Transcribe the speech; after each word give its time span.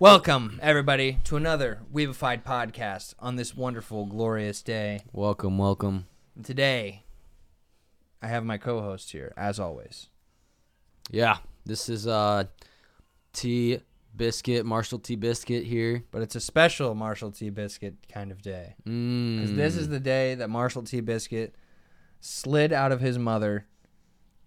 Welcome, 0.00 0.58
everybody, 0.62 1.18
to 1.24 1.36
another 1.36 1.80
Weebified 1.92 2.42
podcast 2.42 3.12
on 3.18 3.36
this 3.36 3.54
wonderful, 3.54 4.06
glorious 4.06 4.62
day. 4.62 5.02
Welcome, 5.12 5.58
welcome. 5.58 6.06
And 6.34 6.42
today, 6.42 7.04
I 8.22 8.28
have 8.28 8.42
my 8.42 8.56
co 8.56 8.80
host 8.80 9.12
here, 9.12 9.34
as 9.36 9.60
always. 9.60 10.08
Yeah, 11.10 11.36
this 11.66 11.90
is 11.90 12.06
uh 12.06 12.44
T 13.34 13.80
Biscuit, 14.16 14.64
Marshal 14.64 14.98
T 15.00 15.16
Biscuit 15.16 15.64
here. 15.64 16.02
But 16.10 16.22
it's 16.22 16.34
a 16.34 16.40
special 16.40 16.94
Marshal 16.94 17.30
T. 17.30 17.50
Biscuit 17.50 17.94
kind 18.10 18.32
of 18.32 18.40
day. 18.40 18.76
Because 18.78 19.50
Mm. 19.50 19.56
this 19.56 19.76
is 19.76 19.90
the 19.90 20.00
day 20.00 20.34
that 20.34 20.48
Marshal 20.48 20.82
T. 20.82 21.00
Biscuit 21.02 21.54
slid 22.22 22.72
out 22.72 22.90
of 22.90 23.02
his 23.02 23.18
mother 23.18 23.66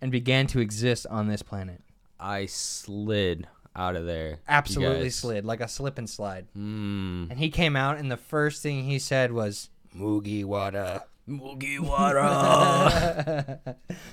and 0.01 0.11
began 0.11 0.47
to 0.47 0.59
exist 0.61 1.05
on 1.11 1.27
this 1.27 1.43
planet. 1.43 1.81
I 2.19 2.47
slid 2.47 3.47
out 3.75 3.95
of 3.95 4.05
there. 4.05 4.39
Absolutely 4.47 5.09
slid, 5.09 5.45
like 5.45 5.61
a 5.61 5.67
slip 5.67 5.97
and 5.97 6.09
slide. 6.09 6.47
Mm. 6.57 7.31
And 7.31 7.39
he 7.39 7.49
came 7.49 7.75
out, 7.75 7.97
and 7.97 8.11
the 8.11 8.17
first 8.17 8.61
thing 8.61 8.83
he 8.85 8.99
said 8.99 9.31
was, 9.31 9.69
Moogie 9.95 10.45
Wada. 10.45 11.05
Mugiwara. 11.29 12.25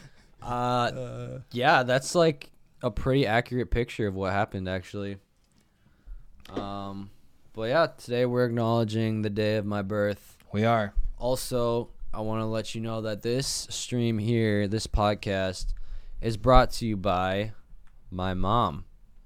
uh, 0.42 1.38
yeah, 1.52 1.82
that's 1.82 2.14
like 2.14 2.50
a 2.82 2.90
pretty 2.90 3.26
accurate 3.26 3.70
picture 3.70 4.06
of 4.06 4.14
what 4.14 4.32
happened 4.32 4.68
actually. 4.68 5.16
Um, 6.50 7.10
but 7.52 7.64
yeah, 7.64 7.88
today 7.98 8.26
we're 8.26 8.46
acknowledging 8.46 9.22
the 9.22 9.30
day 9.30 9.56
of 9.56 9.66
my 9.66 9.82
birth. 9.82 10.36
We 10.52 10.64
are. 10.64 10.94
Also, 11.18 11.90
I 12.12 12.20
want 12.20 12.40
to 12.40 12.46
let 12.46 12.74
you 12.74 12.80
know 12.80 13.02
that 13.02 13.22
this 13.22 13.66
stream 13.70 14.18
here, 14.18 14.66
this 14.66 14.86
podcast, 14.86 15.66
is 16.20 16.36
brought 16.36 16.70
to 16.72 16.86
you 16.86 16.96
by 16.96 17.52
my 18.10 18.34
mom. 18.34 18.84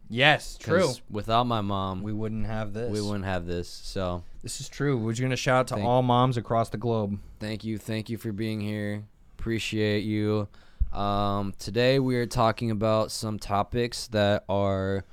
Yes, 0.08 0.58
'Cause 0.62 0.98
true. 0.98 1.04
Without 1.10 1.44
my 1.44 1.60
mom, 1.60 2.02
We 2.02 2.12
wouldn't 2.12 2.46
have 2.46 2.72
this. 2.74 2.90
we 2.92 3.00
wouldn't 3.00 3.24
have 3.24 3.46
this. 3.46 3.68
So 3.68 4.22
This 4.42 4.60
is 4.60 4.68
true. 4.68 4.96
We're 4.98 5.12
just 5.12 5.22
gonna 5.22 5.36
shout 5.36 5.60
out 5.60 5.66
to 5.68 5.74
Thank- 5.76 5.86
all 5.86 6.02
moms 6.02 6.36
across 6.36 6.68
the 6.68 6.76
globe. 6.76 7.18
thank 7.40 7.64
you, 7.64 7.78
thank 7.78 8.10
you 8.10 8.18
for 8.18 8.30
being 8.32 8.60
here. 8.60 9.04
Appreciate 9.38 10.04
you. 10.04 10.48
Um, 10.92 11.54
today 11.58 11.98
we 11.98 12.16
are 12.16 12.26
talking 12.26 12.70
about 12.70 13.10
some 13.10 13.38
topics 13.38 14.06
that 14.08 14.44
are 14.48 15.04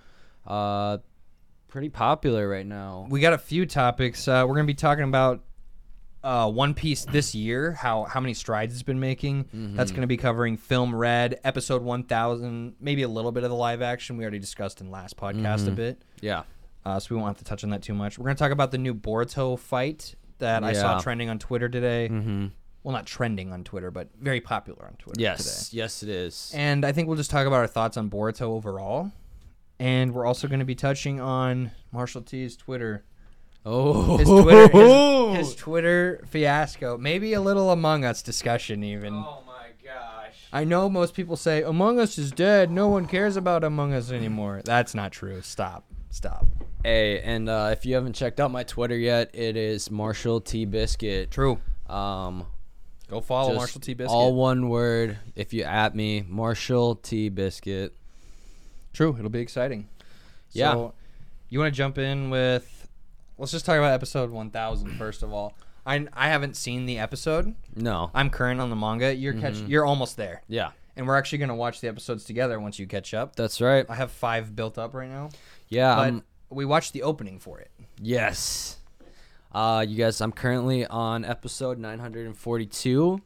uh, 0.45 0.97
pretty 1.67 1.89
popular 1.89 2.47
right 2.49 2.65
now. 2.65 3.07
We 3.09 3.19
got 3.21 3.33
a 3.33 3.37
few 3.37 3.65
topics. 3.65 4.27
Uh, 4.27 4.43
we're 4.47 4.55
gonna 4.55 4.65
be 4.67 4.73
talking 4.73 5.03
about 5.05 5.41
uh, 6.23 6.49
One 6.49 6.73
Piece 6.73 7.05
this 7.05 7.33
year. 7.33 7.71
How 7.73 8.03
how 8.03 8.19
many 8.19 8.33
strides 8.33 8.73
it's 8.73 8.83
been 8.83 8.99
making. 8.99 9.47
That's 9.75 9.91
gonna 9.91 10.07
be 10.07 10.17
covering 10.17 10.57
Film 10.57 10.93
Red, 10.95 11.39
episode 11.43 11.81
one 11.81 12.03
thousand, 12.03 12.75
maybe 12.79 13.01
a 13.03 13.07
little 13.07 13.31
bit 13.31 13.43
of 13.43 13.49
the 13.49 13.55
live 13.55 13.81
action. 13.81 14.17
We 14.17 14.23
already 14.23 14.39
discussed 14.39 14.81
in 14.81 14.91
last 14.91 15.17
podcast 15.17 15.67
a 15.67 15.71
bit, 15.71 16.01
Yeah, 16.21 16.43
uh, 16.85 16.99
so 16.99 17.15
we 17.15 17.21
won't 17.21 17.29
have 17.29 17.37
to 17.37 17.43
touch 17.43 17.63
on 17.63 17.69
that 17.71 17.81
too 17.81 17.93
much. 17.93 18.17
We're 18.19 18.25
gonna 18.25 18.35
talk 18.35 18.51
about 18.51 18.71
the 18.71 18.77
new 18.77 18.93
Boruto 18.93 19.57
fight 19.57 20.15
that 20.39 20.63
I 20.63 20.73
saw 20.73 20.99
trending 20.99 21.29
on 21.29 21.39
Twitter 21.39 21.69
today. 21.69 22.09
mm-hmm. 22.11 22.47
Well, 22.83 22.93
not 22.93 23.05
trending 23.05 23.53
on 23.53 23.63
Twitter, 23.63 23.91
but 23.91 24.09
very 24.19 24.41
popular 24.41 24.85
on 24.87 24.93
Twitter. 24.95 25.21
yes, 25.21 25.69
today. 25.69 25.77
yes, 25.77 26.01
it 26.01 26.09
is. 26.09 26.51
And 26.55 26.83
I 26.83 26.91
think 26.91 27.07
we'll 27.07 27.17
just 27.17 27.29
talk 27.29 27.45
about 27.45 27.57
our 27.57 27.67
thoughts 27.67 27.95
on 27.95 28.09
Boruto 28.09 28.41
overall. 28.41 29.11
And 29.77 30.13
we're 30.15 30.25
also 30.25 30.47
going 30.47 30.59
to 30.61 30.65
be 30.65 30.73
touching 30.73 31.19
on 31.21 31.69
Marshal 31.91 32.21
T's 32.23 32.55
Twitter. 32.55 33.03
Oh, 33.65 34.17
His 34.17 34.27
Twitter, 34.27 34.67
his, 35.37 35.37
his 35.49 35.55
Twitter 35.55 36.23
fiasco. 36.27 36.97
Maybe 36.97 37.33
a 37.33 37.41
little 37.41 37.69
Among 37.71 38.03
Us 38.05 38.21
discussion, 38.21 38.83
even. 38.83 39.13
oh 39.13 39.43
my 39.45 39.67
gosh. 39.83 40.35
I 40.51 40.63
know 40.63 40.89
most 40.89 41.13
people 41.13 41.35
say 41.37 41.61
Among 41.61 41.99
Us 41.99 42.17
is 42.17 42.31
dead. 42.31 42.71
No 42.71 42.87
one 42.87 43.05
cares 43.05 43.35
about 43.37 43.63
Among 43.63 43.93
Us 43.93 44.11
anymore. 44.11 44.61
That's 44.65 44.95
not 44.95 45.11
true. 45.11 45.41
Stop. 45.41 45.85
Stop. 46.09 46.45
Hey, 46.83 47.21
and 47.21 47.47
uh, 47.47 47.69
if 47.71 47.85
you 47.85 47.93
haven't 47.95 48.13
checked 48.13 48.39
out 48.39 48.49
my 48.51 48.63
Twitter 48.63 48.97
yet, 48.97 49.29
it 49.33 49.55
is 49.55 49.91
Marshal 49.91 50.41
T 50.41 50.65
Biscuit. 50.65 51.29
True. 51.29 51.59
Um, 51.87 52.47
Go 53.09 53.21
follow 53.21 53.53
Marshal 53.55 53.81
T. 53.81 53.93
Biscuit. 53.93 54.11
All 54.15 54.33
one 54.33 54.69
word. 54.69 55.19
If 55.35 55.53
you 55.53 55.63
at 55.63 55.93
me, 55.95 56.25
Marshal 56.27 56.95
T 56.95 57.29
Biscuit. 57.29 57.93
True. 58.93 59.15
It'll 59.17 59.29
be 59.29 59.39
exciting. 59.41 59.87
Yeah. 60.53 60.71
So, 60.73 60.93
you 61.49 61.59
want 61.59 61.73
to 61.73 61.77
jump 61.77 61.97
in 61.97 62.29
with? 62.29 62.80
Let's 63.41 63.51
just 63.51 63.65
talk 63.65 63.77
about 63.77 63.91
episode 63.91 64.29
1000 64.29 64.89
first 64.97 65.23
of 65.23 65.33
all. 65.33 65.57
I 65.85 66.07
I 66.13 66.27
haven't 66.29 66.55
seen 66.55 66.85
the 66.85 66.99
episode. 66.99 67.55
No. 67.75 68.11
I'm 68.13 68.29
current 68.29 68.61
on 68.61 68.69
the 68.69 68.75
manga. 68.75 69.15
You're 69.15 69.33
catch. 69.33 69.57
You're 69.61 69.83
almost 69.85 70.15
there, 70.15 70.43
Yeah, 70.47 70.71
and 70.95 71.07
we're 71.07 71.17
actually 71.17 71.39
gonna 71.39 71.55
watch 71.55 71.81
the 71.81 71.87
episodes 71.87 72.23
together 72.23 72.59
once 72.59 72.77
you 72.77 72.85
catch 72.85 73.15
up. 73.15 73.35
that's 73.35 73.59
right. 73.59 73.83
I 73.89 73.95
have 73.95 74.11
five 74.11 74.55
built 74.55 74.77
up 74.77 74.93
right 74.93 75.09
now, 75.09 75.29
Yeah. 75.69 75.95
but 75.95 76.23
we 76.55 76.65
watched 76.65 76.93
the 76.93 77.01
opening 77.01 77.39
for 77.39 77.59
it. 77.59 77.71
yes. 77.99 78.77
Uh, 79.53 79.83
you 79.85 79.97
guys, 79.97 80.21
I'm 80.21 80.31
currently 80.31 80.85
on 80.85 81.25
episode 81.25 81.77
942. 81.79 83.21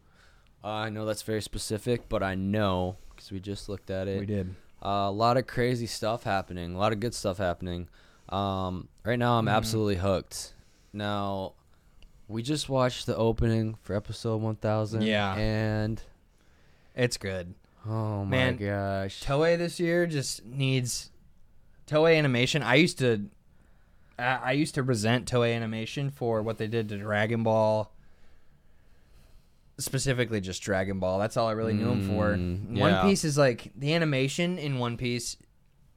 Uh, 0.63 0.67
I 0.67 0.89
know 0.89 1.05
that's 1.05 1.21
very 1.21 1.41
specific, 1.41 2.09
but 2.09 2.23
I 2.23 2.33
know 2.35 2.95
because 3.09 3.31
we 3.31 3.39
just 3.39 3.69
looked 3.69 3.91
at 3.91 4.07
it. 4.07 4.21
We 4.21 4.25
did. 4.25 4.55
Uh, 4.83 5.05
a 5.07 5.11
lot 5.11 5.37
of 5.37 5.45
crazy 5.45 5.85
stuff 5.85 6.23
happening. 6.23 6.73
A 6.73 6.77
lot 6.79 6.93
of 6.93 6.99
good 6.99 7.13
stuff 7.13 7.37
happening. 7.37 7.89
Um, 8.29 8.87
right 9.03 9.19
now, 9.19 9.37
I'm 9.37 9.45
Mhm. 9.45 9.51
absolutely 9.53 9.95
hooked. 9.97 10.53
Now, 10.93 11.53
we 12.27 12.41
just 12.41 12.69
watched 12.69 13.05
the 13.05 13.15
opening 13.15 13.75
for 13.83 13.95
episode 13.95 14.41
1000. 14.41 15.03
Yeah. 15.03 15.35
And 15.35 16.01
It's 16.95 17.17
good. 17.17 17.53
oh 17.85 18.23
my 18.25 18.29
Man, 18.31 18.57
gosh. 18.57 19.21
Toei 19.23 19.57
this 19.57 19.79
year 19.79 20.07
just 20.07 20.43
needs 20.45 21.11
Toei 21.87 22.17
Animation. 22.17 22.63
I 22.63 22.75
used 22.75 22.97
to, 22.99 23.29
I 24.17 24.23
I 24.43 24.51
used 24.53 24.73
to 24.75 24.81
resent 24.83 25.29
Toei 25.29 25.53
Animation 25.55 26.09
for 26.09 26.41
what 26.41 26.57
they 26.57 26.67
did 26.67 26.89
to 26.89 26.97
Dragon 26.97 27.43
Ball. 27.43 27.91
Specifically, 29.77 30.39
just 30.39 30.61
Dragon 30.63 30.99
Ball. 30.99 31.19
That's 31.19 31.35
all 31.35 31.47
I 31.49 31.51
really 31.51 31.73
knew 31.73 31.89
them 31.89 32.07
for. 32.07 32.35
Mm, 32.35 32.79
One. 32.79 33.01
Piece 33.01 33.25
is 33.25 33.37
like 33.37 33.71
the 33.75 33.93
animation 33.93 34.57
in 34.57 34.79
One 34.79 34.95
Piece 34.95 35.35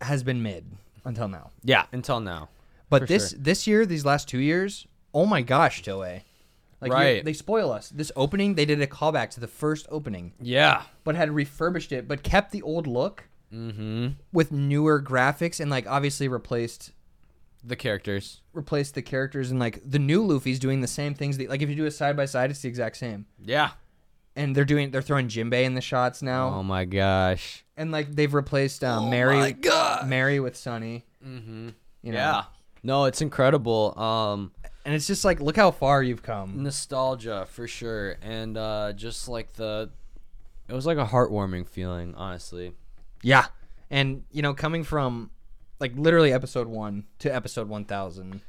has 0.01 0.23
been 0.25 0.43
mid 0.43 0.65
until 1.05 1.29
now. 1.29 1.51
yeah, 1.65 1.87
until 1.93 2.21
now. 2.21 2.49
But 2.91 3.03
For 3.03 3.07
this 3.07 3.31
sure. 3.31 3.39
this 3.39 3.67
year, 3.67 3.87
these 3.87 4.05
last 4.05 4.29
two 4.29 4.39
years, 4.39 4.87
oh 5.15 5.27
my 5.27 5.43
gosh, 5.43 5.83
Toei. 5.83 6.23
Like 6.81 6.91
you- 6.91 6.95
Right. 6.97 7.25
they 7.25 7.33
spoil 7.33 7.73
us. 7.73 7.89
This 7.91 8.13
opening, 8.15 8.55
they 8.55 8.65
did 8.65 8.81
a 8.81 8.87
callback 8.87 9.31
to 9.31 9.41
the 9.41 9.49
first 9.49 9.87
opening, 9.91 10.33
Yeah. 10.41 10.83
but 11.05 11.17
had 11.17 11.31
refurbished 11.33 11.91
it, 11.93 12.07
but 12.09 12.23
kept 12.23 12.53
the 12.53 12.63
old 12.63 12.87
look 12.87 13.25
Mm-hmm. 13.53 14.09
with 14.33 14.53
newer 14.53 15.03
graphics 15.03 15.59
and 15.59 15.71
like 15.71 15.87
obviously 15.89 16.29
replaced 16.29 16.93
The 17.65 17.77
characters. 17.77 18.43
replaced 18.53 18.95
the 18.95 19.03
characters 19.03 19.51
and 19.51 19.59
like 19.59 19.81
the 19.85 19.99
new 19.99 20.23
Luffy's 20.25 20.59
doing 20.59 20.81
the 20.83 20.87
same 20.87 21.15
things. 21.15 21.37
That, 21.39 21.49
like 21.49 21.63
if 21.63 21.69
you 21.69 21.75
do 21.75 21.87
a 21.87 21.91
side 21.91 22.17
by 22.17 22.27
side, 22.27 22.51
it's 22.51 22.61
the 22.61 22.69
exact 22.69 22.97
same. 22.99 23.27
Yeah. 23.43 23.71
And 24.39 24.55
they're 24.55 24.65
doing 24.65 24.91
they're 24.93 25.03
throwing 25.03 25.29
Jinbei 25.29 25.65
in 25.65 25.75
the 25.75 25.81
shots 25.81 26.23
now, 26.23 26.49
Oh 26.55 26.63
my 26.63 26.85
gosh. 26.85 27.65
and 27.77 27.91
like 27.91 28.15
they've 28.15 28.33
replaced 28.33 28.85
um, 28.85 29.05
Oh 29.07 29.11
Merry. 29.11 29.57
Merry 30.07 30.39
with 30.41 30.57
Sunny. 30.57 31.05
Mm-hmm. 31.27 31.71
You 32.03 32.13
know? 32.13 32.19
Yeah. 32.19 32.43
No, 32.85 33.05
it's 33.07 33.21
incredible. 33.21 33.99
Um, 33.99 34.53
and 34.85 34.95
it's 34.95 35.07
just 35.09 35.25
like 35.25 35.41
look 35.41 35.57
how 35.57 35.73
far 35.73 36.03
you've 36.03 36.23
come. 36.23 36.63
nostalgia 36.63 37.47
for 37.51 37.67
sure, 37.67 38.17
and 38.23 38.57
uh, 38.57 38.93
just 38.95 39.29
like 39.29 39.53
the, 39.55 39.91
it 40.69 40.73
was 40.73 40.87
like 40.87 40.99
a 40.99 41.05
heartwarming 41.05 41.67
feeling, 41.67 42.15
honestly. 42.15 42.73
Yeah. 43.23 43.47
And, 43.91 44.23
you 44.31 44.43
know, 44.43 44.55
coming 44.55 44.85
from 44.85 45.31
like 45.81 45.93
literally 45.97 46.33
episode 46.33 46.69
one 46.69 47.05
to 47.19 47.35
episode 47.35 47.69
1000, 47.69 48.41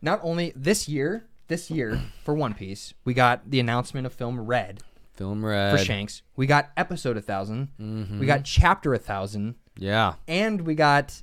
not 0.00 0.20
only 0.22 0.52
this 0.54 0.88
year, 0.88 1.24
this 1.48 1.70
year 1.70 2.00
for 2.24 2.32
One 2.34 2.54
Piece, 2.54 2.94
we 3.04 3.12
got 3.12 3.50
the 3.50 3.58
announcement 3.58 4.06
of 4.06 4.12
film 4.14 4.38
Red 4.40 4.82
Film 5.14 5.44
red. 5.44 5.78
for 5.78 5.84
Shanks. 5.84 6.22
We 6.36 6.46
got 6.46 6.70
episode 6.76 7.16
1000. 7.16 7.68
Mm-hmm. 7.80 8.20
We 8.20 8.26
got 8.26 8.44
chapter 8.44 8.90
1000. 8.90 9.54
Yeah. 9.76 10.14
And 10.26 10.62
we 10.62 10.74
got 10.74 11.22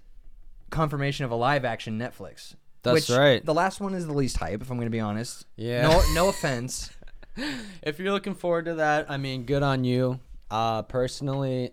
confirmation 0.70 1.25
of 1.25 1.31
a 1.31 1.36
live 1.36 1.66
action 1.66 1.98
Netflix. 2.00 2.56
That's 2.84 3.10
which 3.10 3.18
right. 3.18 3.45
The 3.45 3.54
last 3.54 3.80
one 3.80 3.94
is 3.94 4.06
the 4.06 4.13
least 4.13 4.38
hype, 4.38 4.62
if 4.62 4.69
I'm 4.69 4.78
going 4.78 4.88
to 4.88 4.92
be 4.92 5.00
honest. 5.00 5.45
Yeah. 5.56 5.88
No, 5.88 6.04
no 6.13 6.30
offense. 6.30 6.92
if 7.84 8.00
you're 8.00 8.12
looking 8.12 8.36
forward 8.36 8.66
to 8.66 8.75
that, 8.75 9.10
I 9.10 9.18
mean, 9.18 9.44
good 9.44 9.63
on 9.63 9.84
you. 9.84 10.19
Uh, 10.50 10.83
personally, 10.83 11.72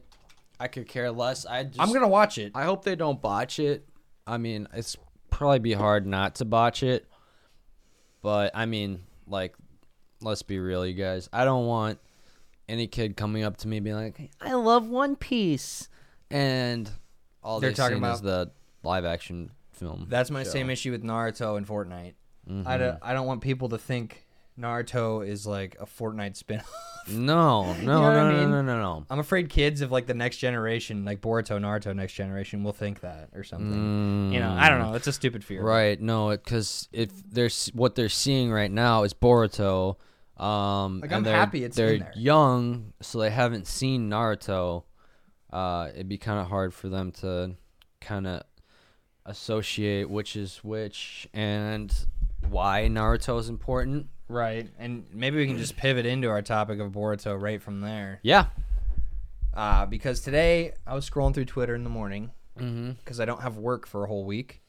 I 0.58 0.68
could 0.68 0.88
care 0.88 1.10
less. 1.10 1.46
I 1.46 1.64
just, 1.64 1.80
I'm 1.80 1.88
going 1.88 2.02
to 2.02 2.08
watch 2.08 2.38
it. 2.38 2.52
I 2.54 2.64
hope 2.64 2.84
they 2.84 2.96
don't 2.96 3.20
botch 3.20 3.58
it. 3.58 3.88
I 4.26 4.38
mean, 4.38 4.68
it's 4.72 4.96
probably 5.30 5.58
be 5.58 5.72
hard 5.72 6.06
not 6.06 6.36
to 6.36 6.44
botch 6.44 6.82
it. 6.82 7.06
But 8.22 8.52
I 8.54 8.66
mean, 8.66 9.02
like, 9.26 9.54
let's 10.24 10.42
be 10.42 10.58
real, 10.58 10.84
you 10.86 10.94
guys. 10.94 11.28
I 11.32 11.44
don't 11.44 11.66
want 11.66 11.98
any 12.68 12.86
kid 12.86 13.16
coming 13.16 13.44
up 13.44 13.56
to 13.58 13.68
me 13.68 13.80
being 13.80 13.96
like, 13.96 14.30
"I 14.40 14.54
love 14.54 14.88
One 14.88 15.16
Piece," 15.16 15.88
and 16.30 16.90
all 17.42 17.60
They're 17.60 17.72
talking 17.72 18.00
talking 18.00 18.14
is 18.14 18.20
the 18.22 18.50
live 18.82 19.04
action 19.04 19.50
film. 19.72 20.06
That's 20.08 20.30
my 20.30 20.42
show. 20.42 20.50
same 20.50 20.70
issue 20.70 20.90
with 20.90 21.02
Naruto 21.02 21.56
and 21.56 21.66
Fortnite. 21.66 22.14
I 22.46 22.50
Mhm. 22.50 22.78
don't, 22.78 22.98
I 23.02 23.12
don't 23.14 23.26
want 23.26 23.40
people 23.40 23.68
to 23.70 23.78
think 23.78 24.26
Naruto 24.58 25.26
is 25.26 25.46
like 25.46 25.76
a 25.80 25.86
Fortnite 25.86 26.36
spin. 26.36 26.62
No, 27.06 27.74
no, 27.82 28.00
what 28.00 28.14
no, 28.14 28.20
I 28.20 28.32
no, 28.32 28.38
mean? 28.40 28.50
no, 28.50 28.62
no, 28.62 28.80
no. 28.80 29.04
I'm 29.10 29.18
afraid 29.18 29.50
kids 29.50 29.82
of 29.82 29.92
like 29.92 30.06
the 30.06 30.14
next 30.14 30.38
generation, 30.38 31.04
like 31.04 31.20
Boruto, 31.20 31.60
Naruto, 31.60 31.94
next 31.94 32.14
generation, 32.14 32.64
will 32.64 32.72
think 32.72 33.00
that 33.00 33.28
or 33.34 33.44
something. 33.44 34.32
You 34.32 34.40
know, 34.40 34.50
I 34.58 34.70
don't 34.70 34.78
know. 34.78 34.94
It's 34.94 35.06
a 35.06 35.12
stupid 35.12 35.44
fear. 35.44 35.60
Mm. 35.60 35.64
Right? 35.66 36.00
No, 36.00 36.30
because 36.30 36.88
if 36.92 37.10
there's 37.30 37.68
what 37.74 37.94
they're 37.94 38.08
seeing 38.08 38.50
right 38.50 38.70
now 38.70 39.02
is 39.02 39.12
Boruto. 39.12 39.96
Um, 40.36 41.00
Like, 41.00 41.10
and 41.10 41.14
I'm 41.18 41.22
they're, 41.24 41.36
happy 41.36 41.64
it's 41.64 41.76
they're 41.76 41.94
in 41.94 42.00
there. 42.00 42.12
young, 42.16 42.92
so 43.00 43.18
they 43.20 43.30
haven't 43.30 43.66
seen 43.66 44.10
Naruto. 44.10 44.84
Uh, 45.52 45.88
it'd 45.94 46.08
be 46.08 46.18
kind 46.18 46.40
of 46.40 46.48
hard 46.48 46.74
for 46.74 46.88
them 46.88 47.12
to 47.12 47.54
kind 48.00 48.26
of 48.26 48.42
associate 49.26 50.10
which 50.10 50.36
is 50.36 50.58
which 50.62 51.26
and 51.32 51.94
why 52.50 52.88
Naruto 52.90 53.38
is 53.38 53.48
important. 53.48 54.08
Right. 54.28 54.68
And 54.78 55.04
maybe 55.12 55.36
we 55.38 55.46
can 55.46 55.56
just 55.58 55.76
pivot 55.76 56.06
into 56.06 56.28
our 56.28 56.42
topic 56.42 56.80
of 56.80 56.92
Boruto 56.92 57.40
right 57.40 57.60
from 57.62 57.80
there. 57.80 58.20
Yeah. 58.22 58.46
Uh, 59.52 59.86
because 59.86 60.20
today 60.20 60.72
I 60.86 60.94
was 60.94 61.08
scrolling 61.08 61.32
through 61.34 61.44
Twitter 61.46 61.74
in 61.74 61.84
the 61.84 61.90
morning 61.90 62.30
Mm-hmm. 62.58 62.92
because 62.92 63.18
I 63.18 63.24
don't 63.24 63.40
have 63.42 63.56
work 63.56 63.84
for 63.84 64.04
a 64.04 64.06
whole 64.06 64.24
week. 64.24 64.62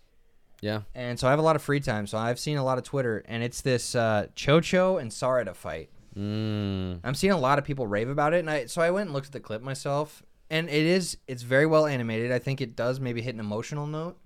Yeah. 0.66 0.82
And 0.96 1.20
so 1.20 1.28
I 1.28 1.30
have 1.30 1.38
a 1.38 1.44
lot 1.44 1.56
of 1.56 1.62
free 1.62 1.80
time. 1.80 2.08
So 2.08 2.18
I've 2.18 2.40
seen 2.40 2.58
a 2.58 2.64
lot 2.64 2.80
of 2.80 2.84
Twitter, 2.84 3.24
and 3.28 3.44
it's 3.44 3.62
this 3.62 3.94
uh, 3.94 4.26
Chocho 4.36 5.00
and 5.00 5.12
Sarada 5.12 5.56
fight. 5.56 5.92
Mm. 6.18 7.02
I'm 7.04 7.14
seeing 7.14 7.34
a 7.34 7.38
lot 7.38 7.60
of 7.60 7.66
people 7.66 7.86
rave 7.86 8.10
about 8.10 8.34
it, 8.34 8.40
and 8.40 8.50
I 8.50 8.66
so 8.66 8.82
I 8.82 8.90
went 8.90 9.06
and 9.08 9.14
looked 9.14 9.28
at 9.28 9.32
the 9.34 9.40
clip 9.40 9.62
myself, 9.62 10.24
and 10.50 10.68
it 10.68 10.74
is 10.86 11.18
it's 11.28 11.44
very 11.44 11.68
well 11.68 11.86
animated. 11.86 12.32
I 12.32 12.40
think 12.40 12.62
it 12.62 12.76
does 12.76 13.00
maybe 13.00 13.22
hit 13.22 13.36
an 13.36 13.40
emotional 13.40 13.86
note, 13.86 14.18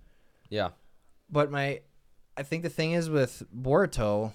Yeah. 0.50 0.70
but 1.30 1.52
my 1.52 1.82
I 2.38 2.44
think 2.44 2.64
the 2.64 2.70
thing 2.70 2.94
is 2.94 3.10
with 3.10 3.44
Boruto 3.54 4.32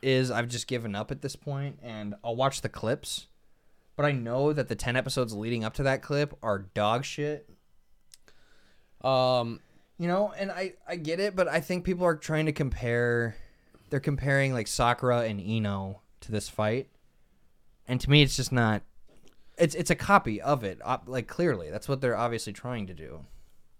is 0.00 0.30
I've 0.30 0.46
just 0.48 0.68
given 0.68 0.94
up 0.94 1.10
at 1.10 1.22
this 1.22 1.34
point, 1.34 1.80
and 1.82 2.14
I'll 2.22 2.36
watch 2.36 2.60
the 2.60 2.68
clips, 2.68 3.26
but 3.96 4.06
I 4.06 4.12
know 4.12 4.52
that 4.52 4.68
the 4.68 4.76
ten 4.76 4.94
episodes 4.94 5.34
leading 5.34 5.64
up 5.64 5.74
to 5.74 5.82
that 5.82 6.02
clip 6.02 6.38
are 6.40 6.58
dog 6.60 7.04
shit. 7.04 7.48
Um. 9.02 9.58
You 10.02 10.08
know, 10.08 10.32
and 10.36 10.50
I 10.50 10.72
I 10.88 10.96
get 10.96 11.20
it, 11.20 11.36
but 11.36 11.46
I 11.46 11.60
think 11.60 11.84
people 11.84 12.04
are 12.04 12.16
trying 12.16 12.46
to 12.46 12.52
compare. 12.52 13.36
They're 13.88 14.00
comparing 14.00 14.52
like 14.52 14.66
Sakura 14.66 15.20
and 15.20 15.40
Ino 15.40 16.00
to 16.22 16.32
this 16.32 16.48
fight, 16.48 16.88
and 17.86 18.00
to 18.00 18.10
me, 18.10 18.20
it's 18.20 18.34
just 18.34 18.50
not. 18.50 18.82
It's 19.56 19.76
it's 19.76 19.90
a 19.90 19.94
copy 19.94 20.40
of 20.42 20.64
it, 20.64 20.80
like 21.06 21.28
clearly. 21.28 21.70
That's 21.70 21.88
what 21.88 22.00
they're 22.00 22.16
obviously 22.16 22.52
trying 22.52 22.88
to 22.88 22.94
do. 22.94 23.26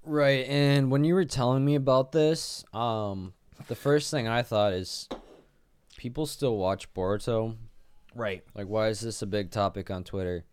Right, 0.04 0.46
and 0.46 0.92
when 0.92 1.02
you 1.02 1.14
were 1.14 1.24
telling 1.24 1.64
me 1.64 1.74
about 1.74 2.12
this, 2.12 2.64
um, 2.72 3.32
the 3.66 3.74
first 3.74 4.08
thing 4.12 4.28
I 4.28 4.42
thought 4.42 4.74
is, 4.74 5.08
people 5.96 6.26
still 6.26 6.56
watch 6.56 6.94
Boruto. 6.94 7.56
Right, 8.14 8.44
Like, 8.54 8.68
why 8.68 8.90
is 8.90 9.00
this 9.00 9.22
a 9.22 9.26
big 9.26 9.50
topic 9.50 9.90
on 9.90 10.04
Twitter? 10.04 10.44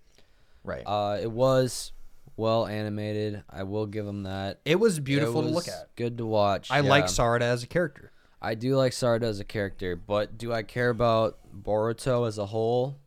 right. 0.63 0.81
Uh, 0.83 1.19
it 1.21 1.31
was 1.31 1.91
well 2.39 2.65
animated. 2.65 3.43
I 3.49 3.63
will 3.63 3.85
give 3.85 4.05
them 4.05 4.23
that. 4.23 4.61
it 4.65 4.79
was 4.79 4.97
It 4.97 5.01
beautiful 5.01 5.41
to 5.41 5.47
look 5.47 5.67
was 5.67 5.67
at. 5.67 5.95
Good 5.95 6.17
to 6.17 6.25
watch. 6.25 6.71
I 6.71 6.79
yeah. 6.79 6.89
like 6.89 7.05
Sarada 7.05 7.41
as 7.41 7.61
a 7.63 7.67
character. 7.67 8.11
I 8.41 8.55
do 8.55 8.75
like 8.75 8.93
Sarada 8.93 9.23
as 9.23 9.39
a 9.39 9.43
character, 9.43 9.95
but 9.95 10.37
do 10.37 10.53
I 10.53 10.63
care 10.63 10.89
about 10.89 11.37
Boruto 11.53 12.27
as 12.27 12.37
a 12.37 12.45
whole? 12.45 12.97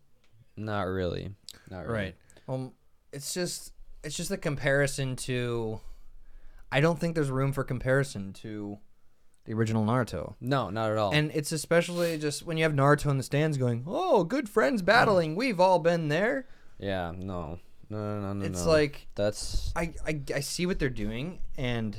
Not 0.56 0.82
really. 0.82 1.30
Not 1.70 1.86
really. 1.86 1.94
Right. 1.94 2.14
Um, 2.48 2.72
it's 3.12 3.32
just 3.32 3.72
it's 4.04 4.16
just 4.16 4.30
a 4.30 4.36
comparison 4.36 5.16
to. 5.16 5.80
I 6.70 6.80
don't 6.80 6.98
think 6.98 7.14
there's 7.14 7.30
room 7.30 7.52
for 7.52 7.64
comparison 7.64 8.32
to 8.34 8.78
the 9.44 9.54
original 9.54 9.84
Naruto. 9.84 10.34
No, 10.40 10.70
not 10.70 10.90
at 10.90 10.98
all. 10.98 11.12
And 11.12 11.30
it's 11.32 11.52
especially 11.52 12.18
just 12.18 12.44
when 12.44 12.56
you 12.56 12.62
have 12.64 12.72
Naruto 12.72 13.10
in 13.10 13.16
the 13.16 13.22
stands 13.22 13.56
going, 13.56 13.84
"Oh, 13.86 14.24
good 14.24 14.48
friends 14.48 14.82
battling. 14.82 15.34
We've 15.34 15.60
all 15.60 15.78
been 15.78 16.08
there." 16.08 16.46
yeah, 16.78 17.12
no, 17.16 17.58
no, 17.92 18.20
no, 18.20 18.20
no, 18.20 18.32
no. 18.32 18.44
It's 18.46 18.64
no. 18.64 18.70
like 18.70 19.06
that's 19.14 19.72
I, 19.76 19.94
I 20.06 20.20
I 20.34 20.40
see 20.40 20.66
what 20.66 20.78
they're 20.78 20.88
doing, 20.88 21.40
and 21.56 21.96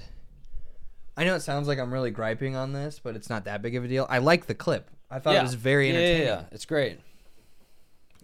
I 1.16 1.24
know 1.24 1.36
it 1.36 1.42
sounds 1.42 1.68
like 1.68 1.80
I'm 1.80 1.94
really 1.94 2.12
griping 2.12 2.56
on 2.56 2.74
this, 2.74 3.00
but 3.00 3.16
it's 3.16 3.30
not 3.30 3.46
that 3.46 3.62
big 3.62 3.76
of 3.76 3.84
a 3.84 3.88
deal. 3.88 4.08
I 4.10 4.18
like 4.18 4.48
the 4.48 4.56
clip. 4.56 4.90
I 5.10 5.20
thought 5.20 5.34
yeah. 5.34 5.40
it 5.40 5.44
was 5.44 5.54
very 5.54 5.92
Yeah, 5.92 6.00
yeah. 6.00 6.18
Yeah, 6.24 6.44
it's 6.52 6.66
great. 6.66 7.00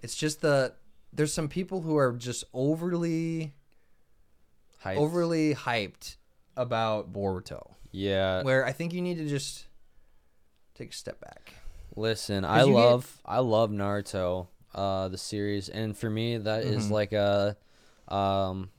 It's 0.01 0.15
just 0.15 0.41
the 0.41 0.73
there's 1.13 1.33
some 1.33 1.47
people 1.47 1.81
who 1.81 1.97
are 1.97 2.13
just 2.13 2.43
overly 2.53 3.53
Hyped. 4.83 4.97
overly 4.97 5.53
hyped 5.55 6.15
about 6.55 7.11
Boruto, 7.11 7.73
Yeah. 7.91 8.43
where 8.43 8.65
I 8.65 8.71
think 8.71 8.93
you 8.93 9.01
need 9.01 9.17
to 9.17 9.27
just 9.27 9.65
take 10.75 10.91
a 10.91 10.95
step 10.95 11.19
back. 11.19 11.53
Listen, 11.95 12.45
I 12.45 12.61
you 12.61 12.67
get- 12.67 12.73
love 12.73 13.21
I 13.25 13.39
love 13.39 13.71
Naruto, 13.71 14.47
uh, 14.75 15.07
the 15.07 15.17
series, 15.17 15.69
and 15.69 15.97
for 15.97 16.09
me 16.09 16.37
that 16.37 16.63
is 16.63 16.87
Mhm. 16.87 16.91
like 16.91 17.13
a, 17.13 17.57
um, 18.07 18.69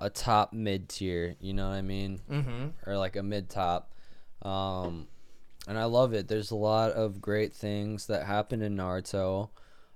a 0.00 0.10
top 0.10 0.52
mid 0.52 0.88
tier. 0.88 1.36
You 1.40 1.52
know 1.54 1.68
what 1.68 1.74
I 1.76 1.82
mean? 1.82 2.20
Mm-hmm. 2.30 2.68
Or 2.90 2.96
like 2.98 3.16
a 3.16 3.22
mid 3.22 3.48
top. 3.48 3.92
Um, 4.42 5.08
and 5.68 5.78
I 5.78 5.84
love 5.84 6.12
it. 6.12 6.28
There's 6.28 6.50
a 6.50 6.56
lot 6.56 6.90
of 6.92 7.20
great 7.20 7.54
things 7.54 8.06
that 8.08 8.26
happen 8.26 8.62
in 8.62 8.76
Naruto. 8.76 9.50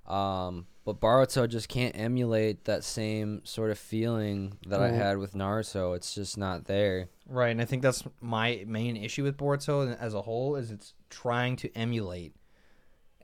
Um, 0.07 0.67
but 0.85 1.01
Boruto 1.01 1.49
just 1.49 1.69
can't 1.69 1.99
emulate 1.99 2.65
that 2.67 2.85
same 2.85 3.45
sort 3.45 3.73
of 3.73 3.79
feeling 3.79 4.57
that 4.69 4.81
I 4.81 4.91
had 4.93 5.19
with 5.19 5.35
Naruto. 5.35 5.97
It's 5.97 6.15
just 6.15 6.39
not 6.39 6.67
there. 6.67 7.09
Right, 7.29 7.49
and 7.49 7.61
I 7.61 7.65
think 7.65 7.83
that's 7.83 8.05
my 8.21 8.63
main 8.69 8.97
issue 8.97 9.25
with 9.25 9.37
Boruto 9.37 9.99
as 9.99 10.15
a 10.15 10.23
whole 10.23 10.55
is 10.55 10.71
it's 10.71 10.95
trying 11.11 11.57
to 11.57 11.77
emulate, 11.77 12.37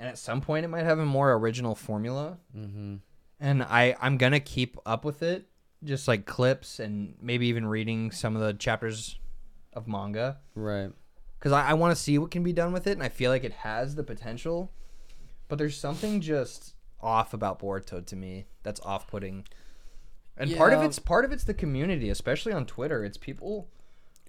and 0.02 0.08
at 0.10 0.18
some 0.18 0.40
point 0.40 0.64
it 0.64 0.68
might 0.68 0.84
have 0.84 0.98
a 0.98 1.06
more 1.06 1.32
original 1.34 1.76
formula. 1.76 2.38
Mm-hmm. 2.56 2.96
And 3.38 3.62
I 3.62 3.94
I'm 4.00 4.16
gonna 4.18 4.40
keep 4.40 4.76
up 4.84 5.04
with 5.04 5.22
it, 5.22 5.46
just 5.84 6.08
like 6.08 6.26
clips 6.26 6.80
and 6.80 7.14
maybe 7.22 7.46
even 7.46 7.64
reading 7.66 8.10
some 8.10 8.34
of 8.34 8.42
the 8.42 8.52
chapters 8.52 9.18
of 9.72 9.86
manga 9.86 10.38
Right. 10.54 10.90
because 11.38 11.52
I, 11.52 11.70
I 11.70 11.74
want 11.74 11.96
to 11.96 12.02
see 12.02 12.18
what 12.18 12.30
can 12.32 12.42
be 12.42 12.52
done 12.52 12.72
with 12.72 12.86
it, 12.86 12.92
and 12.92 13.02
I 13.02 13.08
feel 13.08 13.30
like 13.30 13.44
it 13.44 13.52
has 13.52 13.94
the 13.94 14.02
potential. 14.02 14.72
But 15.48 15.58
there's 15.58 15.76
something 15.76 16.20
just 16.20 16.74
off 17.00 17.32
about 17.34 17.58
Boruto 17.60 18.04
to 18.04 18.16
me 18.16 18.46
that's 18.62 18.80
off-putting. 18.80 19.46
And 20.36 20.56
part 20.56 20.72
of 20.72 20.82
it's 20.82 20.98
part 20.98 21.24
of 21.24 21.32
it's 21.32 21.44
the 21.44 21.54
community, 21.54 22.10
especially 22.10 22.52
on 22.52 22.64
Twitter. 22.66 23.04
It's 23.04 23.18
people 23.18 23.68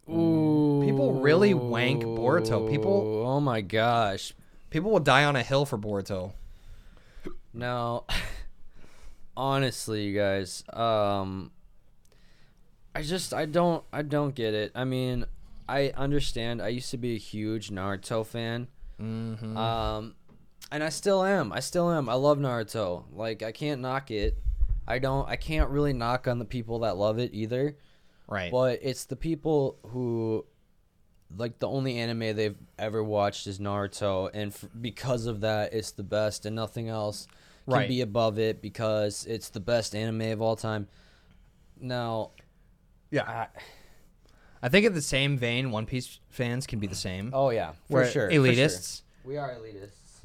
Ooh. 0.10 0.82
People 0.84 1.14
really 1.22 1.54
wank 1.54 2.04
Boruto. 2.04 2.70
People- 2.70 3.24
Oh 3.26 3.40
my 3.40 3.62
gosh. 3.62 4.34
People 4.74 4.90
will 4.92 5.00
die 5.00 5.24
on 5.24 5.36
a 5.36 5.44
hill 5.44 5.66
for 5.66 5.78
Boruto. 5.78 6.34
Now, 7.54 8.06
honestly, 9.38 10.06
you 10.06 10.18
guys, 10.18 10.64
um, 10.74 11.52
I 12.96 13.04
just 13.04 13.34
I 13.34 13.46
don't 13.46 13.84
I 13.94 14.02
don't 14.02 14.34
get 14.34 14.56
it. 14.56 14.72
I 14.74 14.84
mean, 14.84 15.26
I 15.70 15.94
understand. 15.96 16.62
I 16.62 16.70
used 16.70 16.90
to 16.92 16.98
be 16.98 17.16
a 17.16 17.20
huge 17.20 17.70
Naruto 17.70 18.26
fan. 18.26 18.68
Mm-hmm. 19.00 19.56
Um, 19.56 20.16
and 20.72 20.84
I 20.84 20.90
still 20.90 21.24
am. 21.24 21.54
I 21.54 21.60
still 21.60 21.92
am. 21.92 22.10
I 22.10 22.16
love 22.16 22.40
Naruto. 22.40 23.06
Like 23.14 23.44
I 23.44 23.52
can't 23.52 23.80
knock 23.80 24.10
it. 24.10 24.38
I 24.88 24.98
don't. 24.98 25.30
I 25.30 25.36
can't 25.36 25.70
really 25.70 25.94
knock 25.94 26.28
on 26.28 26.40
the 26.40 26.46
people 26.46 26.80
that 26.80 26.98
love 26.98 27.20
it 27.20 27.30
either. 27.34 27.78
right. 28.28 28.52
But 28.52 28.80
it's 28.82 29.06
the 29.06 29.16
people 29.16 29.78
who, 29.90 30.46
like, 31.38 31.60
the 31.60 31.68
only 31.68 31.98
anime 31.98 32.36
they've 32.36 32.58
ever 32.80 33.04
watched 33.04 33.48
is 33.48 33.60
Naruto, 33.60 34.30
and 34.34 34.52
f- 34.52 34.66
because 34.82 35.26
of 35.26 35.42
that, 35.42 35.74
it's 35.74 35.92
the 35.92 36.04
best, 36.04 36.46
and 36.46 36.56
nothing 36.56 36.90
else 36.90 37.28
can 37.66 37.74
Right. 37.76 37.88
be 37.88 38.02
above 38.02 38.38
it 38.40 38.62
because 38.62 39.26
it's 39.26 39.50
the 39.50 39.60
best 39.60 39.96
anime 39.96 40.22
of 40.34 40.42
all 40.42 40.56
time. 40.56 40.88
Now, 41.80 42.32
yeah. 43.12 43.24
I, 43.24 43.48
I 44.62 44.70
think 44.70 44.86
in 44.86 44.94
the 44.94 45.02
same 45.02 45.38
vein, 45.38 45.72
One 45.72 45.86
Piece 45.86 46.20
fans 46.30 46.66
can 46.68 46.80
be 46.80 46.88
the 46.88 46.96
same. 46.96 47.32
oh 47.34 47.50
yeah, 47.50 47.72
for 47.88 47.94
Where 47.94 48.06
sure, 48.10 48.28
for 48.30 48.34
sure. 48.34 48.44
elitists. 48.44 49.02
We 49.26 49.38
are 49.38 49.56
elitists. 49.56 50.22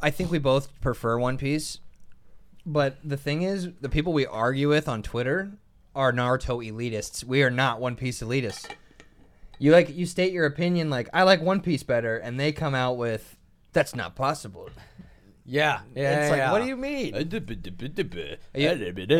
I 0.00 0.10
think 0.10 0.30
we 0.30 0.38
both 0.38 0.78
prefer 0.80 1.18
One 1.18 1.38
Piece. 1.38 1.80
But 2.66 2.96
the 3.04 3.16
thing 3.18 3.42
is, 3.42 3.68
the 3.82 3.88
people 3.90 4.12
we 4.14 4.24
argue 4.26 4.68
with 4.70 4.88
on 4.88 5.02
Twitter 5.02 5.52
are 5.94 6.12
Naruto 6.12 6.66
elitists. 6.66 7.22
We 7.24 7.42
are 7.42 7.50
not 7.50 7.78
One 7.80 7.94
Piece 7.94 8.20
elitists. 8.22 8.66
You 9.58 9.72
like 9.72 9.94
you 9.94 10.06
state 10.06 10.32
your 10.32 10.46
opinion 10.46 10.90
like 10.90 11.08
I 11.12 11.22
like 11.22 11.40
One 11.40 11.60
Piece 11.60 11.82
better, 11.82 12.16
and 12.16 12.38
they 12.38 12.52
come 12.52 12.74
out 12.74 12.96
with 12.96 13.36
that's 13.72 13.94
not 13.94 14.14
possible. 14.16 14.70
Yeah, 15.46 15.80
yeah. 15.94 16.20
it's 16.20 16.30
like 16.30 16.38
yeah. 16.38 16.52
what 16.52 16.62
do 16.62 16.68
you 16.68 16.76
mean? 16.76 17.14
It's 17.14 17.28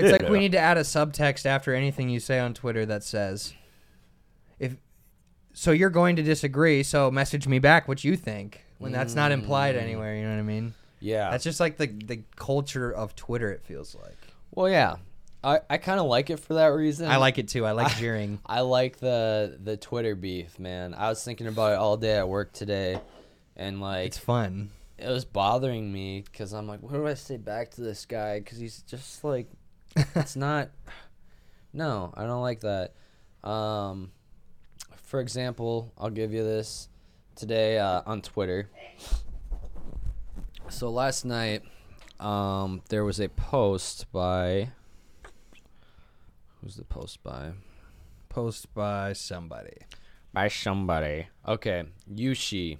It's 0.05 0.13
like 0.13 0.31
we 0.31 0.39
need 0.39 0.53
to 0.53 0.59
add 0.59 0.79
a 0.79 0.83
subtext 0.83 1.45
after 1.45 1.75
anything 1.75 2.09
you 2.09 2.21
say 2.21 2.39
on 2.39 2.55
Twitter 2.55 2.87
that 2.87 3.05
says, 3.05 3.53
"If 4.59 4.77
so, 5.53 5.71
you're 5.71 5.91
going 5.91 6.17
to 6.17 6.23
disagree. 6.23 6.83
So 6.83 7.11
message 7.11 7.47
me 7.47 7.59
back 7.59 7.87
what 7.89 8.05
you 8.05 8.17
think." 8.17 8.65
When 8.79 8.93
that's 8.93 9.15
not 9.15 9.33
implied 9.33 9.77
anywhere, 9.77 10.17
you 10.17 10.25
know 10.25 10.31
what 10.31 10.39
I 10.39 10.43
mean? 10.43 10.75
Yeah. 11.01 11.31
That's 11.31 11.45
just 11.45 11.61
like 11.61 11.77
the 11.77 11.87
the 11.87 12.23
culture 12.37 12.91
of 12.91 13.15
Twitter. 13.15 13.51
It 13.51 13.63
feels 13.63 13.95
like. 13.95 14.17
well, 14.53 14.69
yeah. 14.69 14.97
I, 15.45 15.61
I 15.69 15.77
kind 15.77 16.01
of 16.01 16.07
like 16.07 16.31
it 16.31 16.39
for 16.41 16.55
that 16.55 16.69
reason. 16.69 17.07
I 17.09 17.17
like 17.19 17.39
it 17.39 17.49
too. 17.49 17.67
I 17.67 17.73
like 17.73 17.95
jeering. 17.99 18.39
I 18.47 18.61
like 18.63 18.99
the 18.99 19.59
the 19.63 19.77
Twitter 19.77 20.15
beef, 20.15 20.59
man. 20.59 20.95
I 20.95 21.09
was 21.09 21.23
thinking 21.23 21.47
about 21.47 21.73
it 21.73 21.79
all 21.79 21.97
day 21.97 22.17
at 22.17 22.29
work 22.29 22.53
today, 22.53 23.01
and 23.57 23.81
like 23.81 24.07
It's 24.07 24.19
fun. 24.19 24.71
it 24.99 25.09
was 25.09 25.25
bothering 25.25 25.93
me 25.93 26.23
because 26.23 26.53
I'm 26.55 26.67
like, 26.67 26.81
what 26.83 26.93
do 26.95 27.07
I 27.07 27.15
say 27.15 27.37
back 27.37 27.71
to 27.73 27.83
this 27.83 28.07
guy? 28.07 28.39
Because 28.39 28.59
he's 28.59 28.83
just 28.83 29.23
like, 29.23 29.49
it's 30.15 30.35
not. 30.37 30.71
No, 31.73 32.13
I 32.17 32.23
don't 32.25 32.43
like 32.43 32.61
that. 32.61 32.95
Um, 33.49 34.13
for 34.97 35.21
example, 35.21 35.93
I'll 35.99 36.11
give 36.11 36.33
you 36.33 36.43
this 36.43 36.89
today 37.37 37.79
uh, 37.79 38.03
on 38.07 38.23
Twitter. 38.23 38.71
So 40.69 40.89
last 40.91 41.25
night, 41.25 41.63
um, 42.21 42.81
there 42.89 43.05
was 43.05 43.21
a 43.21 43.29
post 43.29 44.11
by. 44.13 44.71
Who's 46.65 46.77
the 46.77 46.85
post 46.85 47.23
by? 47.23 47.53
Post 48.31 48.73
by 48.73 49.13
somebody. 49.13 49.77
by 50.33 50.49
somebody. 50.49 51.29
Okay, 51.47 51.85
Yushi. 52.11 52.79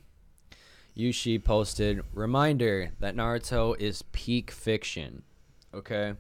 Yushi 0.97 1.43
posted 1.45 2.01
reminder 2.15 2.93
that 3.01 3.15
Naruto 3.15 3.79
is 3.79 4.01
peak 4.13 4.51
fiction. 4.51 5.23
Okay. 5.75 6.15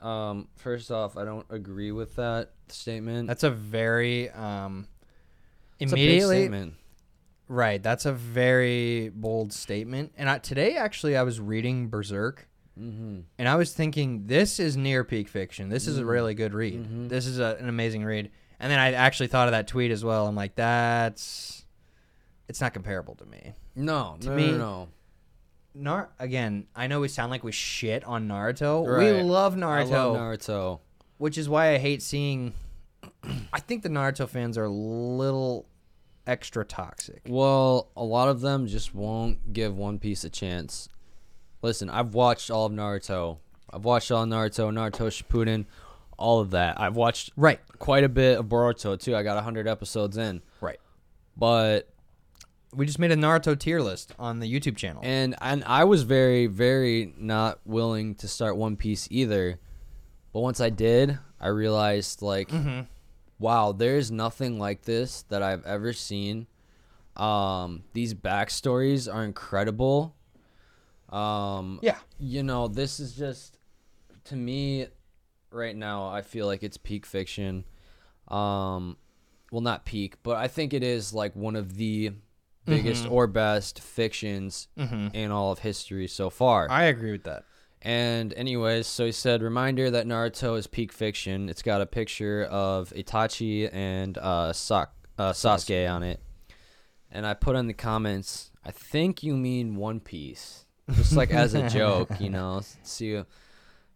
Um, 0.00 0.48
first 0.56 0.90
off, 0.90 1.18
I 1.18 1.26
don't 1.26 1.44
agree 1.50 1.92
with 1.92 2.16
that 2.16 2.52
statement. 2.68 3.28
That's 3.28 3.42
a 3.44 3.50
very 3.50 4.30
um 4.30 4.86
It's 5.78 5.92
a 5.92 5.96
big 5.96 6.04
immediately 6.04 6.36
statement. 6.44 6.74
right. 7.46 7.82
That's 7.82 8.06
a 8.06 8.12
very 8.12 9.10
bold 9.10 9.52
statement. 9.52 10.12
And 10.16 10.30
I, 10.30 10.38
today, 10.38 10.76
actually, 10.76 11.14
I 11.14 11.24
was 11.24 11.40
reading 11.40 11.88
Berserk, 11.88 12.48
Mm-hmm. 12.80 13.20
and 13.38 13.48
I 13.48 13.54
was 13.54 13.72
thinking 13.72 14.26
this 14.26 14.58
is 14.58 14.76
near 14.76 15.04
peak 15.04 15.28
fiction. 15.28 15.68
This 15.68 15.86
is 15.86 15.98
a 15.98 16.02
Mm. 16.02 16.08
really 16.08 16.34
good 16.34 16.54
read. 16.54 16.84
Mhm. 16.84 17.08
This 17.08 17.26
is 17.26 17.38
a, 17.38 17.56
an 17.60 17.68
amazing 17.68 18.04
read. 18.04 18.30
And 18.58 18.70
then 18.70 18.78
I 18.80 18.92
actually 18.92 19.28
thought 19.28 19.46
of 19.48 19.52
that 19.52 19.68
tweet 19.68 19.90
as 19.92 20.04
well. 20.04 20.26
I'm 20.26 20.34
like, 20.34 20.54
that's 20.56 21.64
it's 22.48 22.60
not 22.60 22.74
comparable 22.74 23.14
to 23.16 23.26
me. 23.26 23.52
No, 23.76 24.16
To 24.20 24.28
no, 24.30 24.34
me- 24.36 24.50
no, 24.52 24.58
no. 24.58 24.88
Nar 25.76 26.10
again, 26.18 26.66
I 26.74 26.86
know 26.86 27.00
we 27.00 27.08
sound 27.08 27.30
like 27.30 27.42
we 27.44 27.50
shit 27.52 28.04
on 28.04 28.28
Naruto. 28.28 28.82
We 28.98 29.10
Right. 29.10 29.24
love 29.24 29.54
I 29.54 29.58
Naruto, 29.60 29.90
love 29.90 30.16
Naruto. 30.16 30.80
which 31.18 31.36
is 31.38 31.48
why 31.48 31.74
I 31.74 31.78
hate 31.78 32.02
seeing. 32.02 32.54
I 33.52 33.60
think 33.60 33.82
the 33.82 33.88
Naruto 33.88 34.28
fans 34.28 34.56
are 34.58 34.64
a 34.64 34.68
little 34.70 35.66
extra 36.26 36.64
toxic. 36.64 37.22
Well, 37.28 37.90
a 37.96 38.04
lot 38.04 38.28
of 38.28 38.40
them 38.40 38.66
just 38.66 38.94
won't 38.94 39.52
give 39.52 39.76
One 39.76 39.98
Piece 39.98 40.24
a 40.24 40.30
chance. 40.30 40.88
Listen, 41.64 41.88
I've 41.88 42.14
watched 42.14 42.50
all 42.50 42.66
of 42.66 42.72
Naruto. 42.72 43.38
I've 43.70 43.84
watched 43.84 44.10
all 44.12 44.22
of 44.22 44.28
Naruto, 44.28 44.70
Naruto 44.70 45.08
Shippuden, 45.08 45.64
all 46.18 46.40
of 46.40 46.50
that. 46.50 46.78
I've 46.80 46.94
watched 46.94 47.30
Right, 47.36 47.58
quite 47.78 48.04
a 48.04 48.08
bit 48.08 48.38
of 48.38 48.46
Boruto 48.46 49.00
too. 49.00 49.16
I 49.16 49.22
got 49.22 49.34
100 49.36 49.66
episodes 49.66 50.16
in. 50.16 50.42
right. 50.60 50.78
But 51.36 51.88
We 52.74 52.86
just 52.86 52.98
made 52.98 53.12
a 53.12 53.16
Naruto 53.16 53.58
tier 53.58 53.80
list 53.80 54.12
on 54.18 54.40
the 54.40 54.52
YouTube 54.52 54.76
channel. 54.76 55.00
and 55.04 55.34
and 55.40 55.64
I 55.64 55.84
was 55.84 56.02
very 56.02 56.46
very 56.46 57.14
not 57.16 57.60
willing 57.64 58.14
to 58.16 58.28
start 58.28 58.56
One 58.56 58.76
Piece 58.76 59.08
either. 59.10 59.58
But 60.32 60.40
once 60.40 60.60
I 60.60 60.68
did, 60.70 61.18
I 61.40 61.48
realized 61.48 62.20
like 62.20 62.48
Mhm. 62.50 62.88
wow, 63.38 63.72
there's 63.72 64.10
nothing 64.10 64.58
like 64.58 64.82
this 64.82 65.22
that 65.30 65.42
I've 65.42 65.64
ever 65.64 65.92
seen. 65.92 66.46
Um 67.16 67.84
these 67.94 68.12
backstories 68.12 69.12
are 69.12 69.24
incredible. 69.24 70.14
Um 71.10 71.78
yeah, 71.82 71.98
you 72.18 72.42
know, 72.42 72.68
this 72.68 72.98
is 73.00 73.14
just 73.14 73.58
to 74.24 74.36
me 74.36 74.86
right 75.50 75.76
now. 75.76 76.08
I 76.08 76.22
feel 76.22 76.46
like 76.46 76.62
it's 76.62 76.76
peak 76.76 77.06
fiction. 77.06 77.64
Um, 78.28 78.96
well, 79.52 79.60
not 79.60 79.84
peak, 79.84 80.16
but 80.22 80.36
I 80.36 80.48
think 80.48 80.72
it 80.72 80.82
is 80.82 81.12
like 81.12 81.36
one 81.36 81.56
of 81.56 81.76
the 81.76 82.12
biggest 82.64 83.04
Mhm. 83.04 83.10
or 83.12 83.26
best 83.26 83.80
fictions 83.80 84.68
hmm 84.76 85.08
in 85.12 85.30
all 85.30 85.52
of 85.52 85.58
history 85.60 86.08
so 86.08 86.30
far. 86.30 86.70
I 86.70 86.84
agree 86.84 87.12
with 87.12 87.24
that. 87.24 87.44
And 87.82 88.32
anyways, 88.32 88.86
so 88.86 89.04
he 89.04 89.12
said, 89.12 89.42
reminder 89.42 89.90
that 89.90 90.06
Naruto 90.06 90.56
is 90.58 90.66
peak 90.66 90.90
fiction. 90.90 91.50
It's 91.50 91.60
got 91.60 91.82
a 91.82 91.86
picture 91.86 92.44
of 92.44 92.88
Itachi 92.96 93.68
and 93.70 94.16
uh, 94.16 94.54
Sak- 94.54 94.94
uh, 95.18 95.32
Sasuke 95.32 95.88
on 95.92 96.02
it. 96.02 96.20
And 97.10 97.26
I 97.26 97.34
put 97.34 97.54
in 97.56 97.66
the 97.66 97.74
comments, 97.74 98.50
I 98.64 98.70
think 98.70 99.22
you 99.22 99.36
mean 99.36 99.76
One 99.76 100.00
Piece, 100.00 100.63
just 100.92 101.14
like 101.16 101.30
as 101.30 101.54
a 101.54 101.68
joke, 101.68 102.10
you 102.20 102.30
know, 102.36 102.60
see 102.82 103.22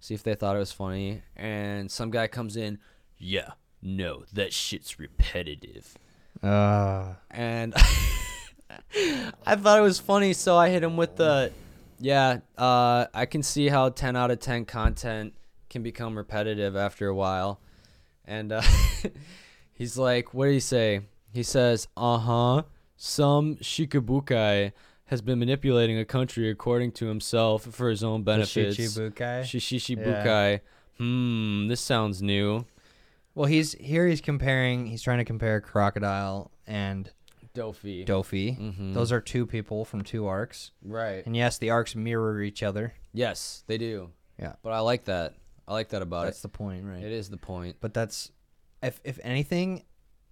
see 0.00 0.14
if 0.14 0.22
they 0.22 0.34
thought 0.34 0.56
it 0.56 0.60
was 0.60 0.72
funny. 0.72 1.22
And 1.36 1.90
some 1.90 2.10
guy 2.10 2.26
comes 2.28 2.56
in, 2.56 2.78
yeah, 3.18 3.52
no, 3.82 4.24
that 4.32 4.52
shit's 4.52 4.98
repetitive. 4.98 5.96
Uh, 6.42 7.14
And 7.30 7.74
I 9.46 9.56
thought 9.56 9.78
it 9.78 9.82
was 9.82 9.98
funny, 9.98 10.32
so 10.32 10.56
I 10.56 10.68
hit 10.70 10.82
him 10.82 10.96
with 10.96 11.16
the, 11.16 11.52
yeah, 11.98 12.38
uh, 12.56 13.06
I 13.12 13.26
can 13.26 13.42
see 13.42 13.68
how 13.68 13.88
10 13.88 14.14
out 14.16 14.30
of 14.30 14.38
10 14.38 14.64
content 14.64 15.34
can 15.68 15.82
become 15.82 16.16
repetitive 16.16 16.76
after 16.76 17.08
a 17.08 17.14
while. 17.14 17.60
And 18.24 18.52
uh, 18.52 18.62
he's 19.72 19.98
like, 19.98 20.32
what 20.32 20.46
did 20.46 20.54
he 20.54 20.60
say? 20.60 21.00
He 21.32 21.42
says, 21.42 21.88
uh 21.96 22.18
huh, 22.18 22.62
some 22.96 23.56
shikabukai 23.56 24.72
has 25.08 25.20
been 25.20 25.38
manipulating 25.38 25.98
a 25.98 26.04
country 26.04 26.48
according 26.50 26.92
to 26.92 27.06
himself 27.06 27.64
for 27.64 27.90
his 27.90 28.02
own 28.04 28.22
benefits. 28.22 28.76
Shichibukai. 28.76 29.42
Shishibukai. 29.42 30.60
Hmm, 30.98 31.68
this 31.68 31.80
sounds 31.80 32.22
new. 32.22 32.64
well, 33.34 33.46
he's 33.46 33.72
here. 33.74 34.06
He's 34.06 34.20
comparing. 34.20 34.86
He's 34.86 35.02
trying 35.02 35.18
to 35.18 35.24
compare 35.24 35.60
Crocodile 35.60 36.50
and 36.66 37.10
Doffy. 37.54 38.04
Doffy. 38.04 38.56
Mhm. 38.56 38.94
Those 38.94 39.12
are 39.12 39.20
two 39.20 39.46
people 39.46 39.84
from 39.84 40.02
two 40.02 40.26
arcs, 40.26 40.72
right. 40.82 41.24
and 41.24 41.36
yes, 41.36 41.58
the 41.58 41.70
arcs 41.70 41.94
mirror 41.94 42.42
each 42.42 42.62
other. 42.62 42.94
Yes, 43.12 43.64
they 43.66 43.78
do. 43.78 44.10
Yeah. 44.38 44.54
But 44.62 44.72
I 44.72 44.80
like 44.80 45.04
that. 45.04 45.34
I 45.66 45.72
like 45.72 45.88
that 45.90 46.02
about 46.02 46.22
it. 46.22 46.26
That's 46.26 46.42
the 46.42 46.48
point, 46.48 46.84
right? 46.84 46.98
it. 47.02 47.06
It 47.06 47.12
is 47.12 47.30
the 47.30 47.36
point. 47.36 47.76
But 47.80 47.94
that's 47.94 48.30
if 48.82 49.00
if 49.04 49.18
anything, 49.22 49.84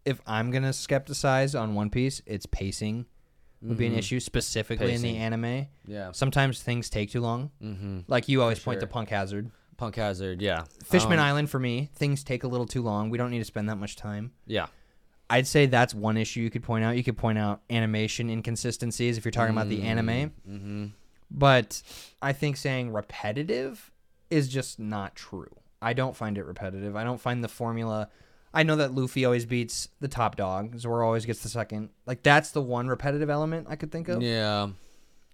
if 0.04 0.20
I'm 0.26 0.50
gonna 0.50 0.70
skepticize 0.70 1.58
on 1.58 1.74
One 1.74 1.90
Piece, 1.90 2.22
it's 2.26 2.46
pacing 2.46 3.06
would 3.62 3.78
be 3.78 3.86
an 3.86 3.94
Mhm. 3.94 3.98
issue 3.98 4.20
specifically 4.20 4.92
in 4.94 5.02
the 5.02 5.16
anime. 5.16 5.66
Yeah. 5.86 6.12
Sometimes 6.12 6.62
things 6.62 6.90
take 6.90 7.10
too 7.10 7.20
long. 7.20 7.50
Mm-hmm. 7.62 8.00
Like 8.06 8.28
you 8.28 8.42
always 8.42 8.58
point 8.58 8.80
to. 8.80 8.86
Punk 8.86 9.08
Hazard. 9.08 9.50
Punk 9.76 9.96
Hazard. 9.96 10.40
Yeah. 10.40 10.64
Fishman 10.84 11.18
Um, 11.18 11.24
Island 11.24 11.50
for 11.50 11.58
me, 11.58 11.90
things 11.94 12.22
take 12.24 12.44
a 12.44 12.48
little 12.48 12.66
too 12.66 12.82
long. 12.82 13.10
We 13.10 13.18
don't 13.18 13.30
need 13.30 13.38
to 13.40 13.44
spend 13.44 13.68
that 13.68 13.76
much 13.76 13.96
time. 13.96 14.32
Yeah. 14.46 14.66
I'd 15.28 15.46
say 15.46 15.66
that's 15.66 15.92
one 15.94 16.16
issue 16.16 16.40
you 16.40 16.50
could 16.50 16.62
point 16.62 16.84
out. 16.84 16.96
You 16.96 17.02
could 17.02 17.16
point 17.18 17.36
out 17.38 17.60
animation 17.68 18.30
inconsistencies 18.30 19.18
if 19.18 19.24
you're 19.24 19.32
talking 19.32 19.52
about 19.54 19.68
the 19.68 19.82
anime. 19.82 20.32
Mm-hmm. 20.48 20.86
But 21.30 21.82
I 22.22 22.32
think 22.32 22.56
saying 22.56 22.92
repetitive 22.92 23.90
is 24.30 24.48
just 24.48 24.78
not 24.78 25.16
true. 25.16 25.50
I 25.82 25.92
don't 25.92 26.14
find 26.16 26.38
it 26.38 26.44
repetitive. 26.44 26.94
I 26.96 27.04
don't 27.04 27.20
find 27.20 27.42
the 27.42 27.48
formula. 27.48 28.08
I 28.56 28.62
know 28.62 28.76
that 28.76 28.94
Luffy 28.94 29.26
always 29.26 29.44
beats 29.44 29.88
the 30.00 30.08
top 30.08 30.36
dog. 30.36 30.78
Zoro 30.78 31.04
always 31.06 31.26
gets 31.26 31.42
the 31.42 31.50
second. 31.50 31.90
Like 32.06 32.22
that's 32.22 32.52
the 32.52 32.62
one 32.62 32.88
repetitive 32.88 33.28
element 33.28 33.66
I 33.68 33.76
could 33.76 33.92
think 33.92 34.08
of. 34.08 34.22
Yeah. 34.22 34.68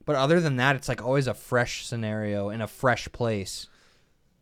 But 0.05 0.17
other 0.17 0.41
than 0.41 0.57
that, 0.57 0.75
it's 0.75 0.89
like 0.89 1.01
always 1.01 1.29
a 1.29 1.35
fresh 1.35 1.87
scenario 1.87 2.51
in 2.51 2.61
a 2.61 2.67
fresh 2.67 3.09
place. 3.13 3.69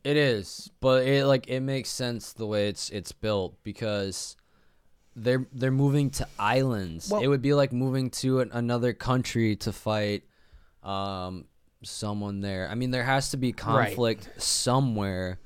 It 0.03 0.17
is, 0.17 0.71
but 0.81 1.07
it 1.07 1.27
like 1.27 1.49
it 1.49 1.61
makes 1.61 1.91
sense 1.91 2.33
the 2.33 2.47
way 2.47 2.69
it's 2.69 2.89
it's 2.89 3.13
built 3.13 3.63
because 3.63 4.35
they're 5.15 5.47
they're 5.53 5.71
moving 5.71 6.09
to 6.13 6.27
islands. 6.39 7.11
Well- 7.11 7.21
it 7.21 7.27
would 7.27 7.43
be 7.43 7.53
like 7.53 7.75
moving 7.75 8.09
to 8.23 8.41
an, 8.41 8.51
another 8.53 8.95
country 8.95 9.57
to 9.57 9.73
fight 9.75 10.23
um 10.83 11.45
someone 11.83 12.41
there. 12.41 12.67
I 12.71 12.77
mean, 12.77 12.93
there 12.93 13.05
has 13.05 13.31
to 13.33 13.37
be 13.37 13.53
conflict 13.53 14.31
somewhere 14.43 15.39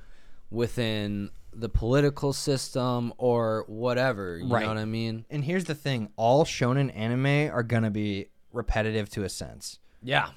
within 0.53 1.31
the 1.55 1.69
political 1.69 2.33
system 2.33 3.13
or 3.19 3.65
whatever. 3.69 4.39
You 4.39 4.47
Right. 4.49 4.63
know 4.63 4.69
what 4.69 4.79
I 4.79 4.85
mean? 4.85 5.25
And 5.31 5.45
here's 5.45 5.65
the 5.65 5.75
thing: 5.75 6.11
all 6.17 6.45
shonen 6.45 6.95
anime 6.97 7.53
are 7.55 7.63
gonna 7.63 7.91
be 7.91 8.27
repetitive 8.53 9.09
to 9.11 9.25
a 9.25 9.29
sense. 9.29 9.79
Yeah. 10.03 10.31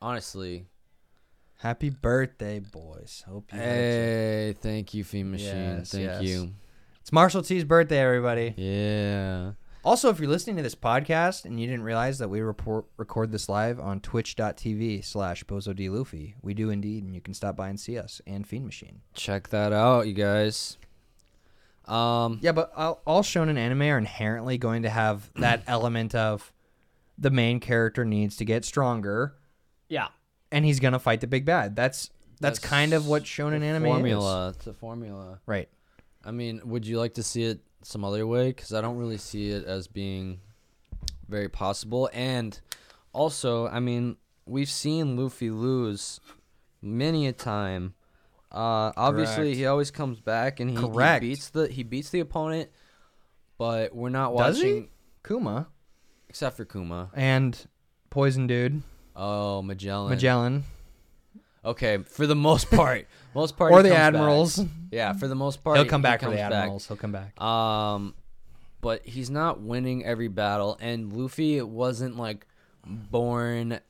Honestly. 0.00 0.66
Happy 1.60 1.88
birthday, 1.88 2.58
boys! 2.58 3.24
Hope 3.26 3.50
you. 3.52 3.58
Hey, 3.58 4.54
thank 4.60 4.92
you, 4.92 5.04
Fee 5.04 5.22
Machine. 5.22 5.78
Yes, 5.78 5.90
thank 5.90 6.04
yes. 6.04 6.22
you. 6.22 6.52
It's 7.00 7.12
Marshal 7.12 7.40
T's 7.42 7.64
birthday, 7.64 7.98
everybody. 7.98 8.52
Yeah. 8.58 9.52
Also, 9.86 10.10
if 10.10 10.18
you're 10.18 10.28
listening 10.28 10.56
to 10.56 10.62
this 10.64 10.74
podcast 10.74 11.44
and 11.44 11.60
you 11.60 11.66
didn't 11.68 11.84
realize 11.84 12.18
that 12.18 12.28
we 12.28 12.40
report, 12.40 12.86
record 12.96 13.30
this 13.30 13.48
live 13.48 13.78
on 13.78 14.00
twitch.tv 14.00 15.04
slash 15.04 15.44
bozo 15.44 15.76
D 15.76 15.88
Luffy, 15.88 16.34
we 16.42 16.54
do 16.54 16.70
indeed, 16.70 17.04
and 17.04 17.14
you 17.14 17.20
can 17.20 17.32
stop 17.32 17.54
by 17.54 17.68
and 17.68 17.78
see 17.78 17.96
us 17.96 18.20
and 18.26 18.44
Fiend 18.44 18.66
Machine. 18.66 19.02
Check 19.14 19.50
that 19.50 19.72
out, 19.72 20.08
you 20.08 20.12
guys. 20.12 20.76
Um, 21.84 22.40
Yeah, 22.42 22.50
but 22.50 22.72
all, 22.76 23.00
all 23.06 23.22
shonen 23.22 23.56
anime 23.56 23.82
are 23.82 23.96
inherently 23.96 24.58
going 24.58 24.82
to 24.82 24.90
have 24.90 25.30
that 25.36 25.62
element 25.68 26.16
of 26.16 26.52
the 27.16 27.30
main 27.30 27.60
character 27.60 28.04
needs 28.04 28.34
to 28.38 28.44
get 28.44 28.64
stronger 28.64 29.36
yeah. 29.88 30.08
and 30.50 30.64
he's 30.64 30.80
going 30.80 30.94
to 30.94 30.98
fight 30.98 31.20
the 31.20 31.28
big 31.28 31.44
bad. 31.44 31.76
That's 31.76 32.10
that's, 32.40 32.58
kind 32.58 32.92
of 32.92 33.06
what 33.06 33.22
shonen 33.22 33.60
the 33.60 33.66
anime 33.66 33.84
formula. 33.84 34.48
It's 34.48 34.66
a 34.66 34.74
formula. 34.74 35.38
Right. 35.46 35.68
I 36.24 36.32
mean, 36.32 36.60
would 36.64 36.84
you 36.84 36.98
like 36.98 37.14
to 37.14 37.22
see 37.22 37.44
it 37.44 37.60
some 37.82 38.04
other 38.04 38.26
way? 38.26 38.48
Because 38.48 38.72
I 38.74 38.80
don't 38.80 38.96
really 38.96 39.18
see 39.18 39.50
it 39.50 39.64
as 39.64 39.86
being 39.88 40.40
very 41.28 41.48
possible. 41.48 42.08
And 42.12 42.58
also, 43.12 43.68
I 43.68 43.80
mean, 43.80 44.16
we've 44.46 44.68
seen 44.70 45.16
Luffy 45.16 45.50
lose 45.50 46.20
many 46.82 47.26
a 47.26 47.32
time. 47.32 47.94
Uh, 48.52 48.92
obviously, 48.96 49.44
Correct. 49.46 49.56
he 49.56 49.66
always 49.66 49.90
comes 49.90 50.20
back 50.20 50.60
and 50.60 50.70
he, 50.70 50.76
he 50.76 51.18
beats 51.20 51.50
the 51.50 51.68
he 51.68 51.82
beats 51.82 52.10
the 52.10 52.20
opponent, 52.20 52.70
but 53.58 53.94
we're 53.94 54.08
not 54.08 54.32
watching 54.32 54.88
Kuma 55.26 55.68
except 56.28 56.56
for 56.56 56.64
Kuma. 56.64 57.10
and 57.14 57.66
Poison 58.08 58.46
Dude, 58.46 58.82
Oh, 59.14 59.62
Magellan. 59.62 60.10
Magellan, 60.10 60.64
Okay, 61.66 61.98
for 61.98 62.26
the 62.26 62.36
most 62.36 62.70
part, 62.70 63.06
most 63.34 63.56
part 63.56 63.72
or 63.72 63.82
the 63.82 63.88
comes 63.90 63.98
back. 63.98 64.14
Admirals. 64.14 64.64
Yeah, 64.90 65.12
for 65.14 65.26
the 65.28 65.34
most 65.34 65.62
part, 65.64 65.76
He'll 65.76 65.84
he- 65.84 65.90
come 65.90 66.00
he 66.00 66.04
back 66.04 66.20
for 66.20 66.30
the 66.30 66.36
comes 66.36 66.50
back. 66.50 66.52
Admirals. 66.62 66.86
He'll 66.88 66.96
come 66.96 67.12
back. 67.12 67.40
Um, 67.40 68.14
but 68.80 69.04
he's 69.04 69.30
not 69.30 69.60
winning 69.60 70.04
every 70.04 70.28
battle, 70.28 70.78
and 70.80 71.12
Luffy 71.12 71.60
wasn't 71.60 72.16
like 72.16 72.46
born 72.86 73.80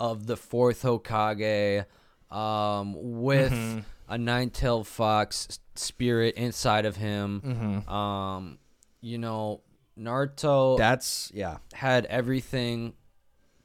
of 0.00 0.26
the 0.26 0.36
fourth 0.36 0.82
Hokage, 0.82 1.84
um, 2.32 2.94
with 3.22 3.52
Mhm. 3.52 3.84
a 4.08 4.18
nine-tailed 4.18 4.86
fox 4.88 5.60
spirit 5.76 6.34
inside 6.34 6.84
of 6.84 6.96
him. 6.96 7.84
Mm-hmm. 7.84 7.88
Um, 7.92 8.58
you 9.00 9.18
know, 9.18 9.60
Naruto 9.98 10.78
That's 10.78 11.30
yeah. 11.34 11.58
had 11.74 12.06
everything 12.06 12.94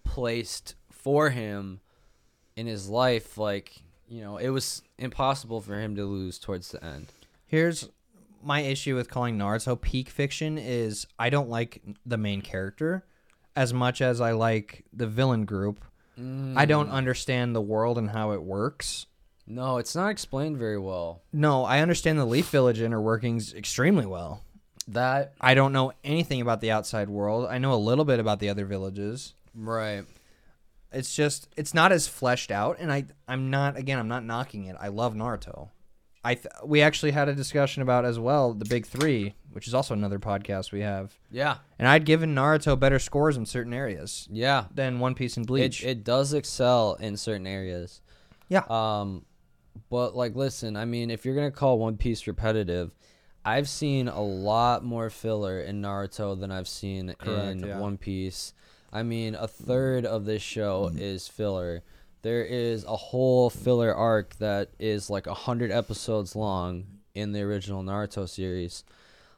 placed 0.03 0.75
for 0.91 1.29
him 1.29 1.79
in 2.55 2.67
his 2.67 2.88
life. 2.89 3.38
Like, 3.38 3.81
you 4.07 4.21
know, 4.21 4.38
it 4.38 4.50
was 4.50 4.81
impossible 4.97 5.62
for 5.62 5.79
him 5.79 5.95
to 5.95 6.05
lose 6.05 6.39
towards 6.39 6.71
the 6.71 6.83
end. 6.83 7.07
Here's 7.45 7.89
my 8.43 8.62
issue 8.62 8.95
with 8.95 9.09
calling 9.09 9.38
Naruto 9.38 9.79
peak 9.79 10.09
fiction 10.09 10.57
is 10.57 11.07
I 11.17 11.29
don't 11.29 11.50
like 11.50 11.81
the 12.05 12.17
main 12.17 12.41
character 12.41 13.05
as 13.55 13.74
much 13.74 14.01
as 14.01 14.21
I 14.21 14.31
like 14.31 14.85
the 14.93 15.07
villain 15.07 15.45
group. 15.45 15.83
I 16.17 16.65
don't 16.65 16.89
mm. 16.89 16.93
understand 16.93 17.53
the 17.53 17.62
world 17.62 17.97
and 17.97 18.09
how 18.09 18.31
it 18.31 18.41
works. 18.41 19.05
No, 19.45 19.77
it's 19.77 19.95
not 19.95 20.09
explained 20.12 20.57
very 20.57 20.79
well. 20.79 21.21
No, 21.33 21.65
I 21.65 21.79
understand 21.79 22.17
the 22.17 22.25
Leaf 22.25 22.50
Village 22.50 22.79
inner 22.79 23.01
workings 23.01 23.53
extremely 23.53 24.05
well. 24.05 24.41
That 24.88 25.33
I 25.41 25.55
don't 25.55 25.74
know 25.74 25.91
anything 26.03 26.41
about 26.41 26.62
the 26.62 26.71
outside 26.71 27.09
world. 27.09 27.47
I 27.50 27.57
know 27.57 27.74
a 27.74 27.75
little 27.75 28.05
bit 28.05 28.19
about 28.19 28.39
the 28.39 28.50
other 28.50 28.65
villages. 28.65 29.33
right. 29.53 30.05
It's 30.96 31.16
just 31.16 31.48
it's 31.58 31.74
not 31.74 31.92
as 31.92 32.08
fleshed 32.08 32.52
out 32.52 32.78
and 32.80 32.92
I 32.92 33.06
I'm 33.28 33.50
not 33.50 33.78
again, 33.78 34.00
I'm 34.00 34.08
not 34.08 34.24
knocking 34.25 34.66
it. 34.66 34.75
I 34.80 34.88
love 34.88 35.14
Naruto. 35.14 35.70
I 36.24 36.34
th- 36.34 36.48
we 36.66 36.82
actually 36.82 37.12
had 37.12 37.30
a 37.30 37.36
discussion 37.36 37.84
about 37.84 38.04
as 38.04 38.18
well 38.18 38.54
the 38.54 38.66
big 38.66 38.88
3, 38.88 39.36
which 39.52 39.68
is 39.68 39.75
also 39.75 39.94
another 39.94 40.18
podcast 40.18 40.72
we 40.72 40.82
have. 40.82 41.14
Yeah. 41.30 41.58
And 41.78 41.88
I'd 41.88 42.04
given 42.06 42.34
Naruto 42.34 42.80
better 42.80 42.98
scores 42.98 43.38
in 43.38 43.46
certain 43.46 43.74
areas 43.74 44.28
Yeah. 44.32 44.66
than 44.74 44.98
One 45.00 45.14
Piece 45.14 45.38
and 45.38 45.46
It 45.46 45.48
Bleach. 45.48 45.84
it 45.86 46.04
does 46.04 46.34
excel 46.34 46.96
in 46.96 47.16
certain 47.18 47.46
areas. 47.46 48.02
yeah. 48.50 48.64
Um 48.70 49.25
but 49.90 50.16
like 50.16 50.36
listen, 50.36 50.75
I 50.78 50.86
mean, 50.86 51.12
if 51.12 51.25
you're 51.25 51.36
going 51.36 51.52
to 51.52 51.56
call 51.56 51.78
One 51.78 51.98
Piece 51.98 52.25
repetitive, 52.28 52.92
I've 53.44 53.70
seen 53.70 54.08
a 54.08 54.22
lot 54.24 54.84
more 54.84 55.10
filler 55.12 55.60
in 55.60 55.82
Naruto 55.82 56.40
than 56.40 56.50
I've 56.52 56.68
seen 56.68 57.14
Correct, 57.20 57.52
in 57.52 57.60
yeah. 57.68 57.78
One 57.80 57.98
Piece. 57.98 58.54
I 58.96 59.04
mean, 59.04 59.36
a 59.36 59.48
third 59.48 60.06
of 60.06 60.24
this 60.25 60.42
show 60.42 60.90
is 60.96 61.28
filler. 61.28 61.84
There 62.22 62.44
is 62.44 62.86
a 62.86 62.96
whole 62.96 63.50
filler 63.50 63.94
arc 63.94 64.36
that 64.38 64.70
is 64.80 65.10
like 65.10 65.28
a 65.28 65.34
hundred 65.34 65.70
episodes 65.72 66.36
long 66.36 66.86
in 67.14 67.34
the 67.34 67.42
original 67.42 67.84
Naruto 67.84 68.28
series. 68.28 68.84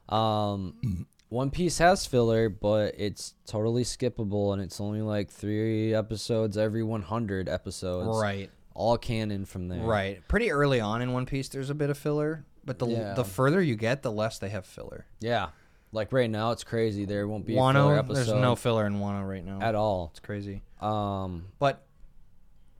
Um, 0.10 1.08
One 1.30 1.50
Piece 1.52 1.80
has 1.80 2.06
filler, 2.06 2.50
but 2.50 2.94
it's 2.98 3.34
totally 3.46 3.84
skippable, 3.84 4.54
and 4.54 4.62
it's 4.62 4.80
only 4.80 5.02
like 5.02 5.30
three 5.30 5.94
episodes 5.94 6.56
every 6.58 6.84
100 6.84 7.50
episodes. 7.50 8.18
right. 8.22 8.50
All 8.74 8.98
canon 8.98 9.46
from 9.46 9.70
there. 9.70 9.82
Right. 9.82 10.26
Pretty 10.28 10.52
early 10.52 10.80
on 10.80 11.02
in 11.02 11.12
One 11.12 11.26
Piece 11.26 11.50
there's 11.50 11.72
a 11.72 11.76
bit 11.76 11.90
of 11.90 11.98
filler, 11.98 12.46
but 12.64 12.78
the 12.78 12.86
Yeah. 12.86 13.14
the 13.16 13.24
further 13.26 13.60
you 13.60 13.76
get, 13.76 14.04
the 14.04 14.12
less 14.12 14.38
they 14.38 14.50
have 14.50 14.68
filler. 14.68 15.08
Yeah. 15.20 15.50
Like 15.92 16.12
right 16.12 16.30
now, 16.30 16.52
it's 16.52 16.64
crazy. 16.64 17.06
There 17.06 17.28
won't 17.28 17.46
be 17.46 17.54
a 17.54 17.58
filler 17.74 17.98
episode 17.98 18.16
there's 18.16 18.42
no 18.42 18.56
filler 18.56 18.86
in 18.86 19.00
Wano 19.00 19.28
right 19.28 19.46
now. 19.46 19.60
at 19.62 19.74
all. 19.76 20.10
It's 20.12 20.20
crazy. 20.20 20.62
Um, 20.82 21.46
But 21.60 21.86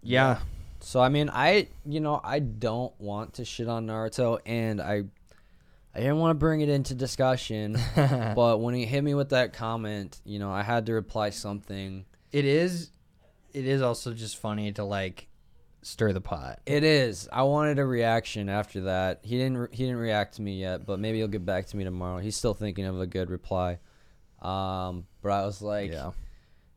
yeah, 0.04 0.40
So 0.80 1.00
I 1.02 1.10
mean, 1.10 1.30
I 1.32 1.68
you 1.86 2.00
know 2.00 2.20
I 2.24 2.40
don't 2.40 2.94
want 3.00 3.36
to 3.36 3.46
shit 3.46 3.68
on 3.68 3.88
Naruto, 3.88 4.40
and 4.46 4.82
I 4.82 5.04
I 5.96 6.00
didn't 6.00 6.20
want 6.20 6.32
to 6.32 6.36
bring 6.36 6.62
it 6.62 6.70
into 6.70 6.94
discussion, 6.94 7.78
but 7.96 8.60
when 8.60 8.76
he 8.76 8.86
hit 8.86 9.04
me 9.04 9.16
with 9.16 9.30
that 9.30 9.54
comment, 9.54 10.20
you 10.24 10.38
know, 10.38 10.52
I 10.52 10.62
had 10.62 10.86
to 10.88 10.94
reply 10.94 11.32
something. 11.32 12.06
it 12.32 12.46
is 12.46 12.92
it 13.54 13.66
is 13.66 13.82
also 13.82 14.14
just 14.14 14.38
funny 14.38 14.72
to 14.74 14.84
like 14.84 15.27
stir 15.88 16.14
the 16.14 16.22
pot. 16.22 16.60
It 16.66 16.84
is. 16.84 17.28
I 17.32 17.44
wanted 17.44 17.80
a 17.80 17.86
reaction 17.86 18.50
after 18.50 18.82
that. 18.82 19.22
He 19.24 19.38
didn't. 19.38 19.58
Re- 19.58 19.68
he 19.72 19.84
didn't 19.84 20.00
react 20.00 20.36
to 20.36 20.42
me 20.42 20.60
yet, 20.60 20.86
but 20.86 21.00
maybe 21.00 21.18
he'll 21.18 21.28
get 21.28 21.46
back 21.46 21.68
to 21.68 21.78
me 21.78 21.84
tomorrow. 21.84 22.20
He's 22.20 22.36
still 22.36 22.54
thinking 22.54 22.86
of 22.86 23.00
a 23.00 23.08
good 23.08 23.30
reply. 23.30 23.80
Um, 24.42 25.06
but 25.22 25.32
I 25.32 25.46
was 25.46 25.62
like, 25.62 25.92
yeah. 25.92 26.12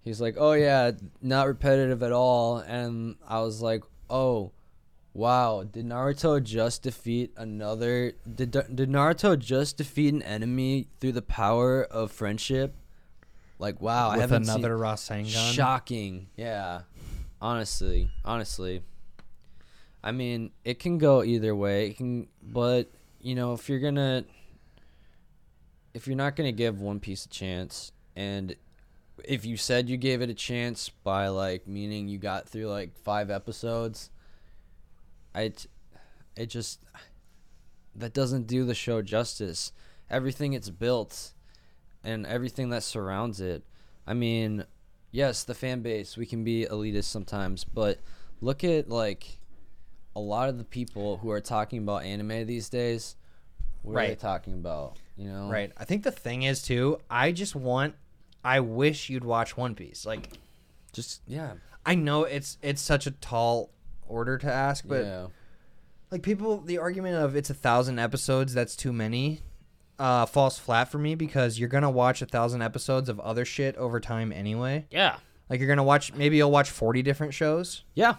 He's 0.03 0.21
like, 0.21 0.37
"Oh 0.39 0.53
yeah, 0.53 0.93
not 1.21 1.47
repetitive 1.47 2.03
at 2.03 2.13
all." 2.13 2.59
And 2.59 3.17
I 3.29 3.41
was 3.41 3.61
like, 3.61 3.85
"Oh, 4.09 4.53
wow! 5.13 5.65
Did 5.65 5.85
Naruto 5.87 6.43
just 6.43 6.83
defeat 6.83 7.33
another? 7.37 8.15
Did 8.35 8.53
did 8.53 8.89
Naruto 8.89 9.39
just 9.39 9.77
defeat 9.77 10.15
an 10.15 10.23
enemy 10.23 10.89
through 11.01 11.13
the 11.13 11.23
power 11.23 11.85
of 11.85 12.11
friendship? 12.13 12.75
Like, 13.59 13.83
wow! 13.83 14.09
I 14.09 14.19
haven't 14.19 14.45
another 14.45 14.79
seen, 14.97 15.27
Rasengan. 15.27 15.53
shocking. 15.53 16.29
Yeah, 16.35 16.83
honestly, 17.43 18.11
honestly. 18.25 18.83
I 20.03 20.13
mean, 20.13 20.51
it 20.65 20.79
can 20.79 20.99
go 20.99 21.23
either 21.23 21.55
way. 21.55 21.89
It 21.89 21.97
can, 21.97 22.23
mm. 22.23 22.29
but 22.43 22.91
you 23.21 23.35
know, 23.35 23.53
if 23.53 23.69
you're 23.69 23.81
gonna, 23.81 24.25
if 25.93 26.07
you're 26.07 26.17
not 26.17 26.37
gonna 26.37 26.53
give 26.53 26.81
One 26.81 27.01
Piece 27.01 27.27
a 27.27 27.29
chance, 27.29 27.93
and 28.17 28.57
if 29.25 29.45
you 29.45 29.57
said 29.57 29.89
you 29.89 29.97
gave 29.97 30.23
it 30.23 30.31
a 30.31 30.35
chance 30.35 30.89
by 30.89 31.29
like 31.29 31.67
meaning 31.67 32.09
you 32.09 32.19
got 32.19 32.49
through 32.49 32.69
like 32.69 32.97
five 32.97 33.31
episodes, 33.31 34.11
I, 35.35 35.53
it 36.37 36.47
just 36.47 36.81
that 37.95 38.15
doesn't 38.15 38.47
do 38.47 38.65
the 38.65 38.75
show 38.75 39.03
justice. 39.03 39.73
Everything 40.09 40.55
it's 40.55 40.71
built, 40.71 41.33
and 42.03 42.27
everything 42.27 42.71
that 42.71 42.83
surrounds 42.83 43.41
it. 43.41 43.63
I 44.07 44.15
mean, 44.15 44.65
yes, 45.11 45.45
the 45.45 45.55
fan 45.55 45.83
base 45.83 46.17
we 46.17 46.25
can 46.25 46.43
be 46.43 46.65
elitist 46.65 47.05
sometimes, 47.05 47.65
but 47.65 47.99
look 48.41 48.65
at 48.65 48.89
like 48.89 49.40
a 50.17 50.21
lot 50.21 50.49
of 50.49 50.59
the 50.59 50.65
people 50.65 51.19
who 51.19 51.31
are 51.31 51.41
talking 51.41 51.79
about 51.79 52.05
anime 52.05 52.47
these 52.47 52.69
days. 52.69 53.17
What 53.83 53.93
are 53.93 54.03
they 54.03 54.09
Right. 54.11 54.19
talking 54.19 54.55
about? 54.55 54.97
You 55.17 55.29
know, 55.29 55.49
Right. 55.49 55.73
I 55.77 55.85
think 55.85 56.03
the 56.03 56.11
thing 56.11 56.43
is 56.43 56.63
too, 56.63 56.99
I 57.11 57.33
just 57.33 57.55
want 57.55 57.95
I 58.43 58.61
wish 58.61 59.11
you'd 59.11 59.25
watch 59.25 59.57
One 59.57 59.75
Piece. 59.75 60.07
Like 60.07 60.31
Just 60.93 61.21
yeah, 61.27 61.55
I 61.87 61.95
know 61.95 62.25
it's 62.25 62.59
it's 62.63 62.81
such 62.83 63.07
a 63.07 63.11
tall 63.13 63.71
order 64.09 64.37
to 64.39 64.51
ask, 64.53 64.85
but 64.87 65.05
yeah, 65.05 65.27
like 66.11 66.23
people 66.23 66.61
the 66.61 66.79
argument 66.79 67.17
of 67.17 67.37
it's 67.37 67.51
a 67.51 67.55
thousand 67.55 67.99
episodes 67.99 68.53
that's 68.55 68.75
too 68.75 68.93
many 68.93 69.41
uh 69.99 70.25
falls 70.27 70.59
flat 70.59 70.91
for 70.91 70.99
me 70.99 71.15
because 71.15 71.59
you're 71.59 71.69
gonna 71.69 71.91
watch 71.91 72.23
a 72.23 72.27
thousand 72.27 72.63
episodes 72.63 73.09
of 73.09 73.21
other 73.21 73.45
shit 73.45 73.77
over 73.77 74.01
time 74.01 74.33
anyway 74.33 74.87
yeah, 74.91 75.17
like 75.51 75.61
you're 75.61 75.69
gonna 75.69 75.85
watch 75.85 76.13
maybe 76.15 76.39
you'll 76.39 76.51
watch 76.51 76.71
40 76.71 77.03
different 77.03 77.35
shows 77.35 77.85
yeah. 77.95 78.15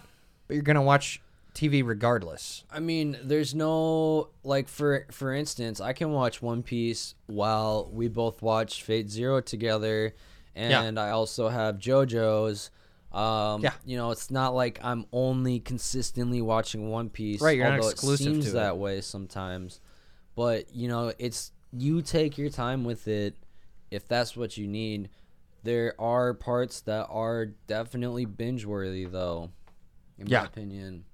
but 0.46 0.54
you're 0.54 0.62
gonna 0.62 0.80
watch 0.80 1.20
tv 1.54 1.86
regardless 1.86 2.64
I 2.70 2.80
mean, 2.80 3.18
there's 3.22 3.54
no 3.54 4.30
like 4.42 4.68
for 4.68 5.06
for 5.10 5.32
instance, 5.34 5.80
I 5.80 5.92
can 5.92 6.10
watch 6.12 6.40
One 6.42 6.62
Piece 6.62 7.14
while 7.26 7.88
we 7.92 8.08
both 8.08 8.40
watch 8.42 8.82
Fate 8.82 9.10
Zero 9.10 9.40
together, 9.40 10.14
and 10.54 10.98
I 10.98 11.10
also 11.10 11.48
have 11.48 11.78
JoJo's. 11.78 12.70
Um, 13.12 13.62
Yeah. 13.62 13.74
you 13.84 13.98
know, 13.98 14.10
it's 14.10 14.30
not 14.30 14.54
like 14.54 14.80
I'm 14.82 15.04
only 15.12 15.60
consistently 15.60 16.40
watching 16.40 16.88
One 16.88 17.10
Piece. 17.10 17.42
Right, 17.42 17.58
you're 17.58 17.68
not 17.68 17.78
although 17.80 17.90
exclusive 17.90 18.26
it 18.26 18.30
seems 18.30 18.44
to 18.46 18.50
it. 18.52 18.54
that 18.54 18.78
way 18.78 19.00
sometimes. 19.02 19.80
But 20.34 20.74
you 20.74 20.88
know, 20.88 21.12
it's 21.18 21.52
you 21.72 22.00
take 22.00 22.38
your 22.38 22.48
time 22.48 22.84
with 22.84 23.06
it 23.08 23.36
if 23.90 24.08
that's 24.08 24.34
what 24.34 24.56
you 24.56 24.66
need. 24.66 25.10
There 25.64 25.94
are 26.00 26.32
parts 26.32 26.80
that 26.82 27.06
are 27.10 27.46
definitely 27.66 28.24
binge 28.24 28.64
worthy, 28.64 29.04
though. 29.04 29.50
In 30.18 30.26
Yeah. 30.26 30.40
my 30.40 30.46
opinion. 30.46 31.04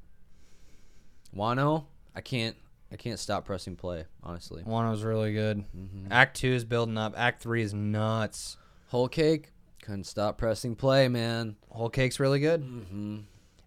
Wano, 1.36 1.84
I 2.14 2.20
can't 2.20 2.56
I 2.90 2.96
can't 2.96 3.18
stop 3.18 3.44
pressing 3.44 3.76
play, 3.76 4.04
honestly. 4.22 4.62
one 4.64 4.88
was 4.90 5.02
really 5.02 5.32
good 5.34 5.58
Mm-hmm. 5.76 6.10
act 6.12 6.36
two 6.38 6.48
is 6.52 6.64
building 6.64 6.96
up 6.98 7.14
act 7.16 7.42
three 7.42 7.62
is 7.62 7.74
nuts 7.74 8.56
Whole 8.88 9.08
cake, 9.08 9.52
couldn't 9.82 10.04
stop 10.04 10.38
pressing 10.38 10.74
play, 10.74 11.08
man. 11.08 11.56
whole 11.68 11.90
cake's 11.90 12.18
really 12.18 12.40
good 12.40 12.62
Mm-hmm. 12.62 13.18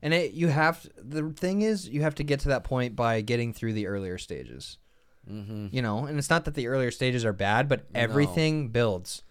and 0.02 0.14
it 0.14 0.34
you 0.34 0.48
have 0.48 0.88
the 0.98 1.30
thing 1.30 1.62
is 1.62 1.88
you 1.88 2.02
have 2.02 2.16
to 2.16 2.24
get 2.24 2.40
to 2.42 2.50
that 2.50 2.64
point 2.64 2.96
by 2.96 3.22
getting 3.22 3.54
through 3.54 3.74
the 3.74 3.88
earlier 3.88 4.18
stages 4.18 4.78
Mm-hmm. 5.32 5.68
you 5.72 5.84
know 5.84 6.06
and 6.06 6.18
it's 6.18 6.32
not 6.32 6.46
that 6.46 6.56
the 6.56 6.68
earlier 6.68 6.90
stages 6.90 7.24
are 7.26 7.34
bad 7.34 7.70
but 7.70 7.86
everything 7.94 8.70
builds 8.70 9.22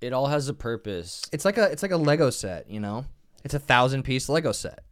It 0.00 0.14
all 0.14 0.28
has 0.28 0.48
a 0.48 0.54
purpose. 0.54 1.20
it's 1.32 1.44
like 1.44 1.58
a 1.58 1.64
it's 1.70 1.82
like 1.82 1.92
a 1.92 1.98
lego 1.98 2.30
set 2.30 2.70
you 2.70 2.80
know 2.80 3.04
It's 3.44 3.52
a 3.52 3.58
thousand 3.58 4.04
piece 4.04 4.30
Lego 4.30 4.52
set. 4.52 4.84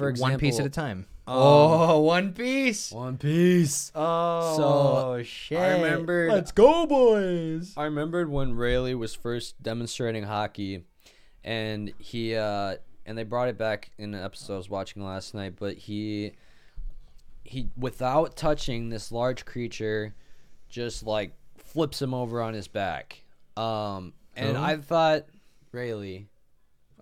For 0.00 0.08
example, 0.08 0.32
one 0.32 0.40
piece 0.40 0.58
at 0.58 0.66
a 0.66 0.70
time. 0.70 1.06
um, 1.26 1.34
oh, 1.36 2.00
One 2.00 2.32
Piece. 2.32 2.90
One 2.90 3.18
Piece. 3.18 3.92
Oh, 3.94 5.22
shit. 5.22 5.58
I 5.58 5.74
remembered- 5.74 6.32
Let's 6.32 6.52
go, 6.52 6.86
boys. 6.86 7.74
I 7.76 7.84
remembered 7.84 8.30
when 8.30 8.54
Rayleigh 8.54 8.96
was 8.96 9.14
first 9.14 9.62
demonstrating 9.62 10.24
Haki, 10.24 10.84
and 11.44 11.92
he 11.98 12.34
uh, 12.34 12.76
and 13.04 13.16
they 13.18 13.24
brought 13.24 13.48
it 13.48 13.58
back 13.58 13.90
in 13.98 14.14
an 14.14 14.24
episode 14.24 14.54
I 14.54 14.56
was 14.56 14.70
watching 14.70 15.04
last 15.04 15.34
night. 15.34 15.54
But 15.58 15.76
he 15.76 16.32
he 17.44 17.68
without 17.76 18.36
touching 18.36 18.88
this 18.88 19.12
large 19.12 19.44
creature, 19.44 20.14
just 20.70 21.04
like 21.06 21.34
flips 21.58 22.00
him 22.00 22.14
over 22.14 22.40
on 22.40 22.54
his 22.54 22.68
back. 22.68 23.22
Um, 23.56 24.14
and 24.34 24.56
Who? 24.56 24.62
I 24.62 24.76
thought 24.78 25.26
Rayleigh 25.72 26.24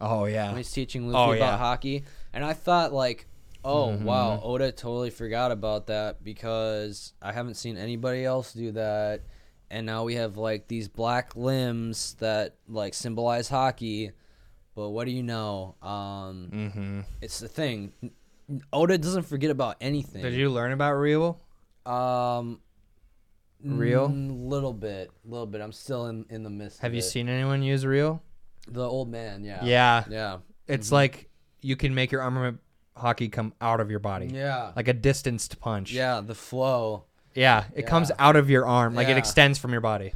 Oh 0.00 0.24
yeah. 0.26 0.48
when 0.48 0.56
he's 0.58 0.70
teaching 0.70 1.11
Luffy 1.11 1.32
Oh, 1.32 1.37
about 1.44 1.58
yeah. 1.61 1.76
Haki, 1.76 2.04
and 2.32 2.44
I 2.44 2.52
thought 2.52 2.92
like, 2.92 3.26
oh 3.64 3.88
Mhm. 3.88 4.02
wow, 4.02 4.40
Oda 4.42 4.70
totally 4.72 5.11
forgot 5.11 5.50
about 5.50 5.88
that 5.88 6.22
because 6.22 7.12
I 7.20 7.32
haven't 7.32 7.54
seen 7.54 7.76
anybody 7.76 8.24
else 8.24 8.52
do 8.52 8.72
that, 8.72 9.22
and 9.70 9.84
now 9.87 10.04
we 10.04 10.14
have 10.14 10.37
like 10.37 10.68
these 10.68 10.88
black 10.88 11.34
limbs 11.37 12.14
that 12.20 12.54
like 12.68 12.94
symbolize 12.94 13.48
Haki, 13.50 14.12
but 14.74 14.90
what 14.90 15.04
do 15.06 15.11
you 15.11 15.22
know? 15.24 15.74
Um, 15.82 16.48
Mm-hmm. 16.52 17.00
it's 17.20 17.40
the 17.40 17.48
thing. 17.48 17.92
Oda 18.72 18.96
doesn't 18.96 19.24
forget 19.24 19.50
about 19.50 19.76
anything. 19.80 20.22
Did 20.22 20.32
you 20.34 20.48
learn 20.50 20.72
about 20.72 20.92
Real? 20.94 21.38
Um, 21.84 22.61
Real? 23.64 24.08
little 24.08 24.72
bit, 24.72 25.11
little 25.24 25.46
bit. 25.46 25.61
I'm 25.61 25.72
still 25.72 26.06
in 26.06 26.24
in 26.30 26.44
the 26.44 26.50
midst. 26.50 26.78
Have 26.80 26.92
you 26.94 27.00
it. 27.00 27.02
seen 27.02 27.28
anyone 27.28 27.62
use 27.62 27.84
Real? 27.84 28.22
The 28.70 28.83
old 28.88 29.09
man? 29.11 29.44
Yeah. 29.44 29.64
Yeah. 29.64 30.04
Yeah. 30.09 30.37
It's 30.66 30.92
like 30.92 31.28
you 31.61 31.76
can 31.76 31.94
make 31.94 32.12
your 32.12 32.22
armament 32.22 32.61
Haki 32.96 33.31
come 33.31 33.52
out 33.61 33.81
of 33.81 33.90
your 33.90 34.00
body. 34.00 34.26
Yeah. 34.26 34.72
Like 34.76 34.88
a 34.88 34.92
distanced 34.92 35.61
punch. 35.61 35.92
Yeah. 35.92 36.20
The 36.20 36.35
flow. 36.35 37.04
Yeah. 37.35 37.64
It 37.74 37.87
comes 37.87 38.11
out 38.18 38.37
of 38.37 38.50
your 38.50 38.66
arm. 38.66 38.94
Like 38.94 39.09
it 39.09 39.16
extends 39.16 39.59
from 39.59 39.72
your 39.72 39.81
body. 39.81 40.12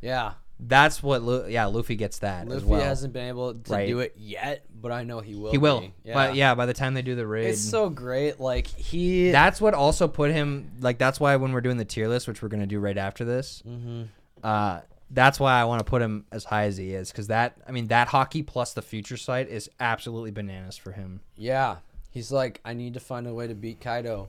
Yeah. 0.00 0.32
That's 0.62 1.02
what 1.02 1.22
Lu- 1.22 1.48
yeah, 1.48 1.64
Luffy 1.66 1.96
gets 1.96 2.18
that 2.18 2.46
as 2.46 2.52
Luffy 2.52 2.66
well. 2.66 2.80
hasn't 2.82 3.14
been 3.14 3.28
able 3.28 3.54
to 3.54 3.72
Right. 3.72 3.86
do 3.88 4.00
it 4.00 4.14
yet, 4.18 4.66
but 4.78 4.92
I 4.92 5.04
know 5.04 5.20
he 5.20 5.34
will. 5.34 5.52
he 5.52 5.56
will. 5.56 5.80
be. 5.80 5.94
But 6.12 6.34
yeah, 6.34 6.54
by 6.54 6.66
the 6.66 6.74
time 6.74 6.92
they 6.92 7.00
do 7.00 7.14
the 7.14 7.26
raid. 7.26 7.46
It's 7.46 7.62
so 7.62 7.88
great. 7.88 8.38
Like 8.40 8.66
he. 8.66 9.30
that's 9.30 9.58
what 9.58 9.72
also 9.72 10.06
put 10.06 10.30
him 10.32 10.70
like 10.80 10.98
that's 10.98 11.18
why 11.18 11.36
when 11.36 11.52
we're 11.52 11.62
doing 11.62 11.78
the 11.78 11.86
tier 11.86 12.08
list, 12.08 12.28
which 12.28 12.42
we're 12.42 12.48
gonna 12.50 12.66
do 12.66 12.78
right 12.78 12.98
after 12.98 13.24
this, 13.24 13.62
Mhm. 13.66 14.08
uh 14.44 14.80
that's 15.10 15.40
why 15.40 15.60
I 15.60 15.64
want 15.64 15.80
to 15.80 15.84
put 15.84 16.02
him 16.02 16.24
as 16.30 16.44
high 16.44 16.64
as 16.64 16.76
he 16.76 16.92
is 16.94 17.10
because 17.10 17.26
that 17.28 17.56
I 17.66 17.72
mean 17.72 17.88
that 17.88 18.08
Haki 18.08 18.46
plus 18.46 18.72
the 18.74 18.82
future 18.82 19.16
sight 19.16 19.48
is 19.48 19.68
absolutely 19.80 20.30
bananas 20.30 20.76
for 20.76 20.92
him. 20.92 21.20
Yeah. 21.36 21.76
He's 22.10 22.32
like, 22.32 22.60
I 22.64 22.74
need 22.74 22.94
to 22.94 23.00
find 23.00 23.26
a 23.26 23.34
way 23.34 23.46
to 23.46 23.54
beat 23.54 23.80
Kaido. 23.80 24.28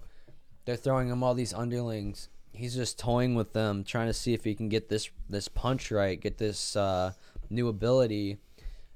They're 0.66 0.76
throwing 0.76 1.10
him 1.10 1.24
all 1.24 1.34
these 1.34 1.54
underlings. 1.54 2.30
He's 2.54 2.76
just 2.76 3.00
toying 3.00 3.34
with 3.36 3.54
them, 3.54 3.84
trying 3.84 4.08
to 4.08 4.14
see 4.14 4.34
if 4.34 4.44
he 4.44 4.54
can 4.56 4.70
get 4.70 4.90
this 4.90 5.10
this 5.30 5.48
punch 5.48 5.90
right, 5.92 6.20
get 6.20 6.38
this 6.38 6.76
uh, 6.76 7.14
new 7.50 7.68
ability, 7.70 8.38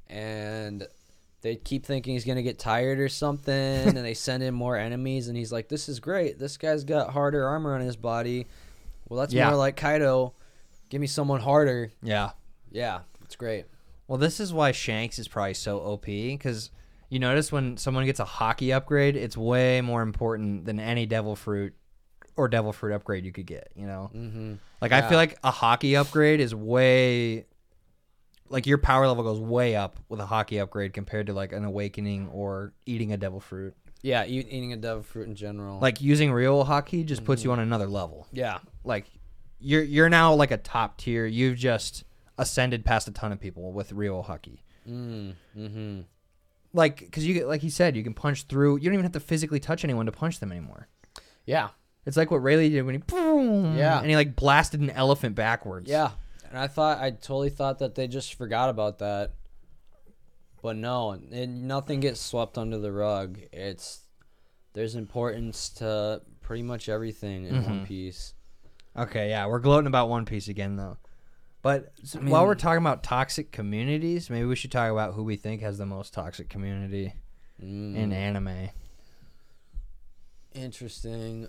and 0.07 0.87
they 1.41 1.55
keep 1.55 1.85
thinking 1.85 2.13
he's 2.13 2.25
gonna 2.25 2.41
get 2.43 2.59
tired 2.59 2.99
or 2.99 3.09
something, 3.09 3.53
and 3.53 3.97
they 3.97 4.13
send 4.13 4.43
in 4.43 4.53
more 4.53 4.75
enemies, 4.77 5.27
and 5.27 5.37
he's 5.37 5.51
like, 5.51 5.67
"This 5.69 5.87
is 5.89 5.99
great. 5.99 6.37
This 6.39 6.57
guy's 6.57 6.83
got 6.83 7.11
harder 7.11 7.47
armor 7.47 7.73
on 7.75 7.81
his 7.81 7.95
body. 7.95 8.47
Well, 9.07 9.19
that's 9.19 9.33
Yeah. 9.33 9.47
more 9.49 9.57
like 9.57 9.75
Kaido. 9.77 10.33
Give 10.89 11.01
me 11.01 11.07
someone 11.07 11.41
harder. 11.41 11.91
Yeah. 12.01 12.31
Yeah, 12.71 13.01
it's 13.23 13.35
great. 13.35 13.65
Well, 14.07 14.17
this 14.17 14.39
is 14.39 14.53
why 14.53 14.71
Shanks 14.71 15.17
is 15.19 15.27
probably 15.27 15.53
so 15.55 15.79
OP 15.79 16.05
because 16.05 16.69
you 17.09 17.19
notice 17.19 17.51
when 17.51 17.77
someone 17.77 18.05
gets 18.05 18.19
a 18.19 18.25
Haki 18.25 18.75
upgrade, 18.75 19.15
it's 19.15 19.35
way 19.37 19.81
more 19.81 20.01
important 20.01 20.65
than 20.65 20.79
any 20.79 21.05
Devil 21.05 21.35
Fruit 21.35 21.73
or 22.35 22.47
Devil 22.47 22.73
Fruit 22.73 22.93
upgrade 22.93 23.25
you 23.25 23.31
could 23.31 23.45
get. 23.47 23.71
You 23.75 23.87
know, 23.87 24.11
Mm-hmm. 24.13 24.53
like 24.81 24.91
I 24.91 25.07
feel 25.07 25.17
like 25.17 25.37
a 25.43 25.51
Haki 25.51 25.97
upgrade 25.99 26.39
is 26.39 26.53
way 26.53 27.45
like 28.49 28.67
your 28.67 28.77
power 28.77 29.07
level 29.07 29.23
goes 29.23 29.39
way 29.39 29.75
up 29.75 29.97
with 30.07 30.19
a 30.19 30.25
Haki 30.25 30.61
upgrade 30.61 30.93
compared 30.93 31.27
to 31.27 31.33
like 31.33 31.51
an 31.51 31.63
awakening 31.65 32.27
or 32.29 32.73
eating 32.85 33.11
a 33.11 33.17
Devil 33.17 33.39
Fruit. 33.39 33.73
Yeah, 34.03 34.23
eating 34.25 34.71
a 34.71 34.77
devil 34.77 35.01
fruit 35.01 35.27
in 35.27 35.33
general. 35.35 35.79
Like 35.79 35.99
using 35.99 36.31
real 36.31 36.63
Haki 36.63 37.03
just 37.05 37.23
puts 37.25 37.43
you 37.43 37.51
on 37.51 37.59
another 37.59 37.87
level. 37.87 38.27
yeah, 38.31 38.59
Like 38.83 39.05
you're 39.59 39.83
you're 39.83 40.09
now 40.09 40.33
like 40.33 40.51
a 40.51 40.57
top 40.57 40.97
tier. 40.97 41.25
You've 41.25 41.57
just 41.57 42.03
ascended 42.37 42.83
past 42.85 43.07
a 43.07 43.11
ton 43.11 43.31
of 43.31 43.39
people 43.39 43.71
with 43.71 43.91
real 43.93 44.23
Haki. 44.23 44.59
mm, 44.87 45.33
mm-hmm. 45.57 46.01
like 46.73 46.99
because 46.99 47.25
you 47.25 47.33
get 47.33 47.47
like 47.47 47.61
he 47.61 47.69
said 47.69 47.95
you 47.95 48.03
can 48.03 48.13
punch 48.13 48.43
through 48.43 48.75
you 48.77 48.83
don't 48.85 48.93
even 48.93 49.03
have 49.05 49.13
to 49.13 49.19
physically 49.21 49.59
touch 49.59 49.83
anyone 49.85 50.05
to 50.05 50.11
punch 50.11 50.39
them 50.39 50.51
anymore 50.51 50.87
Yeah, 51.45 51.69
it's 52.05 52.17
like 52.17 52.29
what 52.31 52.43
Rayleigh 52.43 52.69
did 52.69 52.83
when 52.83 52.95
he 52.95 52.99
boom, 52.99 53.77
Yeah. 53.77 53.99
and 53.99 54.09
he 54.09 54.15
like 54.15 54.35
blasted 54.35 54.81
an 54.81 54.89
elephant 54.89 55.35
backwards 55.35 55.89
yeah. 55.89 56.11
And 56.49 56.57
I 56.59 56.67
thought 56.67 56.99
I 56.99 57.09
totally 57.11 57.49
thought 57.49 57.79
that 57.79 57.95
they 57.95 58.07
just 58.07 58.35
forgot 58.35 58.69
about 58.69 58.99
that, 58.99 59.33
but 60.61 60.75
no, 60.75 61.13
it, 61.13 61.47
nothing 61.49 61.99
gets 62.01 62.21
swept 62.21 62.57
under 62.57 62.77
the 62.77 62.91
rug. 62.91 63.39
It's 63.51 64.01
there's 64.73 64.95
importance 64.95 65.69
to 65.69 66.21
pretty 66.41 66.63
much 66.63 66.87
everything 66.87 67.45
in 67.45 67.63
One 67.63 67.79
Mhm. 67.81 67.85
Piece. 67.87 68.34
Okay 68.97 69.29
yeah 69.29 69.47
we're 69.47 69.60
gloating 69.60 69.88
about 69.88 70.10
one 70.10 70.25
piece 70.25 70.47
again 70.47 70.75
though. 70.75 70.97
But 71.62 71.91
I 72.13 72.19
while 72.19 72.45
we're 72.45 72.55
talking 72.55 72.81
about 72.84 73.01
toxic 73.03 73.51
communities 73.51 74.29
maybe 74.29 74.45
we 74.45 74.55
should 74.55 74.71
talk 74.71 74.91
about 74.91 75.13
who 75.15 75.23
we 75.23 75.36
think 75.36 75.62
has 75.62 75.77
the 75.77 75.86
most 75.86 76.13
toxic 76.13 76.49
community 76.49 77.13
Mm, 77.63 77.95
in 77.95 78.12
anime. 78.13 78.69
Interesting. 80.53 81.47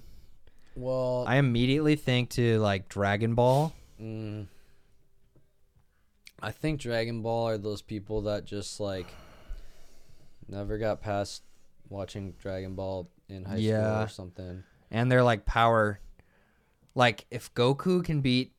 Well, 0.74 1.24
i 1.26 1.36
immediately 1.36 1.96
think 1.96 2.30
to 2.30 2.58
like 2.58 2.88
dragon 2.88 3.34
ball. 3.34 3.72
Mm, 4.00 4.46
I 6.42 6.50
think 6.52 6.80
Dragon 6.80 7.22
Ball 7.22 7.48
are 7.48 7.58
those 7.58 7.80
people 7.80 8.22
that 8.22 8.44
just 8.44 8.78
like 8.78 9.06
never 10.48 10.76
got 10.76 11.00
past 11.00 11.42
watching 11.88 12.32
Dragon 12.40 12.74
Ball 12.74 13.08
in 13.28 13.44
high 13.46 13.60
school 13.62 14.02
or 14.02 14.08
something. 14.08 14.62
and 14.90 15.10
they're 15.10 15.22
like 15.24 15.46
power 15.46 15.98
like 16.96 17.26
if 17.30 17.52
goku 17.54 18.02
can 18.04 18.20
beat 18.22 18.52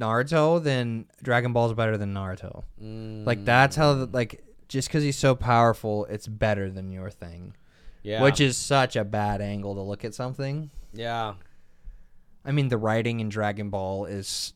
naruto 0.00 0.62
then 0.62 1.04
dragon 1.22 1.52
ball's 1.52 1.74
better 1.74 1.98
than 1.98 2.14
naruto 2.14 2.62
Like 2.80 3.44
that's 3.44 3.76
how 3.76 3.92
the, 3.92 4.06
like 4.06 4.42
just 4.68 4.88
because 4.88 5.02
he's 5.04 5.18
so 5.18 5.34
powerful, 5.34 6.06
it's 6.06 6.26
better 6.26 6.70
than 6.70 6.90
your 6.90 7.10
thing. 7.10 7.54
yeah, 8.02 8.22
Which 8.22 8.40
is 8.40 8.56
such 8.56 8.96
a 8.96 9.04
bad 9.04 9.42
angle 9.42 9.74
to 9.74 9.82
look 9.82 10.02
at 10.02 10.14
something. 10.14 10.70
yeah, 10.94 11.34
I 12.42 12.52
mean, 12.52 12.68
the 12.68 12.78
writing 12.78 13.20
in 13.20 13.28
Dragon 13.28 13.68
Ball 13.68 14.06
is. 14.06 14.54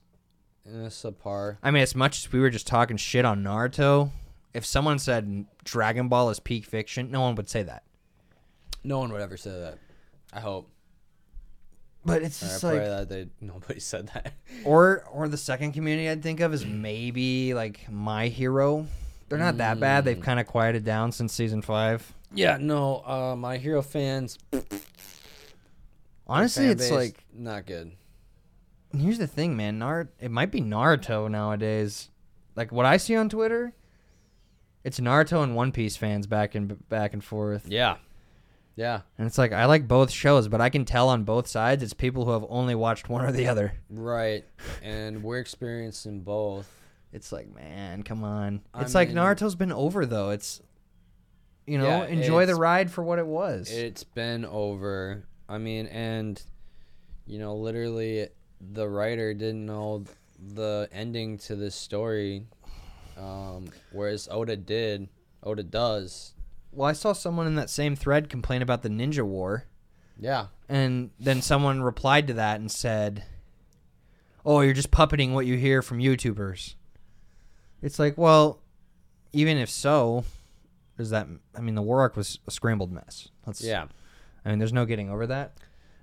subpar. 0.67 1.59
I 1.62 1.71
mean, 1.71 1.83
as 1.83 1.95
much 1.95 2.25
as 2.25 2.33
we 2.33 2.41
were 2.41 2.49
just 2.49 2.67
talking 2.67 2.97
shit 2.97 3.25
on 3.27 3.45
Naruto, 3.45 4.11
if 4.55 4.65
someone 4.65 4.99
said 4.99 5.45
Dragon 5.65 6.09
Ball 6.09 6.31
is 6.31 6.41
peak 6.41 6.65
fiction, 6.65 7.11
no 7.11 7.21
one 7.21 7.35
would 7.35 7.51
say 7.51 7.62
that. 7.62 7.83
No 8.83 8.99
one 8.99 9.12
would 9.12 9.21
ever 9.21 9.37
say 9.37 9.51
that. 9.51 9.79
I 10.33 10.41
hope. 10.41 10.71
But 12.07 12.23
it's 12.23 12.42
I 12.42 12.47
just 12.47 12.61
pray 12.62 12.79
like, 12.79 12.88
that 12.88 13.09
they 13.09 13.27
nobody 13.47 13.81
said 13.81 14.11
that. 14.14 14.33
or 14.64 15.05
or 15.12 15.29
the 15.29 15.37
second 15.37 15.73
community 15.73 16.09
I'd 16.09 16.23
think 16.23 16.40
of 16.40 16.55
is 16.55 16.64
maybe 16.64 17.53
like 17.55 17.90
My 17.90 18.29
Hero. 18.29 18.87
They're 19.29 19.38
not 19.38 19.59
that 19.59 19.81
bad. 19.81 20.05
They've 20.05 20.16
Mm. 20.16 20.23
kind 20.23 20.38
of 20.40 20.47
quieted 20.47 20.85
down 20.85 21.11
since 21.12 21.33
season 21.33 21.61
five. 21.62 22.12
yeah, 22.33 22.59
no. 22.61 23.03
Uh, 23.05 23.35
my 23.37 23.57
hero 23.59 23.83
fans. 23.83 24.38
Honestly, 26.27 26.64
fan 26.64 26.73
it's 26.73 26.83
base, 26.88 26.92
like 26.92 27.25
not 27.33 27.66
good. 27.66 27.92
Here's 28.97 29.19
the 29.19 29.27
thing, 29.27 29.57
man. 29.57 29.79
Nar- 29.79 30.09
it 30.21 30.31
might 30.31 30.51
be 30.51 30.61
Naruto 30.61 31.31
nowadays. 31.31 32.11
Like 32.55 32.73
what 32.73 32.87
I 32.87 32.97
see 32.97 33.14
on 33.16 33.29
Twitter, 33.29 33.75
it's 34.83 34.99
Naruto 35.01 35.42
and 35.42 35.55
One 35.55 35.73
Piece 35.73 35.97
fans 35.97 36.27
back 36.27 36.55
and 36.55 36.88
back 36.88 37.12
and 37.12 37.23
forth. 37.23 37.66
Yeah, 37.69 37.97
yeah, 38.77 39.01
And 39.17 39.27
it's 39.27 39.39
like 39.39 39.53
I 39.53 39.65
like 39.65 39.89
both 39.89 40.11
shows, 40.11 40.49
but 40.49 40.61
I 40.61 40.69
can 40.69 40.85
tell 40.85 41.09
on 41.09 41.25
both 41.25 41.47
sides 41.47 41.83
it's 41.83 41.95
people 41.95 42.27
who 42.27 42.33
have 42.33 42.45
only 42.51 42.75
watched 42.75 43.09
one 43.09 43.25
or 43.25 43.33
the 43.33 43.49
other. 43.49 43.73
right. 43.91 44.45
and 44.83 45.23
we're 45.23 45.39
experiencing 45.39 46.21
both. 46.21 46.71
It's 47.11 47.33
like, 47.33 47.53
man, 47.55 48.03
come 48.03 48.23
on. 48.23 48.61
I 48.75 48.83
It's 48.83 48.95
like 48.95 49.11
Naruto's 49.11 49.55
been 49.55 49.73
over 49.73 50.05
though. 50.05 50.31
It's 50.31 50.61
you 51.67 51.79
know, 51.79 51.87
Yeah, 51.87 52.07
enjoy 52.07 52.45
the 52.45 52.55
ride 52.55 52.91
for 52.91 53.03
what 53.03 53.19
it 53.19 53.27
was. 53.27 53.71
It's 53.71 54.05
been 54.05 54.45
over. 54.45 55.25
I 55.49 55.57
mean, 55.57 55.87
and 55.87 56.41
you 57.27 57.39
know, 57.39 57.57
literally, 57.57 58.29
the 58.61 58.87
writer 58.87 59.33
didn't 59.33 59.65
know 59.65 60.05
the 60.39 60.89
ending 60.93 61.39
to 61.39 61.57
this 61.57 61.75
story, 61.75 62.47
um, 63.17 63.69
whereas 63.91 64.29
Oda 64.31 64.57
did. 64.57 65.09
Oda 65.43 65.62
does. 65.62 66.35
Well, 66.77 66.89
I 66.89 66.93
saw 66.93 67.12
someone 67.12 67.47
in 67.47 67.55
that 67.57 67.71
same 67.71 67.97
thread 67.97 68.29
complain 68.29 68.62
about 68.62 68.83
the 68.83 68.89
Ninja 68.89 69.23
War. 69.25 69.65
Yeah. 70.19 70.47
And 70.69 71.11
then 71.19 71.43
someone 71.43 71.83
replied 71.83 72.27
to 72.29 72.35
that 72.35 72.61
and 72.61 72.71
said, 72.71 73.25
"Oh, 74.45 74.61
you're 74.61 74.75
just 74.75 74.91
puppeting 74.91 75.33
what 75.33 75.47
you 75.47 75.57
hear 75.57 75.83
from 75.83 75.99
YouTubers." 75.99 76.75
It's 77.83 77.99
like, 77.99 78.17
well, 78.17 78.61
even 79.33 79.57
if 79.59 79.69
so, 79.71 80.25
Does 80.97 81.11
that? 81.11 81.27
I 81.55 81.61
mean, 81.61 81.75
the 81.75 81.83
war 81.83 82.01
arc 82.01 82.17
was 82.17 82.39
a 82.47 82.51
scrambled 82.51 82.91
mess. 82.91 83.29
Let's, 83.47 83.62
Yeah, 83.62 83.87
I 84.45 84.49
mean, 84.49 84.59
there's 84.59 84.73
no 84.73 84.87
getting 84.87 85.11
over 85.11 85.27
that. 85.27 85.59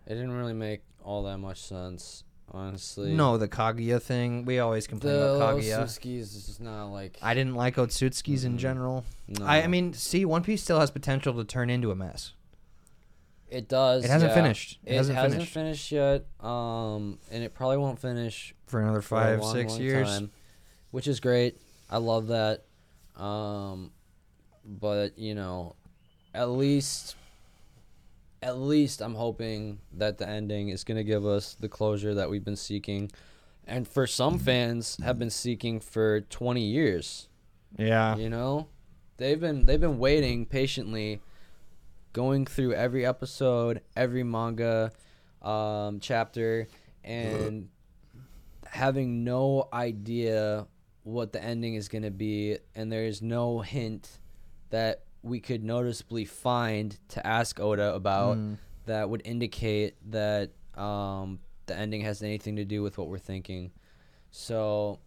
it 0.05 0.13
didn't 0.13 0.33
really 0.33 0.53
make 0.53 0.81
all 1.03 1.23
that 1.23 1.39
much 1.39 1.61
sense, 1.61 2.23
honestly. 2.53 3.13
No, 3.13 3.37
the 3.37 3.47
Kaguya 3.47 4.01
thing. 4.01 4.45
We 4.45 4.59
always 4.59 4.87
complain 4.87 5.13
the 5.13 5.33
about 5.35 5.55
Kaguya. 5.57 5.79
Otsutsukis 5.83 6.19
is 6.21 6.45
just 6.47 6.61
not 6.61 6.85
like. 6.87 7.17
I 7.21 7.33
didn't 7.33 7.55
like 7.55 7.75
Otsutsukis 7.75 8.45
in 8.45 8.53
Mhm. 8.55 8.57
general. 8.57 9.05
no. 9.27 9.45
I, 9.45 9.63
I 9.63 9.67
mean, 9.67 9.93
see, 9.93 10.23
One 10.25 10.43
Piece 10.43 10.61
still 10.63 10.79
has 10.79 10.91
potential 10.91 11.33
to 11.35 11.43
turn 11.43 11.69
into 11.69 11.91
a 11.91 11.95
mess. 11.95 12.33
it 13.49 13.67
does. 13.69 14.03
It 14.03 14.09
hasn't 14.09 14.31
yeah. 14.31 14.35
finished. 14.35 14.79
It, 14.83 14.93
It, 14.93 14.97
hasn't, 14.97 15.15
hasn't, 15.15 15.33
finished 15.47 15.53
finished 15.53 15.91
yet. 15.91 16.25
Um, 16.39 17.19
and 17.31 17.43
it 17.43 17.53
probably 17.53 17.77
won't 17.77 17.99
finish 17.99 18.55
for 18.65 18.81
another 18.81 19.01
for 19.01 19.15
five, 19.15 19.41
long, 19.41 19.53
six 19.53 19.73
long 19.73 19.81
years. 19.81 20.07
time, 20.07 20.31
which 20.89 21.07
is 21.07 21.19
great. 21.19 21.59
I 21.89 21.97
love 21.97 22.27
that. 22.29 22.63
Um, 23.15 23.91
but 24.65 25.19
you 25.19 25.35
know, 25.35 25.75
at 26.33 26.49
least, 26.49 27.15
at 28.43 28.57
least 28.57 29.01
I'm 29.01 29.15
hoping 29.15 29.79
that 29.93 30.17
the 30.17 30.27
ending 30.27 30.67
is 30.69 30.83
gonna 30.83 31.03
give 31.03 31.25
us 31.25 31.55
the 31.57 31.69
closure 31.69 32.13
that 32.13 32.29
we've 32.29 32.43
been 32.43 32.57
seeking, 32.57 33.09
and 33.65 33.87
for 33.87 34.05
some 34.05 34.37
fans 34.37 34.97
have 35.01 35.17
been 35.17 35.29
seeking 35.29 35.79
for 35.79 36.21
20 36.21 36.61
years. 36.61 37.29
Yeah. 37.77 38.17
You 38.17 38.29
know, 38.29 38.67
they've 39.17 39.39
been 39.39 39.65
they've 39.65 39.79
been 39.79 39.97
waiting 39.97 40.45
patiently, 40.45 41.21
going 42.11 42.45
through 42.45 42.73
every 42.73 43.05
episode, 43.05 43.81
every 43.95 44.23
manga 44.23 44.91
um, 45.41 46.01
chapter, 46.01 46.67
and 47.03 47.69
having 48.65 49.23
no 49.23 49.69
idea 49.71 50.67
what 51.03 51.31
the 51.31 51.41
ending 51.41 51.75
is 51.75 51.87
going 51.87 52.03
to 52.03 52.11
be, 52.11 52.57
and 52.75 52.91
there's 52.91 53.21
no 53.21 53.59
hint 53.59 54.19
that 54.69 55.03
we 55.23 55.39
could 55.39 55.63
noticeably 55.63 56.25
find 56.25 56.97
to 57.09 57.25
ask 57.25 57.59
Oda 57.59 57.93
about 57.95 58.37
Mm. 58.37 58.57
that 58.85 59.09
would 59.09 59.21
indicate 59.25 59.95
that 60.11 60.51
um, 60.77 61.39
the 61.65 61.75
ending 61.77 62.01
has 62.01 62.21
anything 62.21 62.57
to 62.57 62.65
do 62.65 62.83
with 62.83 62.97
what 62.97 63.07
we're 63.07 63.17
thinking. 63.17 63.71
So 64.31 64.99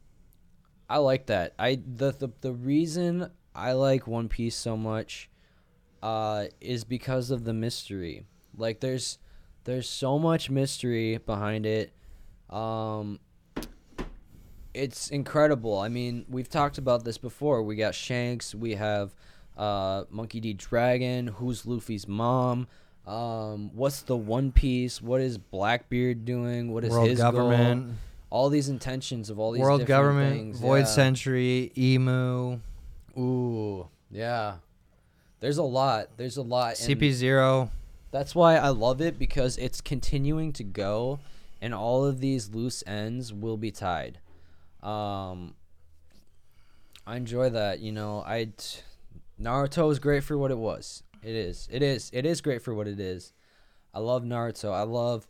I 0.88 0.98
like 0.98 1.26
that. 1.26 1.52
I 1.59 1.76
the 1.87 2.12
the, 2.12 2.31
the 2.40 2.52
reason 2.52 3.31
I 3.55 3.72
like 3.72 4.07
One 4.07 4.29
Piece 4.29 4.57
so 4.57 4.76
much 4.76 5.29
uh, 6.02 6.46
is 6.61 6.85
because 6.85 7.31
of 7.31 7.44
the 7.44 7.52
mystery. 7.52 8.24
Like 8.57 8.81
there's 8.81 9.18
there's 9.64 9.88
so 9.88 10.18
much 10.18 10.48
mystery 10.48 11.18
behind 11.18 11.66
it. 11.66 11.92
Um, 12.48 13.18
it's 14.74 15.09
incredible. 15.09 15.79
I 15.79 15.88
mean, 15.88 16.24
we've 16.29 16.48
talked 16.48 16.79
about 16.79 17.05
this 17.05 17.18
before. 17.18 17.62
We 17.62 17.76
got 17.76 17.94
Shanks. 17.94 18.55
We 18.55 18.74
have 18.74 19.14
uh, 19.56 20.04
Monkey 20.10 20.40
D. 20.40 20.52
Dragon. 20.52 21.28
Who's 21.28 21.66
Luffy's 21.66 22.06
mom? 22.06 22.66
Um, 23.06 23.70
what's 23.74 24.02
the 24.02 24.16
One 24.16 24.50
Piece? 24.52 25.00
What 25.00 25.20
is 25.20 25.38
Blackbeard 25.38 26.24
doing? 26.24 26.72
What 26.72 26.84
is 26.84 26.90
World 26.90 27.08
his 27.08 27.20
goal? 27.20 27.32
government, 27.32 27.94
All 28.30 28.48
these 28.50 28.68
intentions 28.68 29.30
of 29.30 29.38
all 29.38 29.52
these 29.52 29.62
world 29.62 29.86
government, 29.86 30.32
things. 30.36 30.60
Void 30.60 30.78
yeah. 30.78 30.84
Century, 30.84 31.72
Imu, 31.76 32.60
Ooh, 33.16 33.88
yeah. 34.10 34.56
There's 35.40 35.58
a 35.58 35.62
lot. 35.62 36.08
There's 36.16 36.36
a 36.36 36.42
lot. 36.42 36.74
CP 36.74 37.12
Zero. 37.12 37.70
That's 38.10 38.34
why 38.34 38.56
I 38.56 38.70
love 38.70 39.00
it 39.00 39.18
because 39.18 39.56
it's 39.58 39.80
continuing 39.80 40.52
to 40.54 40.64
go, 40.64 41.20
and 41.60 41.72
all 41.74 42.04
of 42.04 42.20
these 42.20 42.50
loose 42.50 42.82
ends 42.86 43.32
will 43.32 43.56
be 43.56 43.70
tied. 43.70 44.18
Um, 44.82 45.54
I 47.06 47.16
enjoy 47.16 47.50
that. 47.50 47.80
You 47.80 47.92
know, 47.92 48.24
I 48.26 48.48
Naruto 49.40 49.90
is 49.90 49.99
great 49.99 50.25
for 50.25 50.37
what 50.38 50.51
it 50.51 50.59
was. 50.59 51.03
It 51.22 51.35
is. 51.35 51.68
It 51.70 51.83
is. 51.83 52.11
It 52.12 52.25
is 52.27 52.40
great 52.40 52.62
for 52.62 52.75
what 52.75 52.87
it 52.87 53.01
is. 53.01 53.33
I 53.92 53.99
love 53.99 54.22
Naruto. 54.22 54.72
I 54.72 54.83
love 54.83 55.27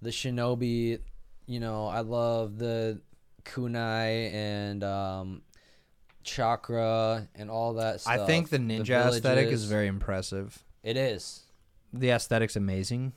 the 0.00 0.10
Shinobi. 0.10 0.98
You 1.46 1.60
know, 1.60 1.86
I 1.86 2.00
love 2.00 2.58
the 2.58 3.00
kunai 3.44 4.32
and 4.32 4.84
um, 4.84 5.42
chakra 6.22 7.28
and 7.34 7.50
all 7.50 7.74
that 7.74 8.00
stuff. 8.00 8.20
I 8.20 8.26
think 8.26 8.50
the 8.50 8.58
ninja 8.58 9.06
aesthetic 9.08 9.48
is 9.48 9.64
very 9.64 9.86
impressive. 9.86 10.62
It 10.82 10.96
is. 10.96 11.42
The 11.92 12.10
aesthetic's 12.10 12.56
amazing. 12.56 13.12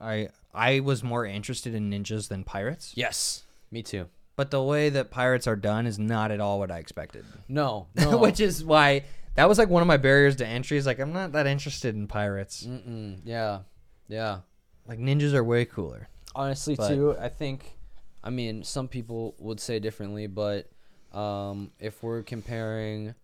I 0.00 0.28
I 0.54 0.80
was 0.80 1.02
more 1.02 1.24
interested 1.26 1.74
in 1.74 1.90
ninjas 1.90 2.28
than 2.28 2.44
pirates, 2.44 2.92
Yes. 2.96 3.42
Me 3.70 3.82
too. 3.82 4.06
but 4.36 4.50
the 4.50 4.62
way 4.62 4.88
that 4.88 5.10
pirates 5.10 5.46
are 5.48 5.56
done 5.56 5.86
is 5.86 5.98
not 5.98 6.30
at 6.30 6.40
all 6.40 6.58
what 6.60 6.70
I 6.70 6.78
expected. 6.78 7.24
No. 7.48 7.88
no. 7.96 8.18
Which 8.18 8.40
is 8.40 8.64
why 8.64 9.04
that 9.36 9.48
was 9.48 9.58
like 9.58 9.68
one 9.68 9.82
of 9.82 9.88
my 9.88 9.96
barriers 9.96 10.36
to 10.36 10.46
entry. 10.46 10.76
Is 10.76 10.86
like 10.86 10.98
I'm 10.98 11.12
not 11.12 11.32
that 11.32 11.46
interested 11.46 11.94
in 11.94 12.06
pirates. 12.06 12.64
Mm-mm. 12.66 13.20
Yeah. 13.24 13.60
Yeah. 14.08 14.40
Like 14.86 14.98
ninjas 14.98 15.32
are 15.34 15.42
way 15.44 15.64
cooler. 15.64 16.08
Honestly, 16.34 16.74
But- 16.74 16.88
too, 16.88 17.16
I 17.18 17.28
think, 17.28 17.78
I 18.22 18.30
mean, 18.30 18.64
some 18.64 18.88
people 18.88 19.34
would 19.38 19.60
say 19.60 19.78
differently, 19.78 20.26
but 20.26 20.68
um, 21.12 21.70
if 21.78 22.02
we're 22.02 22.22
comparing, 22.22 23.14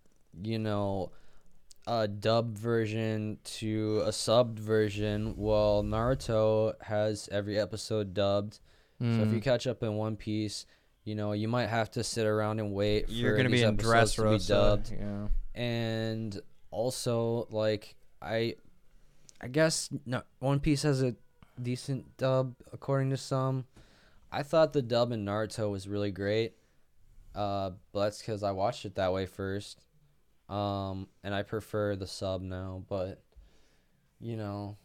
you 0.43 0.59
know, 0.61 1.11
a 1.87 2.07
dubbed 2.07 2.57
version 2.57 3.39
to 3.43 4.03
a 4.05 4.11
subbed 4.11 4.59
version, 4.61 5.35
well, 5.37 5.83
Naruto 5.83 6.75
has 6.83 7.29
every 7.33 7.59
episode 7.59 8.15
dubbed. 8.15 8.61
So 9.01 9.07
if 9.07 9.29
Mm. 9.29 9.33
you 9.35 9.41
catch 9.41 9.67
up 9.67 9.83
in 9.83 9.95
One 9.97 10.15
Piece, 10.17 10.67
you 11.05 11.15
know, 11.15 11.33
you 11.33 11.49
might 11.49 11.69
have 11.69 11.91
to 11.93 12.05
sit 12.05 12.27
around 12.27 12.61
and 12.61 12.73
wait 12.73 13.07
You're 13.09 13.33
for 13.33 13.37
gonna 13.39 13.49
be 13.51 13.63
in 13.63 13.77
dress 13.77 14.15
to 14.17 14.31
be 14.31 14.39
dubbed. 14.39 14.93
Yeah. 14.93 15.29
And 15.55 16.41
also 16.71 17.47
like 17.51 17.97
I 18.23 18.57
I 19.41 19.49
guess 19.49 19.91
no 20.07 20.23
One 20.39 20.61
Piece 20.61 20.83
has 20.83 21.03
a 21.03 21.15
decent 21.61 22.17
dub 22.17 22.55
according 22.73 23.11
to 23.11 23.17
some. 23.17 23.67
I 24.33 24.43
thought 24.43 24.73
the 24.73 24.83
dub 24.83 25.13
in 25.13 25.25
Naruto 25.25 25.71
was 25.71 25.89
really 25.89 26.11
great. 26.11 26.55
Uh 27.35 27.71
but 27.93 28.05
that's 28.05 28.23
cuz 28.23 28.43
I 28.43 28.53
watched 28.53 28.85
it 28.85 28.95
that 28.97 29.13
way 29.13 29.27
first. 29.27 29.85
Um 30.49 31.09
and 31.23 31.35
I 31.35 31.43
prefer 31.43 31.97
the 31.97 32.07
sub 32.07 32.43
now, 32.43 32.85
but 32.89 33.23
you 34.21 34.37
know, 34.37 34.77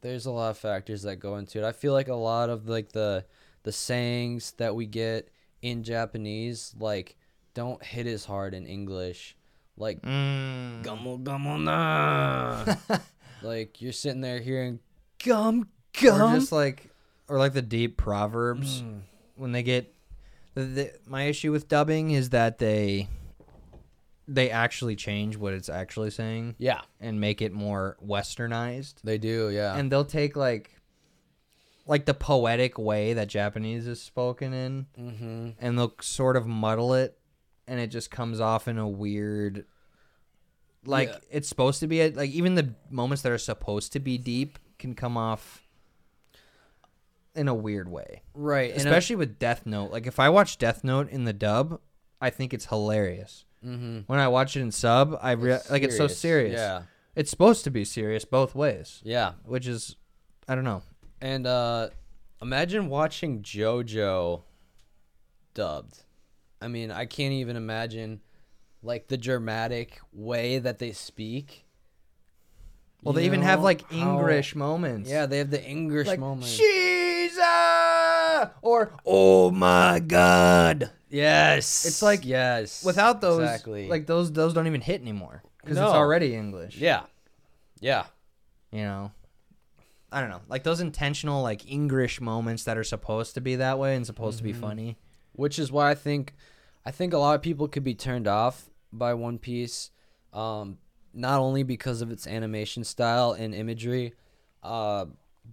there's 0.00 0.26
a 0.26 0.30
lot 0.30 0.50
of 0.50 0.58
factors 0.58 1.02
that 1.02 1.16
go 1.16 1.36
into 1.36 1.58
it. 1.58 1.64
I 1.64 1.72
feel 1.72 1.92
like 1.92 2.08
a 2.08 2.14
lot 2.14 2.50
of 2.50 2.68
like 2.68 2.92
the 2.92 3.24
the 3.64 3.72
sayings 3.72 4.52
that 4.52 4.74
we 4.74 4.86
get 4.86 5.30
in 5.60 5.82
Japanese 5.82 6.74
like 6.78 7.16
don't 7.54 7.82
hit 7.82 8.06
as 8.06 8.24
hard 8.24 8.54
in 8.54 8.66
English. 8.66 9.36
Like 9.78 10.02
Mm. 10.02 10.82
Gummo 10.84 11.22
gummo 11.22 11.60
na. 11.62 12.98
like 13.42 13.80
you're 13.80 13.92
sitting 13.92 14.20
there 14.20 14.40
hearing 14.40 14.80
gum 15.24 15.68
Or 16.02 16.10
gum. 16.18 16.34
just 16.40 16.52
like, 16.52 16.90
or 17.28 17.38
like 17.38 17.52
the 17.52 17.62
deep 17.62 17.96
proverbs 17.96 18.82
Mm. 18.82 19.00
when 19.36 19.52
they 19.52 19.62
get. 19.62 19.94
The, 20.54 20.64
the, 20.64 20.92
my 21.06 21.24
issue 21.24 21.52
with 21.52 21.68
dubbing 21.68 22.10
is 22.10 22.30
that 22.30 22.58
they 22.58 23.08
they 24.26 24.50
actually 24.50 24.96
change 24.96 25.36
what 25.36 25.54
it's 25.54 25.68
actually 25.68 26.10
saying 26.10 26.54
Yeah, 26.58 26.80
and 27.00 27.20
make 27.20 27.40
it 27.40 27.52
more 27.52 27.96
westernized. 28.04 28.94
they 29.04 29.18
do. 29.18 29.50
Yeah, 29.50 29.76
and 29.76 29.90
they'll 29.90 30.04
take 30.04 30.36
like 30.36 30.74
like 31.86 32.04
the 32.06 32.14
poetic 32.14 32.76
way 32.78 33.14
that 33.14 33.28
Japanese 33.28 33.86
is 33.86 34.02
spoken 34.02 34.52
in 34.52 34.86
mm-hmm. 34.98 35.48
and 35.58 35.78
they'll 35.78 35.94
sort 36.02 36.36
of 36.36 36.46
muddle 36.46 36.92
it 36.94 37.17
and 37.68 37.78
it 37.78 37.88
just 37.88 38.10
comes 38.10 38.40
off 38.40 38.66
in 38.66 38.78
a 38.78 38.88
weird 38.88 39.64
like 40.84 41.08
Yeah. 41.08 41.18
it's 41.30 41.48
supposed 41.48 41.80
to 41.80 41.86
be 41.86 42.00
a, 42.00 42.10
like 42.10 42.30
even 42.30 42.54
the 42.54 42.74
moments 42.90 43.22
that 43.22 43.32
are 43.32 43.38
supposed 43.38 43.92
to 43.92 44.00
be 44.00 44.16
deep 44.18 44.58
can 44.78 44.94
come 44.94 45.16
off 45.16 45.62
in 47.34 47.46
a 47.46 47.54
weird 47.54 47.88
way 47.88 48.22
right. 48.34 48.74
especially 48.74 49.16
with 49.16 49.38
death 49.38 49.66
note 49.66 49.92
like 49.92 50.06
if 50.06 50.18
i 50.18 50.28
watch 50.28 50.58
death 50.58 50.82
note 50.82 51.08
in 51.10 51.24
the 51.24 51.32
dub 51.32 51.80
i 52.20 52.30
think 52.30 52.52
it's 52.54 52.66
hilarious 52.66 53.44
mm-hmm. 53.64 54.00
when 54.06 54.18
i 54.18 54.26
watch 54.26 54.56
it 54.56 54.60
in 54.60 54.72
sub 54.72 55.16
i 55.22 55.32
re- 55.32 55.58
like 55.70 55.82
it's 55.82 55.96
so 55.96 56.08
serious 56.08 56.54
Yeah, 56.58 56.82
it's 57.14 57.30
supposed 57.30 57.64
to 57.64 57.70
be 57.70 57.84
serious 57.84 58.24
both 58.24 58.54
ways 58.54 59.00
yeah. 59.04 59.32
which 59.44 59.66
is 59.66 59.96
i 60.48 60.54
don't 60.54 60.64
know 60.64 60.82
And 61.20 61.46
uh 61.46 61.90
imagine 62.40 62.88
watching 62.88 63.42
JoJo 63.42 64.42
dubbed. 65.54 66.04
I 66.60 66.68
mean, 66.68 66.90
I 66.90 67.06
can't 67.06 67.32
even 67.34 67.56
imagine 67.56 68.20
like 68.82 69.08
the 69.08 69.16
dramatic 69.16 70.00
way 70.12 70.58
that 70.58 70.78
they 70.78 70.92
speak. 70.92 71.64
well 73.02 73.14
You 73.14 73.20
they 73.20 73.26
even 73.26 73.42
have 73.42 73.62
like 73.62 73.82
how- 73.90 73.96
english 74.18 74.54
moments 74.54 75.08
Yeah, 75.10 75.26
they 75.26 75.38
have 75.38 75.50
the 75.50 75.62
English 75.64 76.06
like 76.08 76.18
moment. 76.20 76.46
Jesus 76.46 77.38
or 78.62 78.92
oh 79.06 79.50
my 79.50 79.98
god. 80.00 80.90
yes. 81.10 81.84
It's 81.86 82.02
like, 82.02 82.24
yes. 82.24 82.84
Without 82.84 83.20
those, 83.20 83.40
exactly. 83.42 83.88
like 83.88 84.06
those, 84.06 84.32
those 84.32 84.52
don't 84.54 84.66
even 84.66 84.80
hit 84.80 85.00
anymore 85.00 85.42
because 85.60 85.76
No. 85.76 85.86
it's 85.86 85.94
already 85.94 86.34
English. 86.34 86.76
yeah. 86.76 87.02
Yeah. 87.80 88.04
you 88.72 88.82
know. 88.82 89.12
I 90.10 90.20
don't 90.20 90.30
know, 90.30 90.40
like 90.48 90.62
those 90.64 90.80
intentional 90.80 91.42
like 91.42 91.70
English 91.70 92.20
moments 92.20 92.64
that 92.64 92.78
are 92.78 92.84
supposed 92.84 93.34
to 93.34 93.40
be 93.42 93.56
that 93.56 93.78
way 93.78 93.94
and 93.94 94.06
supposed 94.06 94.38
to 94.38 94.44
be 94.44 94.54
Mhm. 94.54 94.60
funny. 94.60 94.96
Which 95.38 95.56
is 95.58 95.70
why 95.70 95.90
I 95.90 95.94
think 95.94 96.34
I 96.84 96.90
think 96.90 97.12
a 97.12 97.18
lot 97.18 97.34
of 97.36 97.42
people 97.42 97.68
could 97.68 97.84
be 97.84 97.94
turned 97.94 98.26
off 98.26 98.68
by 98.92 99.14
One 99.14 99.38
Piece 99.38 99.90
um, 100.32 100.78
not 101.14 101.38
only 101.40 101.62
because 101.62 102.02
of 102.02 102.10
its 102.10 102.26
animation 102.26 102.82
style 102.84 103.32
and 103.32 103.54
imagery, 103.54 104.14
uh, 104.62 105.06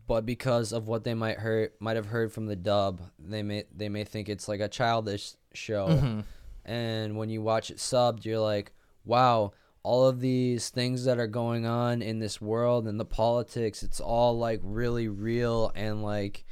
but 0.08 0.26
because 0.26 0.74
of 0.74 0.88
what 0.88 1.04
they 1.04 1.14
might 1.14 1.38
heard 1.38 1.72
might 1.80 1.96
have 1.96 2.08
heard 2.08 2.32
from 2.34 2.48
the 2.48 2.56
dub. 2.56 3.02
They 3.20 3.44
may 3.44 3.64
they 3.76 3.90
may 3.90 4.04
think 4.04 4.28
it's 4.28 4.48
like 4.48 4.60
a 4.60 4.68
childish 4.68 5.34
show, 5.54 5.88
Mhm. 5.88 6.24
and 6.66 7.18
when 7.18 7.30
you 7.30 7.42
watch 7.42 7.70
it 7.72 7.78
subbed, 7.78 8.26
you're 8.26 8.40
like, 8.40 8.72
wow. 9.06 9.54
All 9.84 10.08
of 10.08 10.20
these 10.20 10.70
things 10.70 11.06
that 11.06 11.20
are 11.20 11.28
going 11.28 11.68
on 11.68 12.02
in 12.02 12.18
this 12.18 12.42
world 12.42 12.88
and 12.88 13.00
the 13.00 13.06
politics, 13.06 13.84
it's 13.84 14.00
all 14.00 14.36
like 14.36 14.60
really 14.64 15.08
real 15.08 15.72
and 15.76 16.02
like 16.02 16.44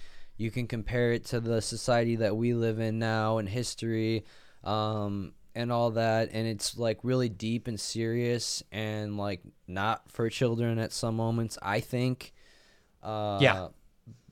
you 0.44 0.52
can 0.52 0.68
compare 0.68 1.14
it 1.14 1.24
to 1.26 1.40
the 1.40 1.62
society 1.62 2.18
that 2.18 2.36
we 2.36 2.54
live 2.54 2.80
in 2.80 3.00
now 3.00 3.38
and 3.40 3.48
history 3.48 4.26
um, 4.64 5.34
and 5.56 5.72
all 5.72 5.92
that 5.92 6.30
and 6.34 6.46
it's 6.48 6.78
like 6.78 7.00
really 7.04 7.30
deep 7.30 7.68
and 7.68 7.80
serious 7.80 8.62
and 8.72 9.18
like 9.18 9.42
not 9.68 10.12
for 10.12 10.30
children 10.30 10.80
at 10.80 10.92
some 10.92 11.16
moments 11.16 11.58
i 11.62 11.80
think 11.80 12.34
uh, 13.02 13.40
Yeah. 13.42 13.68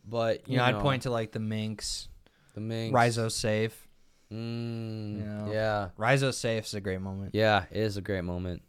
but 0.05 0.47
You, 0.47 0.53
you, 0.53 0.57
know, 0.57 0.71
know, 0.71 0.77
I'd 0.77 0.81
point 0.83 1.01
to 1.03 1.11
like 1.11 1.31
the 1.31 1.39
Minks, 1.39 2.07
the 2.55 2.61
main 2.61 2.91
Raizo 2.93 3.29
Safe. 3.31 3.87
mm, 4.31 5.17
You 5.17 5.25
know. 5.25 5.51
yeah 5.51 5.89
Raizo 5.97 6.33
Safe 6.33 6.65
is 6.65 6.73
a 6.73 6.81
great 6.81 7.01
moment. 7.01 7.31
yeah 7.33 7.65
it 7.71 7.81
is 7.81 7.97
a 7.97 8.01
great 8.01 8.23
moment 8.23 8.61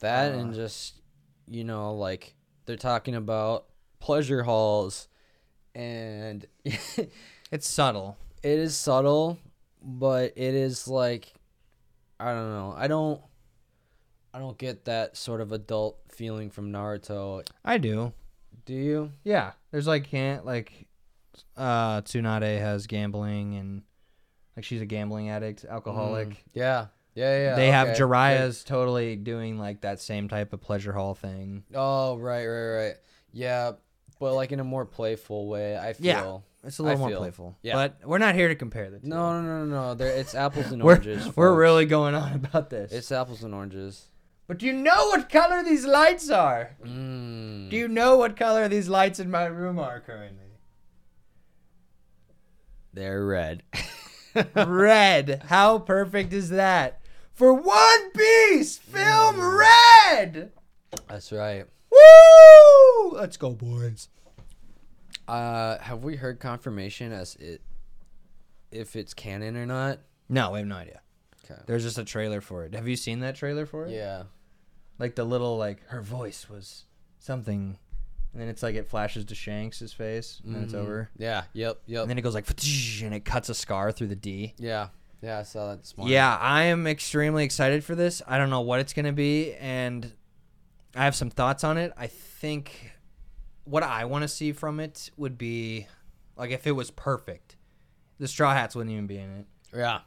that 0.00 0.32
Uh, 0.34 0.38
and 0.38 0.54
just 0.54 1.00
you 1.48 1.64
know 1.64 1.94
like 1.94 2.34
they're 2.66 2.76
talking 2.76 3.14
about 3.14 3.66
pleasure 4.00 4.42
halls 4.42 5.08
and 5.76 6.46
It's 7.52 7.68
subtle. 7.68 8.16
it 8.42 8.58
is 8.58 8.76
subtle, 8.76 9.38
but 9.80 10.32
it 10.36 10.54
is 10.54 10.88
like 10.88 11.32
I 12.18 12.32
don't 12.32 12.50
know. 12.50 12.74
I 12.76 12.88
don't 12.88 13.20
I 14.34 14.38
don't 14.38 14.58
get 14.58 14.86
that 14.86 15.16
sort 15.16 15.40
of 15.40 15.52
adult 15.52 15.98
feeling 16.10 16.50
from 16.50 16.72
Naruto. 16.72 17.46
I 17.64 17.78
do. 17.78 18.12
Do 18.64 18.74
you? 18.74 19.12
Yeah, 19.22 19.52
there's 19.70 19.86
like 19.86 20.04
can't 20.10 20.44
like 20.44 20.88
uh 21.56 22.00
Tsunade 22.00 22.58
has 22.58 22.86
gambling 22.86 23.56
and 23.56 23.82
like 24.56 24.64
she's 24.64 24.80
a 24.80 24.86
gambling 24.86 25.28
addict, 25.28 25.64
alcoholic. 25.64 26.30
Mm, 26.30 26.36
yeah. 26.54 26.86
Yeah, 27.14 27.38
yeah. 27.38 27.54
they 27.56 27.68
have 27.70 27.88
okay. 27.88 28.00
Jiraiya's 28.00 28.62
totally 28.64 29.16
doing 29.16 29.58
like 29.58 29.82
that 29.82 30.00
same 30.00 30.28
type 30.28 30.52
of 30.52 30.60
pleasure 30.60 30.92
hall 30.92 31.14
thing. 31.14 31.64
Oh, 31.74 32.16
right, 32.16 32.46
right, 32.46 32.70
right. 32.76 32.94
Yeah, 33.32 33.72
but 34.18 34.34
like 34.34 34.52
in 34.52 34.60
a 34.60 34.64
more 34.64 34.84
playful 34.84 35.46
way, 35.48 35.76
I 35.76 35.94
Yeah. 35.98 36.22
feel. 36.22 36.44
It's 36.64 36.78
a 36.78 36.82
little 36.82 36.96
I 36.96 37.00
more 37.00 37.08
feel- 37.10 37.18
playful. 37.18 37.56
yeah. 37.62 37.74
But 37.74 38.00
we're 38.04 38.18
not 38.18 38.34
here 38.34 38.48
to 38.48 38.54
compare 38.56 38.90
the 38.90 38.98
two. 38.98 39.06
No, 39.08 39.40
no, 39.40 39.46
no, 39.46 39.64
no, 39.66 39.82
no. 39.88 39.94
There 39.94 40.08
it's 40.08 40.34
apples 40.34 40.72
and 40.72 40.82
we're, 40.82 40.92
oranges. 40.94 41.36
we're 41.36 41.54
really 41.54 41.86
going 41.86 42.14
on 42.14 42.32
about 42.34 42.70
this. 42.70 42.90
It's 42.92 43.12
apples 43.12 43.42
and 43.44 43.54
oranges. 43.54 44.06
but 44.48 44.58
do 44.58 44.66
you 44.66 44.72
know 44.72 45.06
what 45.08 45.28
color 45.28 45.62
these 45.62 45.84
lights 45.86 46.28
are? 46.30 46.76
Mm. 46.84 47.70
Do 47.70 47.76
you 47.76 47.86
know 47.88 48.16
what 48.16 48.36
color 48.36 48.66
these 48.68 48.88
lights 48.88 49.20
in 49.20 49.30
my 49.30 49.44
room 49.44 49.78
are 49.78 50.00
currently? 50.00 50.42
They're 52.92 53.24
red. 53.24 53.62
red. 54.56 55.42
How 55.46 55.78
perfect 55.78 56.32
is 56.32 56.48
that? 56.50 57.00
For 57.34 57.52
One 57.52 58.10
Piece, 58.12 58.78
film 58.78 59.38
red. 59.40 60.52
That's 61.08 61.30
right. 61.30 61.66
Woo! 61.96 63.10
Let's 63.16 63.36
go, 63.36 63.50
boys. 63.50 64.08
Uh, 65.28 65.78
have 65.78 66.04
we 66.04 66.16
heard 66.16 66.38
confirmation 66.40 67.12
as 67.12 67.34
it 67.36 67.60
if 68.70 68.94
it's 68.96 69.14
canon 69.14 69.56
or 69.56 69.66
not? 69.66 70.00
No, 70.28 70.52
we 70.52 70.58
have 70.60 70.68
no 70.68 70.76
idea. 70.76 71.00
Okay. 71.44 71.60
There's 71.66 71.82
just 71.82 71.98
a 71.98 72.04
trailer 72.04 72.40
for 72.40 72.64
it. 72.64 72.74
Have 72.74 72.88
you 72.88 72.96
seen 72.96 73.20
that 73.20 73.36
trailer 73.36 73.66
for 73.66 73.86
it? 73.86 73.92
Yeah. 73.92 74.24
Like 74.98 75.14
the 75.14 75.24
little 75.24 75.56
like 75.56 75.84
her 75.88 76.00
voice 76.02 76.48
was 76.48 76.84
something, 77.18 77.78
and 78.32 78.40
then 78.42 78.48
it's 78.48 78.62
like 78.62 78.74
it 78.74 78.88
flashes 78.88 79.24
to 79.26 79.34
Shanks' 79.34 79.92
face, 79.92 80.40
and 80.44 80.54
then 80.54 80.62
it's 80.64 80.72
Mhm. 80.72 80.78
over, 80.78 81.10
Yeah. 81.16 81.44
Yep. 81.52 81.82
Yep. 81.86 82.00
and 82.02 82.10
then 82.10 82.18
it 82.18 82.22
goes 82.22 82.34
like 82.34 82.46
and 83.02 83.14
it 83.14 83.24
cuts 83.24 83.48
a 83.48 83.54
scar 83.54 83.92
through 83.92 84.08
the 84.08 84.16
D. 84.16 84.54
yeah. 84.58 84.88
Yeah. 85.22 85.38
I 85.38 85.42
saw 85.44 85.70
that 85.70 85.80
this 85.80 85.96
morning. 85.96 86.12
Yeah, 86.14 86.36
I 86.36 86.64
am 86.64 86.86
extremely 86.86 87.44
excited 87.44 87.82
for 87.84 87.94
this. 87.94 88.22
I 88.28 88.38
don't 88.38 88.50
know 88.50 88.60
what 88.60 88.80
it's 88.80 88.92
going 88.92 89.06
to 89.06 89.12
be, 89.12 89.54
and 89.54 90.12
I 90.96 91.04
have 91.04 91.14
some 91.14 91.30
thoughts 91.30 91.62
on 91.64 91.76
it. 91.78 91.92
I 91.96 92.06
think 92.06 92.92
what 93.64 93.82
I 93.82 94.04
want 94.06 94.22
to 94.22 94.28
see 94.28 94.52
from 94.52 94.80
it 94.80 95.10
would 95.16 95.36
be 95.36 95.86
like 96.36 96.50
if 96.50 96.66
it 96.66 96.72
was 96.72 96.90
perfect, 96.90 97.56
the 98.18 98.28
Straw 98.28 98.52
Hats 98.52 98.74
wouldn't 98.74 98.92
even 98.92 99.06
be 99.06 99.18
in 99.18 99.30
it. 99.30 99.46
Yeah. 99.74 100.00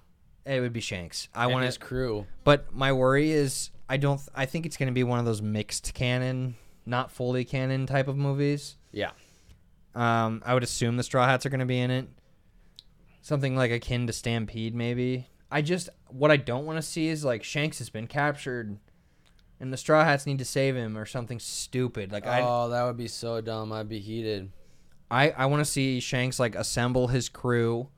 It 0.45 0.61
would 0.61 0.73
be 0.73 0.79
Shanks. 0.79 1.27
I 1.33 1.47
want 1.47 1.65
his 1.65 1.77
crew. 1.77 2.25
but 2.43 2.73
my 2.73 2.91
worry 2.91 3.31
is 3.31 3.69
I 3.87 3.97
don't. 3.97 4.19
I 4.33 4.45
think 4.45 4.65
it's 4.65 4.77
going 4.77 4.87
to 4.87 4.93
be 4.93 5.03
one 5.03 5.19
of 5.19 5.25
those 5.25 5.41
mixed 5.41 5.93
canon, 5.93 6.55
not 6.85 7.11
fully 7.11 7.45
canon 7.45 7.85
type 7.85 8.07
of 8.07 8.17
movies. 8.17 8.77
Yeah. 8.91 9.11
Um, 9.95 10.41
I 10.45 10.53
would 10.53 10.63
assume 10.63 10.97
the 10.97 11.03
Straw 11.03 11.25
Hats 11.25 11.45
are 11.45 11.49
going 11.49 11.59
to 11.59 11.65
be 11.65 11.79
in 11.79 11.91
it. 11.91 12.07
Something 13.21 13.55
like 13.55 13.69
akin 13.71 14.07
to 14.07 14.13
Stampede, 14.13 14.73
maybe. 14.73 15.27
I 15.51 15.61
just 15.61 15.89
what 16.07 16.31
I 16.31 16.37
don't 16.37 16.65
want 16.65 16.77
to 16.77 16.81
see 16.81 17.07
is 17.09 17.25
like 17.25 17.43
Shanks 17.43 17.79
has 17.79 17.89
been 17.89 18.07
captured, 18.07 18.77
and 19.59 19.73
the 19.73 19.77
Straw 19.77 20.03
Hats 20.03 20.25
need 20.25 20.39
to 20.39 20.45
save 20.45 20.75
him 20.75 20.97
or 20.97 21.05
something 21.05 21.39
stupid. 21.39 22.11
Like 22.11 22.25
I, 22.25 22.41
oh, 22.41 22.69
that 22.69 22.83
would 22.83 22.97
be 22.97 23.07
so 23.07 23.41
dumb. 23.41 23.71
I'd 23.71 23.89
be 23.89 23.99
heated. 23.99 24.51
I, 25.11 25.31
I 25.31 25.45
want 25.47 25.61
to 25.61 25.65
see 25.65 25.99
Shanks 25.99 26.39
like 26.39 26.55
assemble 26.55 27.07
his 27.07 27.29
crew, 27.29 27.89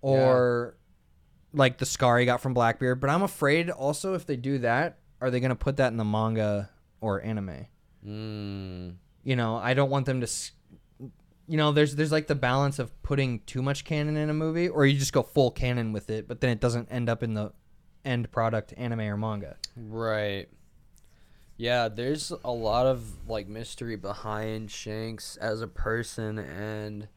or 0.00 0.76
like 1.52 1.78
the 1.78 1.86
scar 1.86 2.18
he 2.18 2.26
got 2.26 2.40
from 2.40 2.54
Blackbeard. 2.54 3.00
But 3.00 3.10
I'm 3.10 3.22
afraid 3.22 3.70
also 3.70 4.14
if 4.14 4.26
they 4.26 4.36
do 4.36 4.58
that, 4.58 4.98
are 5.20 5.30
they 5.30 5.40
going 5.40 5.50
to 5.50 5.56
put 5.56 5.76
that 5.76 5.88
in 5.92 5.96
the 5.98 6.04
manga 6.04 6.70
or 7.00 7.22
anime? 7.22 7.66
Mm. 8.04 8.96
you 9.22 9.36
know 9.36 9.54
i 9.58 9.74
don't 9.74 9.88
want 9.88 10.06
them 10.06 10.20
to 10.20 10.26
you 11.46 11.56
know 11.56 11.70
there's 11.70 11.94
there's 11.94 12.10
like 12.10 12.26
the 12.26 12.34
balance 12.34 12.80
of 12.80 13.00
putting 13.04 13.38
too 13.46 13.62
much 13.62 13.84
canon 13.84 14.16
in 14.16 14.28
a 14.28 14.34
movie 14.34 14.68
or 14.68 14.84
you 14.84 14.98
just 14.98 15.12
go 15.12 15.22
full 15.22 15.52
canon 15.52 15.92
with 15.92 16.10
it 16.10 16.26
but 16.26 16.40
then 16.40 16.50
it 16.50 16.58
doesn't 16.58 16.88
end 16.90 17.08
up 17.08 17.22
in 17.22 17.34
the 17.34 17.52
end 18.04 18.28
product 18.32 18.74
anime 18.76 19.02
or 19.02 19.16
manga 19.16 19.56
Right. 19.76 20.48
Yeah, 21.56 21.88
there's 21.88 22.32
a 22.44 22.50
lot 22.50 22.86
of 22.86 23.28
like 23.28 23.46
mystery 23.48 23.96
behind 23.96 24.70
Shanks 24.70 25.36
as 25.36 25.60
a 25.60 25.68
person 25.68 26.38
and 26.38 27.08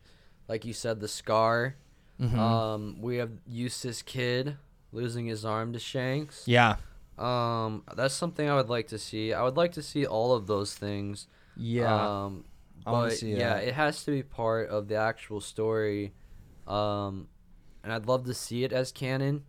like 0.48 0.66
you 0.66 0.74
said 0.74 1.00
the 1.00 1.08
scar. 1.08 1.76
Mhm. 2.20 2.38
Um 2.38 3.02
we 3.02 3.18
have 3.18 3.32
Eustass 3.52 4.04
Kid 4.06 4.58
losing 4.92 5.26
his 5.26 5.44
arm 5.46 5.74
to 5.74 5.80
Shanks. 5.80 6.44
yeah 6.48 6.76
Um 7.18 7.84
that's 7.96 8.14
something 8.14 8.48
I 8.50 8.56
would 8.56 8.70
like 8.70 8.88
to 8.90 8.98
see. 9.00 9.34
I 9.34 9.42
would 9.44 9.58
like 9.58 9.72
to 9.74 9.82
see 9.84 10.06
all 10.06 10.34
of 10.34 10.48
those 10.48 10.76
things. 10.76 11.28
yeah 11.58 12.26
Um 12.26 12.46
but 12.86 13.10
see 13.14 13.32
yeah, 13.32 13.56
that. 13.56 13.64
it 13.64 13.74
has 13.74 14.04
to 14.04 14.12
be 14.12 14.22
part 14.22 14.70
of 14.70 14.88
the 14.90 14.96
actual 14.96 15.42
story. 15.42 16.14
Um 16.68 17.28
and 17.84 17.92
I'd 17.94 18.06
love 18.06 18.26
to 18.26 18.34
see 18.34 18.64
it 18.64 18.72
as 18.74 18.92
canon 18.92 19.44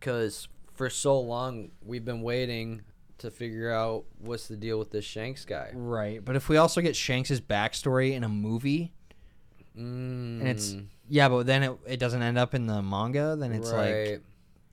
cuz 0.00 0.48
for 0.72 0.88
so 0.90 1.18
long 1.20 1.70
we've 1.84 2.04
been 2.04 2.22
waiting 2.22 2.82
to 3.20 3.30
figure 3.30 3.70
out 3.70 4.04
what's 4.18 4.48
the 4.48 4.56
deal 4.56 4.78
with 4.78 4.90
this 4.90 5.04
Shanks 5.04 5.44
guy. 5.44 5.70
right 5.74 6.24
but 6.24 6.36
if 6.36 6.48
we 6.48 6.56
also 6.56 6.80
get 6.80 6.96
shanks's 6.96 7.40
backstory 7.40 8.12
in 8.12 8.24
a 8.24 8.28
movie 8.28 8.92
Mm, 9.78 10.40
and 10.40 10.48
it's 10.48 10.74
yeah 11.08 11.28
but 11.28 11.46
then 11.46 11.62
it, 11.62 11.78
it 11.86 12.00
doesn't 12.00 12.20
end 12.22 12.36
up 12.36 12.54
in 12.56 12.66
the 12.66 12.82
manga 12.82 13.36
then 13.36 13.52
it's 13.52 13.70
like 13.70 14.20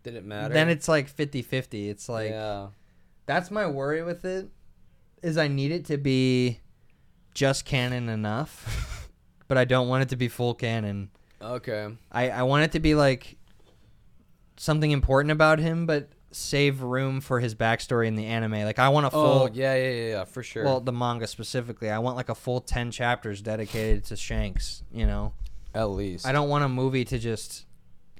did 0.01 0.15
it 0.15 0.25
matter? 0.25 0.51
then 0.51 0.69
it's 0.69 0.87
like 0.87 1.15
50-50 1.15 1.89
it's 1.89 2.09
like 2.09 2.31
yeah. 2.31 2.69
that's 3.27 3.51
my 3.51 3.67
worry 3.67 4.01
with 4.01 4.25
it 4.25 4.49
is 5.21 5.37
i 5.37 5.47
need 5.47 5.71
it 5.71 5.85
to 5.85 5.97
be 5.97 6.61
just 7.35 7.63
canon 7.63 8.09
enough 8.09 9.07
but 9.47 9.59
i 9.59 9.65
don't 9.65 9.87
want 9.87 10.01
it 10.01 10.09
to 10.09 10.15
be 10.15 10.27
full 10.27 10.55
canon 10.55 11.11
Okay. 11.41 11.95
I, 12.11 12.29
I 12.29 12.43
want 12.43 12.63
it 12.63 12.71
to 12.71 12.79
be 12.79 12.95
like 12.95 13.37
something 14.57 14.91
important 14.91 15.31
about 15.31 15.59
him, 15.59 15.85
but 15.85 16.09
save 16.31 16.81
room 16.81 17.21
for 17.21 17.39
his 17.39 17.55
backstory 17.55 18.07
in 18.07 18.15
the 18.15 18.25
anime. 18.25 18.51
Like 18.63 18.79
I 18.79 18.89
want 18.89 19.05
a 19.05 19.09
full, 19.11 19.21
Oh, 19.43 19.49
yeah, 19.51 19.75
yeah, 19.75 19.89
yeah, 19.89 20.07
yeah, 20.09 20.23
for 20.25 20.43
sure. 20.43 20.63
well, 20.65 20.79
the 20.81 20.91
manga 20.91 21.27
specifically. 21.27 21.89
I 21.89 21.99
want 21.99 22.15
like 22.17 22.29
a 22.29 22.35
full 22.35 22.61
ten 22.61 22.91
chapters 22.91 23.41
dedicated 23.41 24.03
to 24.05 24.15
Shanks. 24.15 24.83
You 24.91 25.05
know, 25.05 25.33
at 25.73 25.85
least. 25.89 26.25
I 26.25 26.31
don't 26.31 26.49
want 26.49 26.63
a 26.63 26.69
movie 26.69 27.05
to 27.05 27.17
just 27.19 27.65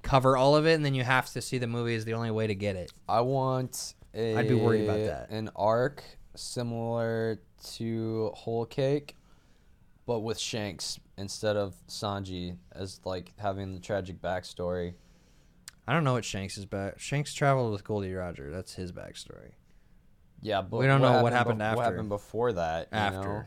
cover 0.03 0.37
all 0.37 0.55
of 0.55 0.65
it, 0.65 0.73
and 0.73 0.85
then 0.85 0.93
you 0.93 1.03
have 1.03 1.29
to 1.31 1.41
see 1.41 1.57
the 1.57 1.67
movie 1.67 1.93
is 1.95 2.05
the 2.05 2.13
only 2.13 2.31
way 2.31 2.47
to 2.47 2.55
get 2.55 2.75
it. 2.75 2.91
I 3.09 3.21
want 3.21 3.93
a 4.13 4.35
I'd 4.37 4.47
be 4.47 4.55
worried 4.55 4.85
about 4.85 4.99
that. 4.99 5.29
An 5.29 5.49
arc 5.55 6.03
similar 6.35 7.39
to 7.75 8.31
Whole 8.35 8.65
Cake, 8.65 9.15
but 10.05 10.19
with 10.19 10.39
Shanks 10.39 10.99
instead 11.17 11.57
of 11.57 11.75
Sanji 11.89 12.55
as 12.71 12.99
like 13.03 13.33
having 13.37 13.73
the 13.73 13.79
tragic 13.79 14.21
backstory. 14.21 14.93
I 15.87 15.93
don't 15.93 16.03
know 16.03 16.13
what 16.13 16.25
Shanks 16.25 16.57
is 16.57 16.65
back. 16.65 16.99
Shanks 16.99 17.33
traveled 17.33 17.71
with 17.71 17.83
Gol 17.83 18.01
D. 18.01 18.13
Roger. 18.13 18.51
That's 18.51 18.73
his 18.73 18.91
backstory. 18.91 19.51
Yeah, 20.41 20.61
but 20.61 20.77
We 20.77 20.85
don't 20.85 21.01
know 21.01 21.23
what 21.23 21.31
bef- 21.33 21.35
happened 21.37 21.61
after. 21.63 21.77
What 21.77 21.85
happened 21.85 22.09
before 22.09 22.53
that? 22.53 22.89
you 22.91 22.97
After. 22.97 23.21
know? 23.27 23.43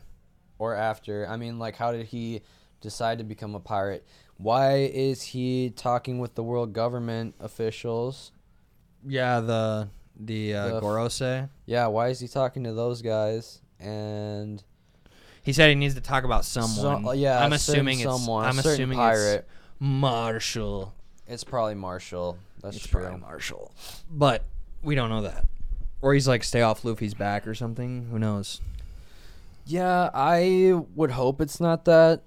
or 0.59 0.75
after? 0.75 1.27
I 1.27 1.37
mean, 1.37 1.57
like, 1.59 1.75
how 1.75 1.91
did 1.91 2.05
he 2.07 2.41
decide 2.81 3.17
to 3.19 3.23
become 3.23 3.55
a 3.55 3.59
pirate? 3.59 4.05
Why 4.37 4.77
is 4.93 5.21
he 5.21 5.69
talking 5.75 6.19
with 6.19 6.35
the 6.35 6.43
world 6.43 6.73
government 6.73 7.35
officials? 7.39 8.31
Yeah, 9.07 9.39
the 9.39 9.89
the 10.19 10.53
uh, 10.55 10.67
The 10.75 10.81
Gorosei. 10.81 11.49
Yeah, 11.65 11.87
why 11.87 12.09
is 12.09 12.19
he 12.19 12.27
talking 12.27 12.63
to 12.65 12.73
those 12.73 13.01
guys? 13.01 13.61
And 13.79 14.63
He 15.43 15.53
said 15.53 15.69
he 15.69 15.75
needs 15.75 15.95
to 15.95 16.01
talk 16.01 16.23
about 16.23 16.45
someone. 16.45 17.03
So- 17.03 17.11
yeah, 17.13 17.43
I'm 17.43 17.53
assuming 17.53 17.99
it's 17.99 18.09
someone, 18.09 18.45
a 18.45 18.47
I'm 18.49 18.59
assuming 18.59 18.97
pirate. 18.97 19.45
it's 19.47 19.47
Marshall. 19.79 20.93
It's 21.31 21.43
probably 21.43 21.75
Marshall. 21.75 22.37
That's 22.61 22.77
it's 22.77 22.87
true. 22.87 23.01
probably 23.01 23.19
Marshall, 23.21 23.73
but 24.09 24.43
we 24.83 24.95
don't 24.95 25.09
know 25.09 25.21
that. 25.21 25.45
Or 26.01 26.13
he's 26.13 26.27
like 26.27 26.43
stay 26.43 26.61
off 26.61 26.83
Luffy's 26.83 27.13
back 27.13 27.47
or 27.47 27.55
something. 27.55 28.07
Who 28.11 28.19
knows? 28.19 28.59
Yeah, 29.65 30.09
I 30.13 30.73
would 30.95 31.11
hope 31.11 31.41
it's 31.41 31.59
not 31.59 31.85
that. 31.85 32.23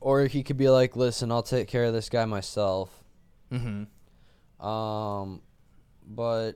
Or 0.00 0.26
he 0.26 0.42
could 0.42 0.56
be 0.56 0.68
like, 0.68 0.96
"Listen, 0.96 1.32
I'll 1.32 1.42
take 1.42 1.68
care 1.68 1.84
of 1.84 1.92
this 1.92 2.08
guy 2.08 2.24
myself." 2.24 2.90
Mm-hmm. 3.50 4.64
Um, 4.66 5.42
but 6.06 6.52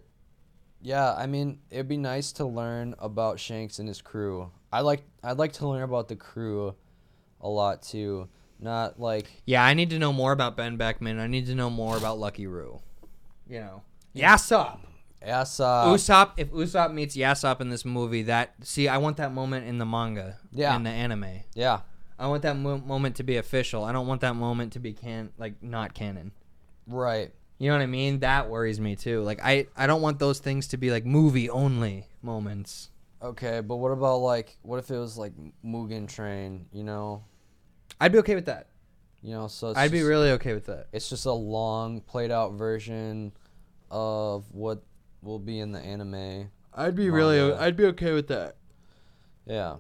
yeah, 0.81 1.15
I 1.15 1.27
mean, 1.27 1.59
it'd 1.71 1.89
be 1.89 1.97
nice 1.97 2.33
to 2.33 2.45
learn 2.45 2.95
about 2.99 3.41
Shanks 3.41 3.79
and 3.79 3.89
his 3.89 4.03
crew. 4.03 4.51
I 4.73 4.81
like 4.81 5.03
I'd 5.23 5.39
like 5.39 5.53
to 5.55 5.69
learn 5.69 5.83
about 5.83 6.09
the 6.09 6.17
crew 6.17 6.75
a 7.41 7.49
lot 7.49 7.83
too. 7.83 8.29
Not 8.59 8.99
like 9.01 9.27
Yeah, 9.45 9.65
I 9.65 9.75
need 9.75 9.91
to 9.91 9.99
know 9.99 10.13
more 10.13 10.33
about 10.33 10.57
Ben 10.57 10.77
Beckman. 10.77 11.19
I 11.19 11.27
need 11.27 11.47
to 11.47 11.55
know 11.55 11.71
more 11.71 11.97
about 11.97 12.19
Lucky 12.19 12.47
Roux. 12.47 12.81
You 13.49 13.61
know, 13.61 13.83
Yasopp. 14.15 14.79
Asa. 15.27 15.85
Usopp. 15.87 16.33
If 16.37 16.51
Usopp 16.53 16.93
meets 16.93 17.17
Yasopp 17.17 17.61
in 17.61 17.69
this 17.69 17.85
movie, 17.85 18.23
that 18.23 18.55
see, 18.63 18.87
I 18.89 18.99
want 18.99 19.17
that 19.17 19.33
moment 19.33 19.67
in 19.67 19.79
the 19.79 19.87
manga. 19.87 20.39
Yeah. 20.53 20.77
In 20.77 20.83
the 20.85 20.91
anime, 20.91 21.41
yeah, 21.55 21.81
I 22.19 22.29
want 22.29 22.43
that 22.43 22.57
mo- 22.57 22.79
moment 22.79 23.17
to 23.17 23.23
be 23.23 23.37
official. 23.37 23.85
I 23.85 23.93
don't 23.93 24.07
want 24.07 24.21
that 24.21 24.35
moment 24.37 24.73
to 24.75 24.79
be 24.79 24.93
can 24.93 25.31
like 25.39 25.63
not 25.63 25.95
canon. 25.95 26.33
right. 26.87 27.33
You 27.59 27.71
know 27.71 27.77
what 27.77 27.83
I 27.83 27.87
mean? 27.87 28.19
That 28.21 28.51
worries 28.51 28.79
me 28.79 28.97
too. 28.97 29.23
Like 29.23 29.41
I, 29.43 29.67
I 29.75 29.87
don't 29.87 30.03
want 30.03 30.19
those 30.19 30.41
things 30.41 30.67
to 30.69 30.77
be 30.77 30.91
like 30.91 31.07
movie 31.07 31.49
only 31.49 32.07
moments. 32.21 32.91
Okay, 33.23 33.61
but 33.63 33.77
what 33.77 33.93
about 33.93 34.19
like 34.19 34.59
what 34.61 34.79
if 34.79 34.91
it 34.91 34.99
was 34.99 35.17
like 35.17 35.33
Mugen 35.65 36.07
Train? 36.07 36.67
You 36.71 36.85
know, 36.85 37.25
I'd 38.01 38.13
be 38.13 38.19
okay 38.19 38.35
with 38.35 38.47
that. 38.47 38.69
you 39.23 39.33
know. 39.33 39.49
So 39.49 39.71
it's 39.71 39.79
I'd 39.79 39.91
be 39.91 39.99
just- 39.99 40.09
really 40.09 40.31
okay 40.33 40.55
with 40.55 40.67
that. 40.67 40.89
It's 40.93 41.09
just 41.09 41.27
a 41.27 41.33
long, 41.33 42.01
played 42.01 42.31
out 42.31 42.53
version 42.53 43.33
of 43.91 44.45
what 44.53 44.83
will 45.23 45.39
be 45.39 45.59
in 45.59 45.73
the 45.73 45.81
anime. 45.81 46.51
I'd 46.75 46.95
be 46.95 47.11
really- 47.11 47.53
I'd 47.53 47.77
be 47.77 47.87
okay 47.87 48.13
with 48.13 48.29
that. 48.29 48.57
Yeah. 49.47 49.77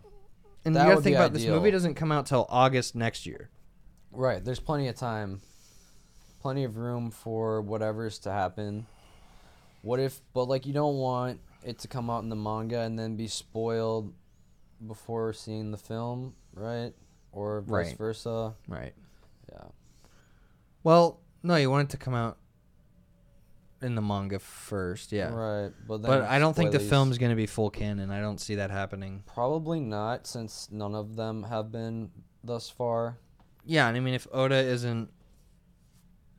And 0.64 0.74
That 0.74 0.84
you 0.84 0.90
gotta 0.92 1.02
think 1.02 1.16
about 1.16 1.32
this 1.32 1.46
movie 1.46 1.70
doesn't 1.70 1.94
come 1.94 2.10
out 2.10 2.26
till 2.26 2.46
August 2.48 2.94
next 2.96 3.26
year. 3.26 3.50
Right. 4.10 4.44
There's 4.44 4.58
plenty 4.60 4.88
of 4.88 4.96
time. 4.96 5.40
Plenty 6.40 6.64
of 6.64 6.76
room 6.76 7.10
for 7.10 7.60
whatever's 7.60 8.18
to 8.20 8.32
happen. 8.32 8.86
What 9.82 10.00
if 10.00 10.20
but 10.32 10.44
like 10.48 10.66
you 10.66 10.72
don't 10.72 10.96
want 10.96 11.40
it 11.62 11.78
to 11.80 11.88
come 11.88 12.08
out 12.10 12.22
in 12.22 12.30
the 12.30 12.36
manga 12.36 12.80
and 12.80 12.98
then 12.98 13.16
be 13.16 13.28
spoiled 13.28 14.12
before 14.84 15.32
seeing 15.32 15.70
the 15.70 15.76
film, 15.78 16.34
right? 16.54 16.92
Or 17.36 17.60
vice 17.60 17.88
Right. 17.88 17.98
versa. 17.98 18.54
Right. 18.66 18.94
Yeah. 19.52 19.64
Well, 20.82 21.20
no, 21.42 21.56
you 21.56 21.70
want 21.70 21.88
it 21.88 21.90
to 21.92 21.96
come 21.98 22.14
out 22.14 22.38
in 23.82 23.94
the 23.94 24.00
manga 24.00 24.38
first, 24.38 25.12
yeah. 25.12 25.28
Right. 25.34 25.70
But 25.86 25.98
then 26.02 26.10
But 26.10 26.22
I 26.22 26.38
don't 26.38 26.56
think 26.56 26.72
the 26.72 26.78
spoilies- 26.78 26.88
film's 26.88 27.18
gonna 27.18 27.36
be 27.36 27.46
full 27.46 27.68
canon. 27.70 28.10
I 28.10 28.20
don't 28.20 28.40
see 28.40 28.54
that 28.54 28.70
happening. 28.70 29.22
probably 29.26 29.80
not 29.80 30.26
since 30.26 30.70
none 30.72 30.94
of 30.94 31.16
them 31.16 31.42
have 31.44 31.70
been 31.70 32.10
thus 32.42 32.70
far. 32.70 33.18
Yeah, 33.66 33.86
and 33.88 33.96
I 33.96 34.00
mean, 34.00 34.14
if 34.14 34.26
Oda 34.32 34.56
isn't, 34.56 35.10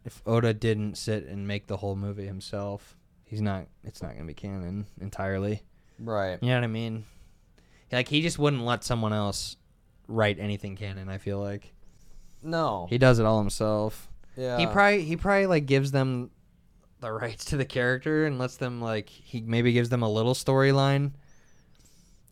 if 0.04 0.24
Oda 0.26 0.54
didn't 0.54 0.98
sit 0.98 1.26
and 1.28 1.48
make 1.48 1.68
the 1.68 1.78
whole 1.78 1.96
movie 1.96 2.26
himself, 2.26 2.98
he's 3.26 3.42
not. 3.42 3.68
It's 3.84 4.02
not 4.02 4.14
gonna 4.14 4.26
be 4.26 4.34
canon 4.34 4.88
entirely. 5.00 5.62
Right. 6.00 6.40
You 6.42 6.50
know 6.50 6.56
what 6.56 6.64
I 6.64 6.68
mean? 6.68 7.06
Like 7.92 8.08
he 8.08 8.22
just 8.24 8.40
wouldn't 8.40 8.64
let 8.64 8.84
someone 8.84 9.14
else 9.14 9.58
write 10.08 10.40
anything 10.40 10.76
canon. 10.76 11.10
I 11.10 11.18
feel 11.18 11.40
like 11.40 11.74
No. 12.44 12.88
he 12.90 12.98
does 12.98 13.20
it 13.20 13.26
all 13.26 13.40
himself. 13.40 14.08
yeah. 14.36 14.58
He 14.58 14.66
probably 14.68 15.04
he 15.04 15.16
probably 15.18 15.46
like 15.48 15.66
gives 15.66 15.92
them 15.92 16.32
the 17.00 17.12
rights 17.12 17.46
to 17.46 17.58
the 17.58 17.66
character 17.66 18.26
and 18.26 18.40
lets 18.40 18.58
them 18.58 18.82
like 18.82 19.10
he 19.10 19.42
maybe 19.42 19.72
gives 19.74 19.90
them 19.90 20.02
a 20.04 20.10
little 20.10 20.34
storyline. 20.34 21.12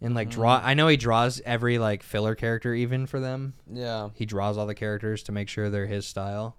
And 0.01 0.13
like 0.13 0.29
draw, 0.29 0.57
mm-hmm. 0.57 0.67
I 0.67 0.73
know 0.73 0.87
he 0.87 0.97
draws 0.97 1.41
every 1.45 1.77
like 1.79 2.03
filler 2.03 2.35
character 2.35 2.73
even 2.73 3.05
for 3.07 3.19
them. 3.19 3.53
yeah. 3.71 4.09
He 4.13 4.25
draws 4.25 4.57
all 4.57 4.65
the 4.67 4.75
characters 4.75 5.23
to 5.23 5.31
make 5.31 5.47
sure 5.49 5.69
they're 5.69 5.85
his 5.87 6.05
style. 6.05 6.55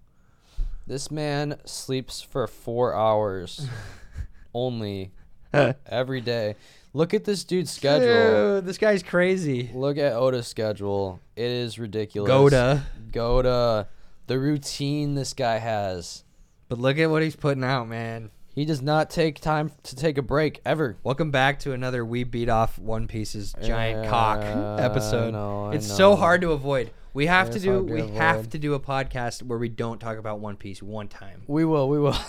This 0.86 1.10
man 1.10 1.58
sleeps 1.64 2.22
for 2.22 2.46
four 2.46 2.94
hours 2.94 3.68
only 4.54 5.12
every 5.86 6.20
day. 6.20 6.56
Look 6.96 7.12
at 7.12 7.24
this 7.24 7.44
dude's 7.44 7.70
schedule. 7.70 8.54
Dude, 8.54 8.64
this 8.64 8.78
guy's 8.78 9.02
crazy. 9.02 9.70
Look 9.74 9.98
at 9.98 10.14
Oda's 10.14 10.46
schedule. 10.46 11.20
It 11.36 11.44
is 11.44 11.78
ridiculous. 11.78 12.26
Goda. 12.26 12.86
Goda. 13.12 13.88
The 14.28 14.38
routine 14.38 15.14
this 15.14 15.34
guy 15.34 15.58
has. 15.58 16.24
But 16.70 16.78
look 16.78 16.96
at 16.96 17.10
what 17.10 17.20
he's 17.22 17.36
putting 17.36 17.64
out, 17.64 17.86
man. 17.86 18.30
He 18.54 18.64
does 18.64 18.80
not 18.80 19.10
take 19.10 19.40
time 19.40 19.72
to 19.82 19.94
take 19.94 20.16
a 20.16 20.22
break 20.22 20.62
ever. 20.64 20.96
Welcome 21.04 21.30
back 21.30 21.58
to 21.60 21.72
another 21.74 22.02
We 22.02 22.24
Beat 22.24 22.48
Off 22.48 22.78
One 22.78 23.08
Piece's 23.08 23.54
giant 23.62 24.04
Yeah, 24.04 24.10
cock 24.10 24.38
I 24.40 24.82
episode. 24.82 25.32
know, 25.34 25.66
I 25.66 25.74
it's 25.74 25.86
so 25.86 26.16
hard 26.16 26.40
to 26.40 26.52
avoid. 26.52 26.92
We 27.12 27.26
have 27.26 27.50
to 27.50 27.60
do 27.60 27.86
to 27.86 27.92
we 27.92 28.08
have 28.14 28.48
to 28.48 28.58
do 28.58 28.72
a 28.72 28.80
podcast 28.80 29.42
where 29.42 29.58
we 29.58 29.68
don't 29.68 29.98
talk 29.98 30.16
about 30.16 30.40
One 30.40 30.56
Piece 30.56 30.82
one 30.82 31.08
time. 31.08 31.42
We 31.46 31.66
will. 31.66 31.90
We 31.90 31.98
will. 31.98 32.16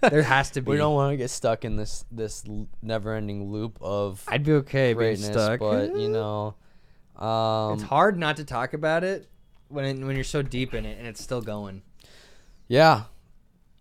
There 0.00 0.22
has 0.22 0.50
to 0.52 0.60
be. 0.62 0.70
we 0.72 0.76
don't 0.76 0.94
want 0.94 1.12
to 1.12 1.16
get 1.16 1.30
stuck 1.30 1.64
in 1.64 1.76
this 1.76 2.04
this 2.10 2.44
never-ending 2.82 3.50
loop 3.50 3.78
of 3.80 4.22
I'd 4.28 4.44
be 4.44 4.52
okay 4.52 4.94
being 4.94 5.16
stuck. 5.16 5.60
but 5.60 5.96
you 5.96 6.08
know, 6.08 6.54
um, 7.16 7.74
it's 7.74 7.82
hard 7.82 8.18
not 8.18 8.36
to 8.36 8.44
talk 8.44 8.72
about 8.74 9.04
it 9.04 9.28
when 9.68 9.84
it, 9.84 9.98
when 10.04 10.14
you're 10.16 10.24
so 10.24 10.42
deep 10.42 10.74
in 10.74 10.84
it 10.86 10.98
and 10.98 11.06
it's 11.06 11.22
still 11.22 11.40
going. 11.42 11.82
Yeah. 12.68 13.04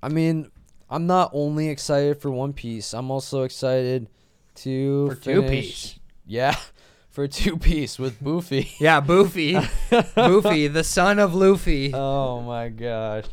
I 0.02 0.10
mean, 0.10 0.52
I'm 0.90 1.08
not 1.08 1.32
only 1.34 1.70
excited 1.70 2.22
for 2.22 2.30
One 2.32 2.54
Piece, 2.54 2.94
I'm 2.94 3.10
also 3.12 3.44
excited 3.44 4.08
to 4.56 5.10
For 5.10 5.16
Two 5.16 5.42
finish- 5.42 5.50
Piece. 5.50 6.00
Yeah. 6.26 6.56
For 7.10 7.28
Two 7.30 7.56
Piece 7.58 7.98
with 7.98 8.22
Boofy. 8.22 8.72
Yeah, 8.80 9.00
Boofy, 9.00 9.54
Boofy, 9.90 10.72
the 10.74 10.84
son 10.84 11.18
of 11.18 11.34
Luffy, 11.34 11.92
oh 11.94 12.42
my 12.42 12.68
gosh. 12.68 13.24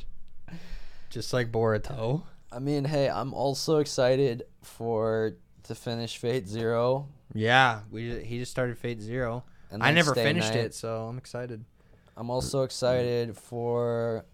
just 1.10 1.32
like 1.32 1.50
Boruto. 1.50 2.22
I 2.52 2.58
mean, 2.58 2.84
hey, 2.84 3.08
I'm 3.08 3.32
also 3.32 3.78
excited 3.78 4.44
for 4.62 5.36
to 5.64 5.74
finish 5.74 6.18
Fate 6.18 6.46
Zero. 6.48 7.08
Yeah, 7.34 7.80
we 7.90 8.22
he 8.22 8.38
just 8.38 8.50
started 8.50 8.76
Fate 8.78 9.00
Zero. 9.00 9.44
And 9.70 9.82
I 9.82 9.90
never 9.90 10.10
Stay 10.10 10.24
finished 10.24 10.52
Night. 10.52 10.64
it, 10.66 10.74
so 10.74 11.06
I'm 11.06 11.16
excited. 11.16 11.64
I'm 12.16 12.28
also 12.28 12.62
excited 12.62 13.36
for 13.36 14.26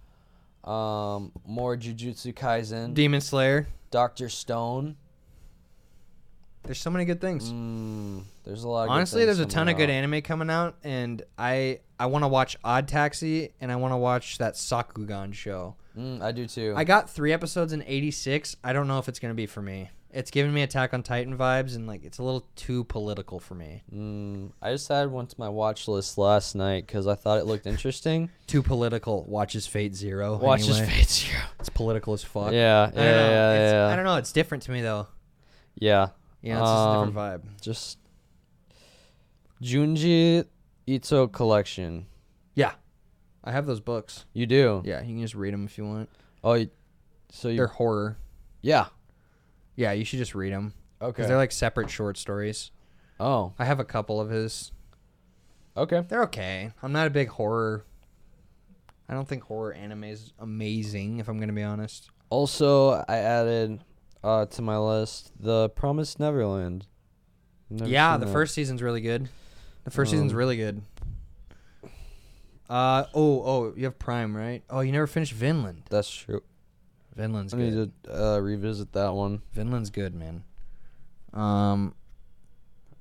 um 0.65 1.33
more 1.47 1.77
Jujutsu 1.77 2.35
Kaisen. 2.35 2.95
Demon 2.95 3.21
Slayer. 3.21 3.69
Doctor 3.91 4.29
Stone. 4.29 4.97
There's 6.65 6.81
so 6.81 6.91
many 6.91 7.05
good 7.05 7.21
things. 7.21 7.51
Mm, 7.51 8.25
there's 8.45 8.65
a 8.65 8.69
lot. 8.69 8.83
Of 8.83 8.89
good 8.89 8.95
Honestly, 8.95 9.25
there's 9.25 9.39
a 9.39 9.47
ton 9.47 9.69
coming 9.69 9.75
of 9.75 9.79
good 9.79 9.91
anime 9.91 10.21
coming 10.23 10.51
out, 10.51 10.77
and 10.83 11.23
I 11.39 11.81
I 11.99 12.07
want 12.07 12.23
to 12.25 12.29
watch 12.29 12.57
Odd 12.65 12.87
Taxi, 12.89 13.51
and 13.61 13.73
I 13.73 13.77
want 13.77 13.93
to 13.93 13.97
watch 13.97 14.39
that 14.39 14.55
Sakugan 14.55 15.35
show. 15.35 15.75
Mm, 15.97 16.23
I 16.23 16.33
do 16.33 16.47
too. 16.47 16.75
I 16.77 16.85
got 16.85 17.11
three 17.11 17.33
episodes 17.33 17.73
in 17.73 17.83
'86. 17.87 18.57
I 18.63 18.73
don't 18.73 18.87
know 18.89 18.99
if 18.99 19.09
it's 19.09 19.19
gonna 19.19 19.35
be 19.35 19.47
for 19.47 19.61
me. 19.63 19.91
It's 20.11 20.31
giving 20.31 20.55
me 20.55 20.63
Attack 20.63 20.95
on 20.95 21.03
Titan 21.03 21.37
vibes, 21.37 21.75
and 21.77 21.87
like 21.87 22.03
it's 22.05 22.19
a 22.19 22.23
little 22.23 22.47
too 22.57 22.85
political 22.85 23.39
for 23.41 23.55
me. 23.55 23.83
Mm, 23.95 24.53
I 24.63 24.73
just 24.73 24.91
added 24.91 25.11
one 25.13 25.27
to 25.27 25.35
my 25.39 25.49
watch 25.51 25.87
list 25.89 26.17
last 26.17 26.55
night 26.55 26.87
because 26.87 27.07
I 27.07 27.15
thought 27.15 27.39
it 27.39 27.45
looked 27.47 27.67
interesting. 27.67 28.31
Too 28.47 28.63
political. 28.63 29.25
Watches 29.25 29.67
Fate 29.67 29.95
Zero. 29.95 30.37
Watches 30.39 30.79
anyway. 30.81 30.95
Fate 30.95 31.11
Zero. 31.11 31.43
It's 31.61 31.69
political 31.69 32.15
as 32.15 32.23
fuck. 32.25 32.53
Yeah, 32.53 32.91
I 32.95 32.99
yeah, 32.99 33.03
know. 33.05 33.31
yeah, 33.31 33.53
It's- 33.55 33.73
yeah. 33.73 33.87
I 33.89 33.97
don't 33.97 34.05
know. 34.07 34.17
It's 34.17 34.33
different 34.33 34.63
to 34.65 34.71
me 34.71 34.81
though. 34.81 35.09
Yeah, 35.75 36.09
Yeah, 36.43 36.55
it's 36.55 36.61
just 36.63 36.73
a 36.73 36.77
Um, 36.89 37.07
different 37.09 37.43
vibe. 37.45 37.61
just 37.61 37.99
Junji 39.63 40.45
Ito 40.89 41.29
collection. 41.29 42.07
Yeah, 42.55 42.73
I 43.45 43.53
have 43.53 43.67
those 43.67 43.81
books. 43.81 44.25
You 44.33 44.47
do? 44.47 44.83
Yeah, 44.85 45.01
you 45.03 45.09
can 45.15 45.21
just 45.21 45.35
read 45.35 45.53
them 45.53 45.65
if 45.67 45.77
you 45.77 45.85
want. 45.85 46.09
Oh, 46.43 46.55
you, 46.55 46.71
so 47.31 47.49
you? 47.49 47.57
They're 47.57 47.67
horror. 47.67 48.17
yeah. 48.63 48.87
Yeah, 49.77 49.93
you 49.93 50.05
should 50.05 50.19
just 50.19 50.35
read 50.35 50.53
them 50.53 50.73
Okay. 51.01 51.11
because 51.13 51.29
they're 51.29 51.37
like 51.37 51.53
separate 51.53 51.89
short 51.89 52.17
stories. 52.17 52.73
oh, 53.21 53.53
I 53.61 53.65
have 53.65 53.79
a 53.79 53.85
couple 53.85 54.21
of 54.21 54.29
his. 54.29 54.73
okay. 55.77 56.05
They're 56.09 56.25
okay. 56.25 56.73
I'm 56.83 56.91
not 56.91 57.07
a 57.07 57.11
big 57.11 57.29
horror. 57.29 57.85
I 59.09 59.15
don't 59.15 59.29
think 59.29 59.45
horror 59.45 59.73
anime 59.75 60.05
is 60.05 60.33
amazing, 60.41 61.19
if 61.21 61.29
I'm 61.29 61.39
gonna 61.39 61.53
be 61.53 61.63
honest. 61.63 62.11
Also, 62.31 63.05
I 63.09 63.19
added 63.19 63.85
uh, 64.25 64.47
to 64.47 64.63
my 64.63 64.79
list 64.79 65.31
the 65.39 65.69
Promised 65.71 66.19
Neverland. 66.19 66.87
Never 67.71 67.89
yeah, 67.89 68.15
seen 68.15 68.21
the 68.21 68.27
that. 68.27 68.33
first 68.33 68.55
season's 68.55 68.83
really 68.83 69.01
good. 69.01 69.29
The 69.91 69.97
first 69.97 70.11
season's 70.11 70.33
Um, 70.33 70.39
really 70.39 70.57
good. 70.57 70.83
Uh 72.69 73.05
oh 73.15 73.43
oh 73.45 73.73
you 73.77 73.85
have 73.85 73.99
Prime 73.99 74.37
right? 74.37 74.63
Oh 74.69 74.81
you 74.81 74.93
never 74.93 75.07
finished 75.07 75.33
Vinland. 75.33 75.85
That's 75.89 76.11
true. 76.11 76.43
Vinland's 77.17 77.55
I 77.55 77.57
need 77.57 77.91
to 78.05 78.25
uh, 78.25 78.39
revisit 78.39 78.93
that 78.93 79.15
one. 79.15 79.43
Vinland's 79.53 79.91
good 79.91 80.15
man. 80.15 80.45
Um, 81.33 81.95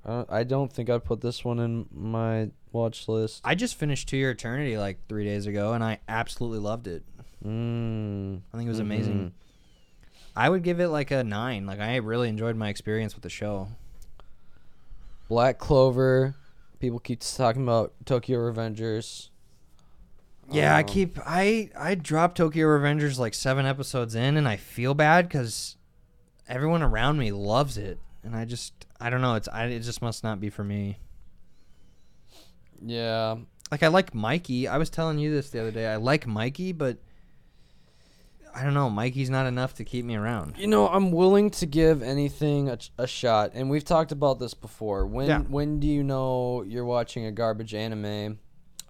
Uh, 0.06 0.24
I 0.30 0.44
don't 0.44 0.72
think 0.72 0.90
I'd 0.90 1.04
put 1.04 1.20
this 1.20 1.44
one 1.44 1.60
in 1.60 1.86
my 1.92 2.50
watch 2.72 3.08
list. 3.10 3.42
I 3.44 3.56
just 3.56 3.76
finished 3.76 4.08
To 4.10 4.18
Your 4.18 4.32
Eternity 4.32 4.78
like 4.78 5.00
three 5.10 5.26
days 5.26 5.46
ago, 5.48 5.74
and 5.74 5.84
I 5.84 6.00
absolutely 6.08 6.60
loved 6.60 6.88
it. 6.88 7.04
Mm. 7.46 8.40
I 8.54 8.58
think 8.58 8.68
it 8.68 8.70
was 8.72 8.80
amazing. 8.80 9.34
I 10.36 10.50
would 10.50 10.64
give 10.64 10.80
it 10.80 10.88
like 10.88 11.12
a 11.12 11.24
nine. 11.26 11.66
Like 11.66 11.80
I 11.80 11.98
really 11.98 12.30
enjoyed 12.30 12.56
my 12.56 12.70
experience 12.70 13.14
with 13.16 13.24
the 13.24 13.30
show. 13.30 13.68
Black 15.28 15.58
Clover. 15.60 16.36
People 16.80 17.00
keep 17.00 17.22
talking 17.22 17.64
about 17.64 17.94
Tokyo 18.06 18.40
Revengers. 18.40 19.30
Yeah, 20.50 20.76
I 20.76 20.82
Um, 20.82 20.86
keep 20.86 21.18
I 21.26 21.70
I 21.78 21.96
dropped 21.96 22.38
Tokyo 22.38 22.68
Revengers 22.68 23.18
like 23.20 23.34
seven 23.34 23.66
episodes 23.66 24.16
in, 24.16 24.38
and 24.38 24.48
I 24.48 24.56
feel 24.58 24.94
bad 24.94 25.28
because 25.28 25.76
everyone 26.48 26.82
around 26.82 27.18
me 27.18 27.32
loves 27.32 27.78
it, 27.78 28.00
and 28.24 28.36
I 28.36 28.46
just 28.46 28.86
I 29.00 29.10
don't 29.10 29.22
know. 29.22 29.36
It's 29.36 29.48
I 29.50 29.66
it 29.66 29.82
just 29.82 30.02
must 30.02 30.24
not 30.24 30.40
be 30.40 30.50
for 30.50 30.64
me. 30.64 31.00
Yeah. 32.84 33.38
Like 33.72 33.84
I 33.84 33.88
like 33.88 34.14
Mikey. 34.14 34.68
I 34.68 34.78
was 34.78 34.90
telling 34.90 35.20
you 35.20 35.34
this 35.34 35.50
the 35.50 35.60
other 35.60 35.72
day. 35.72 35.88
I 35.88 35.98
like 35.98 36.26
Mikey, 36.28 36.72
but 36.72 36.98
I 38.58 38.64
don't 38.64 38.74
know. 38.74 38.90
Mikey's 38.90 39.30
not 39.30 39.46
enough 39.46 39.76
to 39.76 39.84
keep 39.84 40.04
me 40.04 40.16
around. 40.16 40.56
You 40.58 40.66
know, 40.66 40.88
I'm 40.88 41.12
willing 41.12 41.52
to 41.52 41.68
give 41.68 42.02
anything 42.02 42.70
a, 42.70 42.80
a 42.98 43.06
shot, 43.06 43.52
and 43.54 43.70
we've 43.70 43.86
talked 43.86 44.12
about 44.12 44.40
this 44.40 44.56
before. 44.56 45.06
When 45.06 45.28
Yeah. 45.28 45.40
when 45.42 45.80
do 45.80 45.86
you 45.86 46.04
know 46.04 46.64
you're 46.64 46.86
watching 46.86 47.26
a 47.26 47.32
garbage 47.32 47.76
anime? 47.76 48.40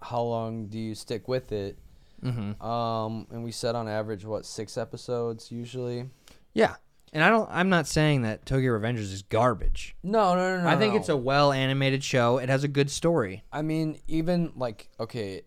How 0.02 0.22
long 0.22 0.68
do 0.68 0.80
you 0.80 0.96
stick 0.96 1.28
with 1.28 1.52
it? 1.52 1.78
Mm-hmm. 2.24 2.62
Um, 2.66 3.28
and 3.30 3.44
we 3.44 3.52
said 3.52 3.76
on 3.76 3.90
average 3.90 4.24
what 4.26 4.46
six 4.46 4.78
episodes 4.78 5.52
usually. 5.52 6.10
Yeah, 6.54 6.76
and 7.12 7.22
I 7.24 7.30
don't. 7.30 7.50
I'm 7.52 7.68
not 7.70 7.88
saying 7.88 8.22
that 8.22 8.46
Tokyo 8.46 8.72
Revengers 8.72 9.12
is 9.12 9.22
garbage. 9.22 9.96
No, 10.02 10.34
no, 10.34 10.58
no, 10.58 10.64
no. 10.64 10.70
I 10.70 10.78
think 10.78 10.94
no. 10.94 11.00
it's 11.00 11.10
a 11.10 11.18
well 11.18 11.52
animated 11.52 12.06
show. 12.06 12.38
It 12.38 12.48
has 12.48 12.64
a 12.64 12.68
good 12.70 12.90
story. 12.90 13.44
I 13.52 13.64
mean, 13.64 14.00
even 14.08 14.54
like 14.56 14.90
okay, 15.00 15.42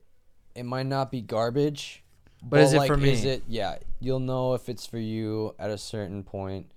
it 0.54 0.64
might 0.64 0.86
not 0.86 1.10
be 1.10 1.22
garbage, 1.22 2.04
But 2.42 2.60
is 2.60 2.72
it 2.72 2.78
like, 2.78 2.88
for 2.88 2.96
me? 2.96 3.10
Is 3.10 3.24
it? 3.24 3.42
Yeah, 3.48 3.76
you'll 4.00 4.20
know 4.20 4.54
if 4.54 4.68
it's 4.68 4.86
for 4.86 4.98
you 4.98 5.54
at 5.58 5.70
a 5.70 5.78
certain 5.78 6.22
point 6.22 6.70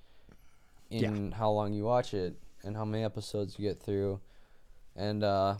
in 0.90 1.32
how 1.32 1.50
long 1.52 1.74
you 1.74 1.84
watch 1.86 2.14
it 2.14 2.36
and 2.64 2.76
how 2.76 2.86
many 2.86 3.04
episodes 3.04 3.58
you 3.58 3.68
get 3.68 3.82
through, 3.82 4.20
and 4.96 5.24
uh, 5.24 5.56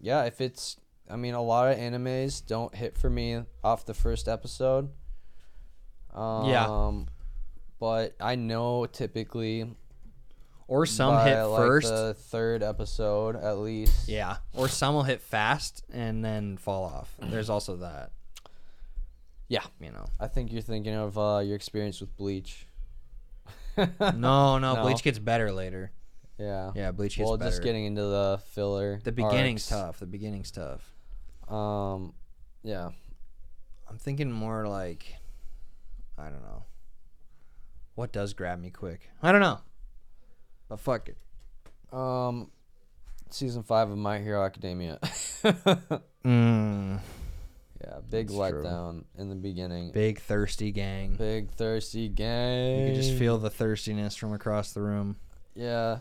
yeah, 0.00 0.24
if 0.24 0.40
it's. 0.40 0.76
I 1.10 1.16
mean, 1.16 1.34
a 1.34 1.42
lot 1.42 1.70
of 1.70 1.76
animes 1.76 2.44
don't 2.44 2.74
hit 2.74 2.96
for 2.96 3.10
me 3.10 3.42
off 3.62 3.84
the 3.84 3.92
first 3.92 4.26
episode. 4.26 4.88
Um, 6.14 6.48
Yeah. 6.48 7.02
But 7.78 8.14
I 8.18 8.36
know 8.36 8.86
typically 8.86 9.70
Or 10.66 10.86
some 10.86 11.12
by, 11.12 11.28
hit 11.28 11.42
like, 11.42 11.58
first. 11.58 11.88
the 11.88 12.14
third 12.14 12.62
episode 12.62 13.36
at 13.36 13.58
least. 13.58 14.08
Yeah. 14.08 14.38
Or 14.54 14.66
some 14.66 14.94
will 14.94 15.02
hit 15.02 15.20
fast 15.20 15.84
and 15.92 16.24
then 16.24 16.56
fall 16.56 16.84
off. 16.84 17.14
There's 17.20 17.50
also 17.50 17.76
that. 17.76 18.12
Yeah. 19.48 19.64
You 19.80 19.90
know. 19.92 20.06
I 20.20 20.28
think 20.28 20.52
you're 20.52 20.62
thinking 20.62 20.94
of 20.94 21.18
uh, 21.18 21.40
your 21.44 21.54
experience 21.56 22.00
with 22.00 22.16
Bleach. 22.16 22.66
No, 23.76 24.58
no, 24.58 24.58
No. 24.58 24.82
Bleach 24.82 25.02
gets 25.02 25.18
better 25.18 25.50
later. 25.52 25.90
Yeah. 26.38 26.70
Yeah, 26.76 26.92
Bleach 26.92 27.16
gets 27.16 27.18
better. 27.18 27.28
well, 27.28 27.38
better. 27.38 27.50
just 27.50 27.62
getting 27.62 27.84
into 27.86 28.02
the 28.02 28.40
filler. 28.52 29.00
the 29.02 29.12
beginning's 29.12 29.70
arcs. 29.70 29.82
tough. 29.86 29.98
The 30.00 30.06
beginning's 30.06 30.50
tough. 30.52 30.88
Um, 31.48 32.12
yeah. 32.62 32.90
I'm 33.88 33.98
thinking 33.98 34.30
more 34.32 34.66
like 34.68 35.16
I 36.16 36.24
don't 36.24 36.42
know. 36.42 36.64
What 37.96 38.12
does 38.12 38.32
grab 38.32 38.60
me 38.60 38.70
quick? 38.70 39.08
I 39.22 39.32
don't 39.32 39.40
know. 39.40 39.58
But 40.68 40.80
fuck 40.80 41.08
it. 41.08 41.16
Um, 41.92 42.50
season 43.30 43.62
five 43.64 43.90
of 43.90 43.98
My 43.98 44.18
Hero 44.20 44.44
Academia. 44.44 44.98
Mm, 46.24 47.00
big 48.10 48.28
That's 48.28 48.50
true. 48.50 48.62
letdown 48.62 49.04
in 49.18 49.28
the 49.28 49.34
beginning. 49.34 49.90
big 49.92 50.20
thirsty 50.20 50.70
gang. 50.72 51.14
Big 51.16 51.50
thirsty 51.50 52.08
gang. 52.08 52.80
You 52.80 52.86
could 52.88 52.94
just 53.02 53.14
feel 53.18 53.38
the 53.38 53.50
thirstiness 53.50 54.16
from 54.16 54.32
across 54.32 54.72
the 54.72 54.80
room. 54.82 55.16
Yeah. 55.54 55.98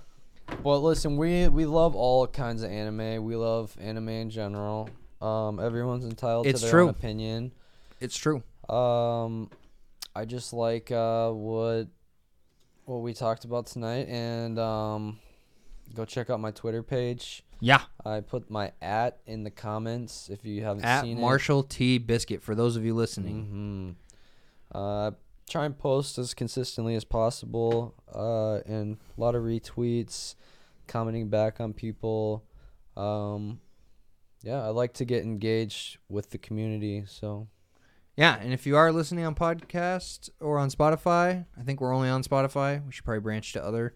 But 0.63 0.79
listen, 0.79 1.15
we 1.17 1.47
we 1.47 1.65
love 1.65 1.95
all 1.95 2.27
kinds 2.27 2.63
of 2.63 2.71
anime. 2.71 3.23
We 3.23 3.35
love 3.35 3.75
anime 3.79 4.09
in 4.09 4.29
general. 4.29 4.89
Um, 5.21 5.59
everyone's 5.59 6.03
entitled 6.03 6.47
It's 6.47 6.59
to 6.59 6.65
their 6.65 6.71
true. 6.71 6.83
own 6.83 6.89
opinion. 6.89 7.51
It's 8.01 8.17
true. 8.17 8.43
Um, 8.69 9.49
I 10.15 10.25
just 10.25 10.51
like 10.53 10.91
uh 10.91 11.31
what 11.31 11.87
what 12.85 12.97
we 12.97 13.13
talked 13.13 13.45
about 13.45 13.67
tonight, 13.67 14.07
and 14.09 14.59
um, 14.59 15.19
go 15.95 16.05
check 16.05 16.29
out 16.29 16.39
my 16.39 16.51
Twitter 16.51 16.83
page. 16.83 17.43
Yeah. 17.59 17.81
I 18.05 18.19
put 18.21 18.49
my 18.49 18.71
at 18.81 19.19
in 19.25 19.43
the 19.43 19.51
comments 19.51 20.29
if 20.29 20.45
you 20.45 20.63
haven't 20.63 20.83
At 20.83 21.01
seen 21.03 21.19
Marshal 21.19 21.63
T 21.63 21.97
Biscuit 21.97 22.41
for 22.41 22.55
those 22.55 22.75
of 22.75 22.83
you 22.85 22.91
it. 22.93 22.97
listening. 22.97 23.95
hmm 24.71 24.77
Uh, 24.77 25.11
try 25.49 25.65
and 25.65 25.77
post 25.77 26.17
as 26.17 26.33
consistently 26.33 26.95
as 26.95 27.03
possible. 27.03 27.93
Uh, 28.13 28.55
and 28.65 28.97
a 29.17 29.21
lot 29.21 29.35
of 29.35 29.43
retweets, 29.43 30.35
commenting 30.87 31.29
back 31.29 31.59
on 31.61 31.73
people. 31.73 32.43
Um, 32.97 33.59
yeah, 34.41 34.61
I 34.63 34.69
like 34.69 34.93
to 34.95 35.05
get 35.05 35.23
engaged 35.23 35.97
with 36.09 36.31
the 36.31 36.37
community. 36.37 37.03
So 37.07 37.47
Yeah, 38.17 38.37
and 38.39 38.51
if 38.53 38.65
you 38.67 38.75
are 38.75 38.91
listening 38.91 39.25
on 39.25 39.35
podcast 39.35 40.29
or 40.39 40.57
on 40.59 40.69
Spotify, 40.69 41.45
I 41.57 41.63
think 41.63 41.79
we're 41.81 41.93
only 41.95 42.09
on 42.09 42.23
Spotify. 42.23 42.85
We 42.85 42.91
should 42.91 43.05
probably 43.05 43.21
branch 43.21 43.53
to 43.53 43.63
other. 43.63 43.95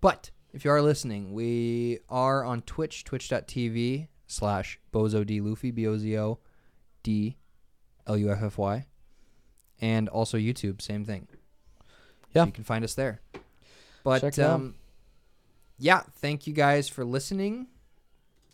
But 0.00 0.30
if 0.52 0.64
you 0.64 0.70
are 0.70 0.82
listening, 0.82 1.32
we 1.32 1.98
are 2.08 2.44
on 2.44 2.62
Twitch, 2.62 3.04
twitch.tv 3.04 4.08
slash 4.26 4.78
Bozo 4.92 5.24
D 5.26 5.40
Luffy, 5.40 5.70
B 5.70 5.86
O 5.86 5.96
Z 5.98 6.18
O 6.18 6.38
D 7.02 7.36
L 8.06 8.16
U 8.16 8.30
F 8.30 8.42
F 8.42 8.58
Y. 8.58 8.86
And 9.80 10.08
also 10.08 10.38
YouTube, 10.38 10.80
same 10.80 11.04
thing. 11.04 11.26
Yeah. 12.34 12.42
So 12.42 12.46
you 12.46 12.52
can 12.52 12.64
find 12.64 12.84
us 12.84 12.94
there. 12.94 13.20
But 14.04 14.20
Check 14.20 14.38
it 14.38 14.42
out. 14.42 14.54
um 14.56 14.74
yeah, 15.78 16.02
thank 16.16 16.46
you 16.46 16.52
guys 16.52 16.88
for 16.88 17.04
listening. 17.04 17.66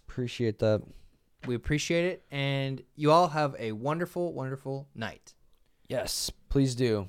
appreciate 0.09 0.59
that. 0.61 0.83
We 1.47 1.55
appreciate 1.55 2.05
it 2.07 2.25
and 2.31 2.83
you 2.97 3.11
all 3.13 3.29
have 3.29 3.55
a 3.59 3.73
wonderful 3.73 4.33
wonderful 4.33 4.89
night. 4.95 5.35
Yes, 5.89 6.31
please 6.49 6.75
do. 6.75 7.09